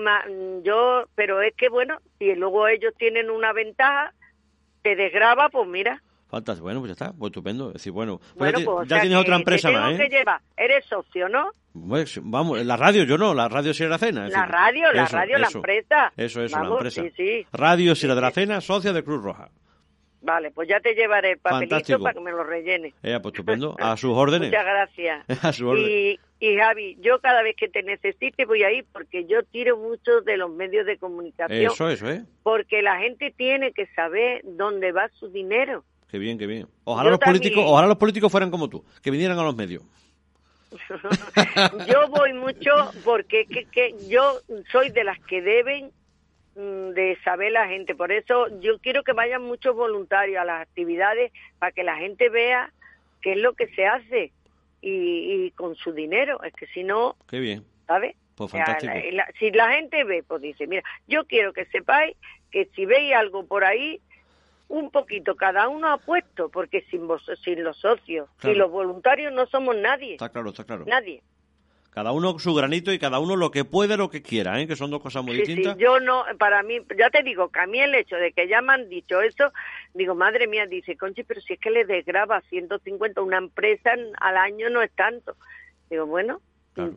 yo, 0.64 1.06
pero 1.16 1.42
es 1.42 1.54
que 1.56 1.70
bueno, 1.70 2.00
si 2.18 2.34
luego 2.36 2.68
ellos 2.68 2.94
tienen 2.98 3.30
una 3.30 3.54
ventaja, 3.54 4.14
te 4.82 4.96
desgraba, 4.96 5.50
pues 5.50 5.68
mira. 5.68 6.02
Fantástico, 6.30 6.64
bueno, 6.64 6.80
pues 6.80 6.90
ya 6.90 7.06
está, 7.06 7.18
pues 7.18 7.32
estupendo. 7.32 7.68
Es 7.70 7.74
decir, 7.74 7.92
bueno, 7.92 8.20
pues 8.38 8.54
ya, 8.88 9.02
tienes 9.02 9.18
otra 9.18 9.36
empresa 9.36 9.72
más, 9.72 10.00
¿eh? 10.00 10.10
Eres 10.56 10.86
socio, 10.86 11.28
¿no? 11.28 11.52
Pues, 11.74 12.20
vamos, 12.24 12.64
la 12.64 12.78
radio 12.78 13.04
yo 13.04 13.18
no, 13.18 13.34
la 13.34 13.48
radio 13.48 13.74
Sierra 13.74 13.98
de 13.98 14.12
la 14.12 14.28
Cena. 14.28 14.30
La 14.30 14.46
radio, 14.46 14.92
la 14.94 15.06
radio, 15.06 15.38
la 15.40 15.50
empresa. 15.54 16.14
Eso, 16.16 16.44
eso, 16.44 16.60
la 16.60 16.68
empresa. 16.68 17.02
Sí, 17.02 17.12
sí. 17.16 17.48
Radio 17.52 17.96
Sierra 17.96 18.16
de 18.16 18.22
la 18.22 18.32
Cena, 18.32 18.62
socia 18.62 18.94
de 18.94 19.04
Cruz 19.04 19.24
Roja. 19.24 19.50
Vale, 20.22 20.52
pues 20.52 20.68
ya 20.68 20.80
te 20.80 20.94
llevaré 20.94 21.32
el 21.32 21.38
papelito 21.40 22.00
para 22.00 22.14
que 22.14 22.20
me 22.20 22.32
lo 22.32 22.44
rellene. 22.44 22.94
Eh, 23.02 23.18
pues 23.22 23.34
estupendo. 23.34 23.76
A 23.80 23.96
sus 23.98 24.12
órdenes. 24.16 24.50
Muchas 24.50 24.66
gracias. 24.66 25.26
A 25.44 25.54
sus 25.54 25.68
órdenes. 25.68 25.90
Y 25.90 26.20
Y 26.42 26.58
Javi, 26.58 26.98
yo 27.02 27.20
cada 27.20 27.42
vez 27.44 27.56
que 27.56 27.68
te 27.70 27.84
necesite 27.84 28.46
voy 28.46 28.64
ahí 28.64 28.82
porque 28.94 29.26
yo 29.26 29.44
tiro 29.44 29.78
mucho 29.78 30.22
de 30.22 30.38
los 30.38 30.52
medios 30.52 30.86
de 30.86 30.98
comunicación. 30.98 31.72
Eso, 31.72 31.90
eso, 31.90 32.10
¿eh? 32.10 32.24
Porque 32.44 32.82
la 32.82 32.98
gente 33.00 33.34
tiene 33.36 33.72
que 33.72 33.88
saber 33.88 34.42
dónde 34.44 34.92
va 34.92 35.10
su 35.20 35.30
dinero. 35.30 35.84
Qué 36.10 36.18
bien, 36.18 36.38
qué 36.38 36.48
bien. 36.48 36.68
Ojalá 36.86 37.12
los 37.12 37.20
políticos, 37.20 37.64
ojalá 37.66 37.88
los 37.88 37.98
políticos 37.98 38.32
fueran 38.32 38.50
como 38.50 38.68
tú, 38.68 38.84
que 39.02 39.12
vinieran 39.12 39.38
a 39.38 39.44
los 39.44 39.56
medios. 39.56 39.84
yo 41.88 42.08
voy 42.10 42.34
mucho 42.34 42.72
porque 43.04 43.46
que, 43.46 43.66
que 43.66 43.96
yo 44.08 44.40
soy 44.72 44.90
de 44.92 45.04
las 45.04 45.20
que 45.22 45.42
deben 45.42 45.92
mm, 46.56 46.90
de 46.90 47.18
saber 47.24 47.52
la 47.52 47.68
gente. 47.68 47.96
Por 47.96 48.12
eso 48.12 48.48
yo 48.60 48.80
quiero 48.80 49.04
que 49.04 49.14
vayan 49.14 49.44
muchos 49.44 49.76
voluntarios 49.76 50.40
a 50.40 50.46
las 50.46 50.62
actividades 50.62 51.32
para 51.60 51.72
que 51.72 51.84
la 51.84 51.98
gente 51.98 52.30
vea 52.30 52.72
qué 53.22 53.34
es 53.34 53.38
lo 53.38 53.54
que 53.54 53.68
se 53.68 53.86
hace 53.86 54.32
y, 54.82 55.52
con 55.52 55.76
su 55.76 55.92
dinero. 55.92 56.42
Es 56.44 56.54
que 56.54 56.68
si 56.68 56.84
no... 56.84 57.16
Qué 57.28 57.40
bien. 57.40 57.66
¿Sabes? 57.88 58.16
Pues 58.36 58.52
fantástico. 58.52 58.94
si 59.38 59.52
la 59.52 59.74
gente 59.74 60.04
ve, 60.06 60.24
pues 60.24 60.42
dice, 60.42 60.66
mira, 60.66 60.84
yo 61.08 61.26
quiero 61.26 61.52
que 61.52 61.66
sepáis 61.66 62.16
que 62.52 62.70
si 62.74 62.86
veis 62.86 63.14
algo 63.14 63.46
por 63.46 63.66
ahí, 63.66 64.00
un 64.70 64.92
poquito 64.92 65.36
cada 65.36 65.68
uno 65.68 65.92
ha 65.92 65.98
puesto, 65.98 66.50
porque 66.50 66.82
sin, 66.90 67.08
vos, 67.08 67.24
sin 67.44 67.64
los 67.64 67.78
socios 67.78 68.30
y 68.44 68.54
los 68.54 68.72
voluntarios 68.72 69.34
no 69.34 69.46
somos 69.48 69.76
nadie. 69.76 70.14
Está 70.14 70.30
claro, 70.30 70.50
está 70.50 70.64
claro. 70.64 70.86
Nadie. 70.88 71.22
Cada 71.90 72.12
uno 72.12 72.38
su 72.38 72.54
granito 72.54 72.94
y 72.94 73.00
cada 73.00 73.20
uno 73.20 73.36
lo 73.36 73.50
que 73.50 73.66
puede, 73.66 73.98
lo 73.98 74.12
que 74.12 74.22
quiera, 74.22 74.62
¿eh? 74.62 74.68
que 74.68 74.76
son 74.76 74.92
dos 74.92 75.02
cosas 75.02 75.24
muy 75.24 75.36
distintas. 75.36 75.76
Sí, 75.76 75.84
yo 75.84 76.00
no, 76.00 76.24
para 76.38 76.62
mí, 76.62 76.78
ya 76.98 77.10
te 77.10 77.24
digo, 77.24 77.50
que 77.50 77.60
a 77.60 77.66
mí 77.66 77.80
el 77.80 77.96
hecho 77.96 78.16
de 78.16 78.32
que 78.32 78.48
ya 78.48 78.62
me 78.62 78.74
han 78.74 78.90
dicho 78.90 79.22
eso, 79.22 79.52
digo, 79.96 80.14
madre 80.14 80.46
mía, 80.46 80.68
dice, 80.68 80.96
Conchi, 80.96 81.24
pero 81.24 81.42
si 81.42 81.54
es 81.54 81.60
que 81.60 81.72
le 81.72 81.86
desgraba 81.86 82.42
150 82.42 83.22
una 83.22 83.40
empresa 83.40 83.92
al 84.22 84.38
año 84.38 84.70
no 84.70 84.84
es 84.84 84.92
tanto. 84.92 85.36
Digo, 85.90 86.06
bueno, 86.06 86.42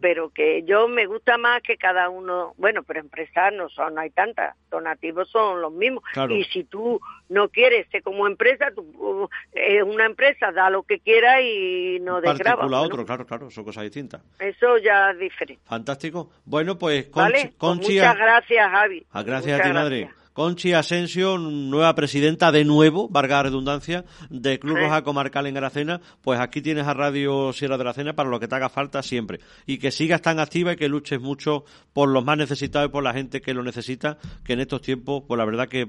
pero 0.01 0.31
que 0.31 0.63
yo 0.65 0.89
me 0.89 1.07
gusta 1.07 1.39
más 1.39 1.63
que 1.63 1.77
cada 1.77 2.09
uno, 2.09 2.55
bueno, 2.57 2.83
pero 2.83 3.01
empresas 3.01 3.53
no 3.53 3.69
son, 3.69 3.95
no 3.95 4.01
hay 4.01 4.11
tantas, 4.11 4.57
donativos 4.71 5.29
son 5.31 5.61
los 5.61 5.73
mismos. 5.73 6.03
Y 6.31 6.45
si 6.45 6.65
tú 6.65 7.01
no 7.29 7.49
quieres 7.49 7.89
ser 7.91 8.03
como 8.03 8.27
empresa, 8.27 8.71
tú, 8.75 9.29
es 9.53 9.83
una 9.83 10.07
empresa, 10.07 10.53
da 10.53 10.71
lo 10.71 10.83
que 10.83 11.01
quiera 11.01 11.41
y 11.41 11.99
no 12.01 12.21
desgraba. 12.21 12.65
a 12.65 12.81
otro, 12.83 13.05
claro, 13.05 13.27
claro, 13.27 13.51
son 13.51 13.65
cosas 13.65 13.85
distintas. 13.85 14.23
Eso 14.39 14.79
ya 14.79 15.11
es 15.11 15.19
diferente. 15.19 15.63
Fantástico. 15.65 16.31
Bueno, 16.45 16.79
pues, 16.79 17.07
Conchi, 17.07 17.49
pues 17.59 17.77
muchas 17.77 18.17
gracias, 18.17 18.71
Javi. 18.71 19.07
Ah, 19.13 19.23
gracias 19.23 19.61
a 19.61 19.63
ti, 19.63 19.73
madre. 19.73 20.11
Conchi 20.33 20.73
Asensio, 20.73 21.37
nueva 21.37 21.95
presidenta 21.95 22.51
de 22.53 22.65
nuevo, 22.65 23.09
Vargas 23.09 23.45
Redundancia, 23.45 24.05
de 24.31 24.59
Club 24.59 24.77
Roja 24.79 25.03
Comarcal 25.03 25.47
en 25.47 25.57
Aracena, 25.57 26.01
pues 26.23 26.41
aquí 26.41 26.63
tienes 26.63 26.87
a 26.87 26.95
Radio 26.95 27.53
Sierra 27.53 27.77
de 27.77 27.83
Aracena 27.83 28.15
para 28.15 28.31
lo 28.31 28.41
que 28.41 28.49
te 28.49 28.55
haga 28.55 28.69
falta 28.69 29.03
siempre. 29.03 29.41
Y 29.67 29.79
que 29.79 29.91
sigas 29.91 30.23
tan 30.23 30.39
activa 30.41 30.73
y 30.73 30.77
que 30.77 30.89
luches 30.89 31.21
mucho 31.21 31.65
por 31.93 32.09
los 32.09 32.25
más 32.25 32.39
necesitados 32.39 32.89
y 32.89 32.93
por 32.93 33.05
la 33.05 33.13
gente 33.13 33.41
que 33.43 33.53
lo 33.53 33.63
necesita, 33.63 34.19
que 34.45 34.55
en 34.55 34.61
estos 34.61 34.81
tiempos, 34.81 35.25
pues 35.29 35.37
la 35.37 35.45
verdad 35.45 35.69
que 35.69 35.89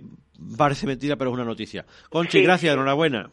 parece 0.58 0.88
mentira, 0.88 1.16
pero 1.16 1.30
es 1.30 1.36
una 1.36 1.46
noticia. 1.46 1.86
Conchi, 2.10 2.41
gracias, 2.41 2.74
enhorabuena. 2.74 3.30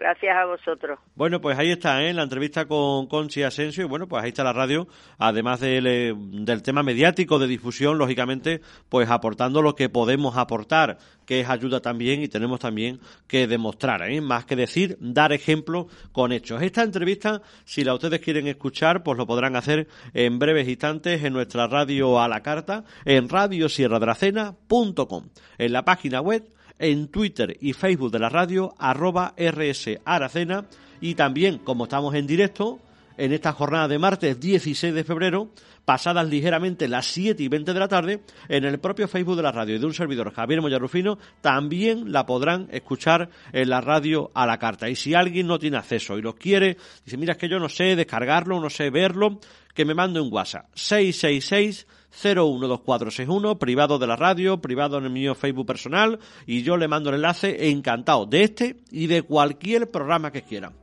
Gracias 0.00 0.34
a 0.34 0.46
vosotros. 0.46 0.98
Bueno, 1.14 1.42
pues 1.42 1.58
ahí 1.58 1.70
está, 1.70 2.02
¿eh? 2.02 2.14
la 2.14 2.22
entrevista 2.22 2.64
con 2.64 3.06
Conchi 3.06 3.42
Asensio. 3.42 3.84
Y 3.84 3.86
bueno, 3.86 4.08
pues 4.08 4.24
ahí 4.24 4.30
está 4.30 4.42
la 4.42 4.54
radio, 4.54 4.88
además 5.18 5.60
del, 5.60 5.86
eh, 5.86 6.14
del 6.16 6.62
tema 6.62 6.82
mediático 6.82 7.38
de 7.38 7.46
difusión, 7.46 7.98
lógicamente, 7.98 8.62
pues 8.88 9.10
aportando 9.10 9.60
lo 9.60 9.74
que 9.74 9.90
podemos 9.90 10.38
aportar, 10.38 10.96
que 11.26 11.40
es 11.40 11.50
ayuda 11.50 11.80
también 11.80 12.22
y 12.22 12.28
tenemos 12.28 12.60
también 12.60 12.98
que 13.26 13.46
demostrar, 13.46 14.10
¿eh? 14.10 14.22
más 14.22 14.46
que 14.46 14.56
decir, 14.56 14.96
dar 15.00 15.34
ejemplo 15.34 15.88
con 16.12 16.32
hechos. 16.32 16.62
Esta 16.62 16.82
entrevista, 16.82 17.42
si 17.66 17.84
la 17.84 17.92
ustedes 17.92 18.20
quieren 18.20 18.46
escuchar, 18.46 19.02
pues 19.02 19.18
lo 19.18 19.26
podrán 19.26 19.54
hacer 19.54 19.86
en 20.14 20.38
breves 20.38 20.66
instantes 20.66 21.22
en 21.24 21.34
nuestra 21.34 21.66
radio 21.66 22.22
a 22.22 22.26
la 22.26 22.40
carta, 22.40 22.84
en 23.04 23.28
radiosierradracena.com, 23.28 25.28
en 25.58 25.72
la 25.74 25.84
página 25.84 26.22
web 26.22 26.48
en 26.80 27.08
Twitter 27.08 27.56
y 27.60 27.74
Facebook 27.74 28.10
de 28.10 28.18
la 28.18 28.28
radio, 28.28 28.74
arroba 28.78 29.34
RS 29.36 30.00
Aracena, 30.04 30.64
y 31.00 31.14
también, 31.14 31.58
como 31.58 31.84
estamos 31.84 32.14
en 32.14 32.26
directo, 32.26 32.80
en 33.16 33.34
esta 33.34 33.52
jornada 33.52 33.86
de 33.86 33.98
martes 33.98 34.40
16 34.40 34.94
de 34.94 35.04
febrero, 35.04 35.50
pasadas 35.84 36.26
ligeramente 36.26 36.88
las 36.88 37.06
7 37.06 37.42
y 37.42 37.48
20 37.48 37.74
de 37.74 37.78
la 37.78 37.88
tarde, 37.88 38.22
en 38.48 38.64
el 38.64 38.78
propio 38.78 39.08
Facebook 39.08 39.36
de 39.36 39.42
la 39.42 39.52
radio 39.52 39.76
y 39.76 39.78
de 39.78 39.84
un 39.84 39.92
servidor 39.92 40.32
Javier 40.32 40.62
Moyarrufino, 40.62 41.18
también 41.42 42.12
la 42.12 42.24
podrán 42.24 42.68
escuchar 42.70 43.28
en 43.52 43.68
la 43.68 43.82
radio 43.82 44.30
a 44.34 44.46
la 44.46 44.58
carta. 44.58 44.88
Y 44.88 44.96
si 44.96 45.12
alguien 45.12 45.46
no 45.46 45.58
tiene 45.58 45.76
acceso 45.76 46.16
y 46.16 46.22
lo 46.22 46.34
quiere, 46.34 46.78
dice, 47.04 47.18
mira, 47.18 47.32
es 47.32 47.38
que 47.38 47.48
yo 47.48 47.58
no 47.58 47.68
sé 47.68 47.94
descargarlo, 47.94 48.58
no 48.58 48.70
sé 48.70 48.88
verlo, 48.88 49.38
que 49.74 49.84
me 49.84 49.94
mande 49.94 50.20
un 50.20 50.32
WhatsApp. 50.32 50.66
666 50.74 51.86
012461, 52.12 53.58
privado 53.58 53.98
de 53.98 54.06
la 54.06 54.16
radio, 54.16 54.60
privado 54.60 54.98
en 54.98 55.04
el 55.04 55.10
mío 55.10 55.34
Facebook 55.34 55.66
personal, 55.66 56.18
y 56.46 56.62
yo 56.62 56.76
le 56.76 56.88
mando 56.88 57.10
el 57.10 57.16
enlace 57.16 57.70
encantado 57.70 58.26
de 58.26 58.42
este 58.42 58.76
y 58.90 59.06
de 59.06 59.22
cualquier 59.22 59.90
programa 59.90 60.32
que 60.32 60.42
quieran. 60.42 60.74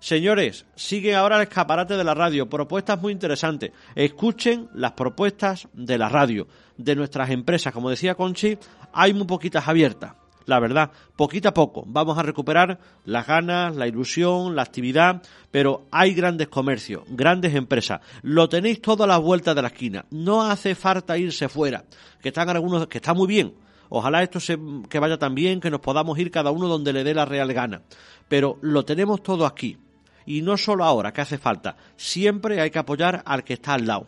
Señores, 0.00 0.66
sigue 0.74 1.14
ahora 1.14 1.36
el 1.36 1.42
escaparate 1.42 1.96
de 1.96 2.02
la 2.02 2.14
radio, 2.14 2.48
propuestas 2.48 3.00
muy 3.00 3.12
interesantes. 3.12 3.70
Escuchen 3.94 4.68
las 4.74 4.92
propuestas 4.92 5.68
de 5.72 5.96
la 5.96 6.08
radio, 6.08 6.48
de 6.76 6.96
nuestras 6.96 7.30
empresas. 7.30 7.72
Como 7.72 7.88
decía 7.88 8.16
Conchi, 8.16 8.58
hay 8.92 9.14
muy 9.14 9.26
poquitas 9.26 9.68
abiertas 9.68 10.21
la 10.46 10.60
verdad, 10.60 10.90
poquito 11.16 11.48
a 11.48 11.54
poco 11.54 11.84
vamos 11.86 12.18
a 12.18 12.22
recuperar 12.22 12.78
las 13.04 13.26
ganas, 13.26 13.76
la 13.76 13.86
ilusión, 13.86 14.56
la 14.56 14.62
actividad, 14.62 15.22
pero 15.50 15.86
hay 15.90 16.14
grandes 16.14 16.48
comercios, 16.48 17.02
grandes 17.08 17.54
empresas, 17.54 18.00
lo 18.22 18.48
tenéis 18.48 18.80
todo 18.80 19.04
a 19.04 19.06
la 19.06 19.18
vuelta 19.18 19.54
de 19.54 19.62
la 19.62 19.68
esquina, 19.68 20.04
no 20.10 20.42
hace 20.42 20.74
falta 20.74 21.18
irse 21.18 21.48
fuera, 21.48 21.84
que 22.20 22.28
están 22.28 22.48
algunos, 22.48 22.86
que 22.86 22.98
está 22.98 23.14
muy 23.14 23.26
bien, 23.26 23.54
ojalá 23.88 24.22
esto 24.22 24.40
se, 24.40 24.58
que 24.88 24.98
vaya 24.98 25.18
tan 25.18 25.34
bien, 25.34 25.60
que 25.60 25.70
nos 25.70 25.80
podamos 25.80 26.18
ir 26.18 26.30
cada 26.30 26.50
uno 26.50 26.68
donde 26.68 26.92
le 26.92 27.04
dé 27.04 27.14
la 27.14 27.24
real 27.24 27.52
gana, 27.52 27.82
pero 28.28 28.58
lo 28.62 28.84
tenemos 28.84 29.22
todo 29.22 29.46
aquí, 29.46 29.78
y 30.26 30.42
no 30.42 30.56
solo 30.56 30.84
ahora 30.84 31.12
que 31.12 31.20
hace 31.20 31.38
falta, 31.38 31.76
siempre 31.96 32.60
hay 32.60 32.70
que 32.70 32.78
apoyar 32.78 33.22
al 33.26 33.44
que 33.44 33.54
está 33.54 33.74
al 33.74 33.86
lado. 33.86 34.06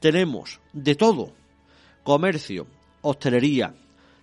Tenemos 0.00 0.60
de 0.72 0.96
todo, 0.96 1.32
comercio, 2.02 2.66
hostelería, 3.02 3.74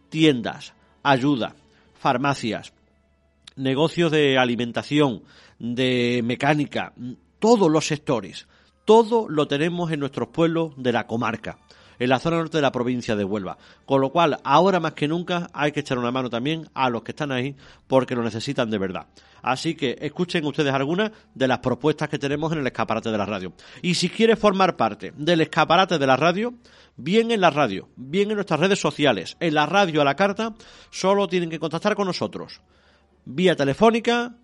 tiendas, 0.10 0.74
ayuda, 1.04 1.56
farmacias, 2.00 2.74
negocios 3.56 4.12
de 4.12 4.38
alimentación, 4.38 5.24
de 5.60 6.22
mecánica, 6.24 6.94
todos 7.40 7.70
los 7.70 7.86
sectores. 7.88 8.48
Todo 8.86 9.30
lo 9.30 9.48
tenemos 9.48 9.92
en 9.92 10.00
nuestros 10.00 10.30
pueblos 10.30 10.74
de 10.78 10.92
la 10.92 11.06
comarca, 11.06 11.60
en 12.00 12.10
la 12.10 12.20
zona 12.20 12.38
norte 12.38 12.58
de 12.58 12.62
la 12.62 12.72
provincia 12.72 13.16
de 13.16 13.24
Huelva. 13.24 13.58
Con 13.86 14.02
lo 14.02 14.10
cual, 14.12 14.40
ahora 14.44 14.80
más 14.80 14.94
que 14.94 15.08
nunca 15.08 15.50
hay 15.54 15.72
que 15.72 15.82
echar 15.82 16.00
una 16.00 16.12
mano 16.12 16.30
también 16.30 16.68
a 16.74 16.90
los 16.90 17.04
que 17.04 17.12
están 17.12 17.32
ahí 17.32 17.56
porque 17.88 18.16
lo 18.16 18.24
necesitan 18.24 18.70
de 18.70 18.78
verdad. 18.78 19.08
Así 19.42 19.76
que 19.76 19.98
escuchen 20.02 20.46
ustedes 20.46 20.74
algunas 20.74 21.12
de 21.34 21.48
las 21.48 21.60
propuestas 21.60 22.10
que 22.10 22.18
tenemos 22.18 22.52
en 22.52 22.60
el 22.60 22.68
escaparate 22.68 23.12
de 23.12 23.18
la 23.18 23.26
radio. 23.26 23.54
Y 23.82 23.96
si 23.96 24.10
quieres 24.10 24.40
formar 24.40 24.76
parte 24.76 25.14
del 25.16 25.42
escaparate 25.42 25.98
de 25.98 26.08
la 26.08 26.18
radio, 26.18 26.54
bien 26.98 27.32
en 27.32 27.42
la 27.42 27.50
radio, 27.50 27.90
bien 27.96 28.30
en 28.30 28.36
nuestras 28.36 28.60
redes 28.60 28.80
sociales, 28.80 29.38
en 29.40 29.54
la 29.54 29.66
radio 29.66 30.02
a 30.02 30.06
la 30.06 30.16
carta, 30.16 30.56
solo 30.90 31.28
tienen 31.28 31.50
que 31.50 31.60
contactar 31.60 31.96
con 31.96 32.08
nosotros. 32.08 32.62
Vía 33.26 33.56
telefónica 33.56 34.36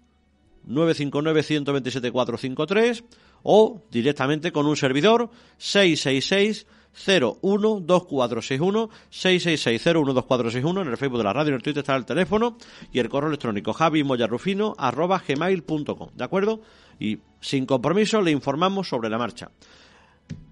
959 0.67 1.43
127 1.43 2.11
453 2.11 3.03
o 3.43 3.83
directamente 3.91 4.51
con 4.51 4.65
un 4.65 4.75
servidor 4.75 5.29
666 5.57 6.65
012461 6.95 8.89
666 9.09 9.85
en 9.85 10.87
el 10.87 10.97
Facebook 10.97 11.17
de 11.17 11.23
la 11.23 11.33
radio, 11.33 11.49
en 11.49 11.55
el 11.55 11.63
Twitter 11.63 11.81
está 11.81 11.95
el 11.95 12.05
teléfono 12.05 12.57
y 12.91 12.99
el 12.99 13.09
correo 13.09 13.29
electrónico 13.29 13.73
javimoyarrufino 13.73 14.75
arroba 14.77 15.21
gmail.com, 15.27 16.09
¿de 16.13 16.23
acuerdo? 16.23 16.61
Y 16.99 17.19
sin 17.41 17.65
compromiso 17.65 18.21
le 18.21 18.31
informamos 18.31 18.87
sobre 18.87 19.09
la 19.09 19.17
marcha. 19.17 19.51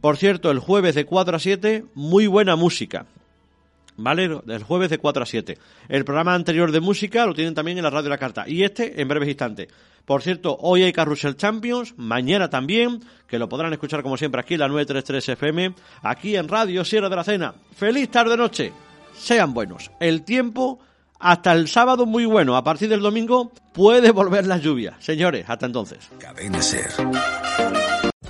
Por 0.02 0.18
cierto, 0.18 0.52
el 0.52 0.60
jueves 0.60 0.96
de 0.96 1.06
4 1.06 1.38
a 1.38 1.40
7, 1.40 1.86
muy 1.96 2.28
buena 2.28 2.56
música. 2.56 3.06
¿Vale? 3.98 4.42
Del 4.46 4.64
jueves 4.64 4.90
de 4.90 4.98
4 4.98 5.24
a 5.24 5.26
7. 5.26 5.58
El 5.88 6.06
programa 6.06 6.34
anterior 6.34 6.72
de 6.72 6.80
música 6.80 7.26
lo 7.26 7.34
tienen 7.34 7.54
también 7.54 7.78
en 7.78 7.84
la 7.84 7.90
radio 7.90 8.10
La 8.10 8.18
Carta. 8.18 8.46
Y 8.48 8.64
este 8.64 9.02
en 9.02 9.08
breves 9.08 9.30
instantes. 9.30 9.68
Por 10.06 10.22
cierto, 10.22 10.58
hoy 10.60 10.84
hay 10.84 10.92
Carrusel 10.92 11.38
Champions, 11.38 11.94
mañana 11.96 12.50
también, 12.50 13.00
que 13.28 13.40
lo 13.40 13.48
podrán 13.48 13.72
escuchar 13.72 14.04
como 14.04 14.18
siempre 14.18 14.42
aquí 14.42 14.56
en 14.56 14.60
la 14.60 14.68
933 14.68 15.30
FM, 15.30 15.76
aquí 16.02 16.36
en 16.36 16.48
Radio 16.48 16.84
Sierra 16.84 17.08
de 17.08 17.16
la 17.16 17.24
Cena. 17.24 17.54
Feliz 17.76 18.10
tarde-noche. 18.10 18.74
Sean 19.16 19.54
buenos. 19.54 19.92
El 20.00 20.24
tiempo 20.24 20.80
hasta 21.20 21.54
el 21.54 21.70
sábado 21.70 22.06
muy 22.06 22.26
bueno. 22.26 22.58
A 22.58 22.64
partir 22.64 22.90
del 22.90 23.00
domingo 23.00 23.54
puede 23.74 24.12
volver 24.12 24.46
la 24.46 24.58
lluvia. 24.58 24.98
Señores, 25.00 25.46
hasta 25.48 25.68
entonces. 25.68 26.10
Ser. 26.60 26.92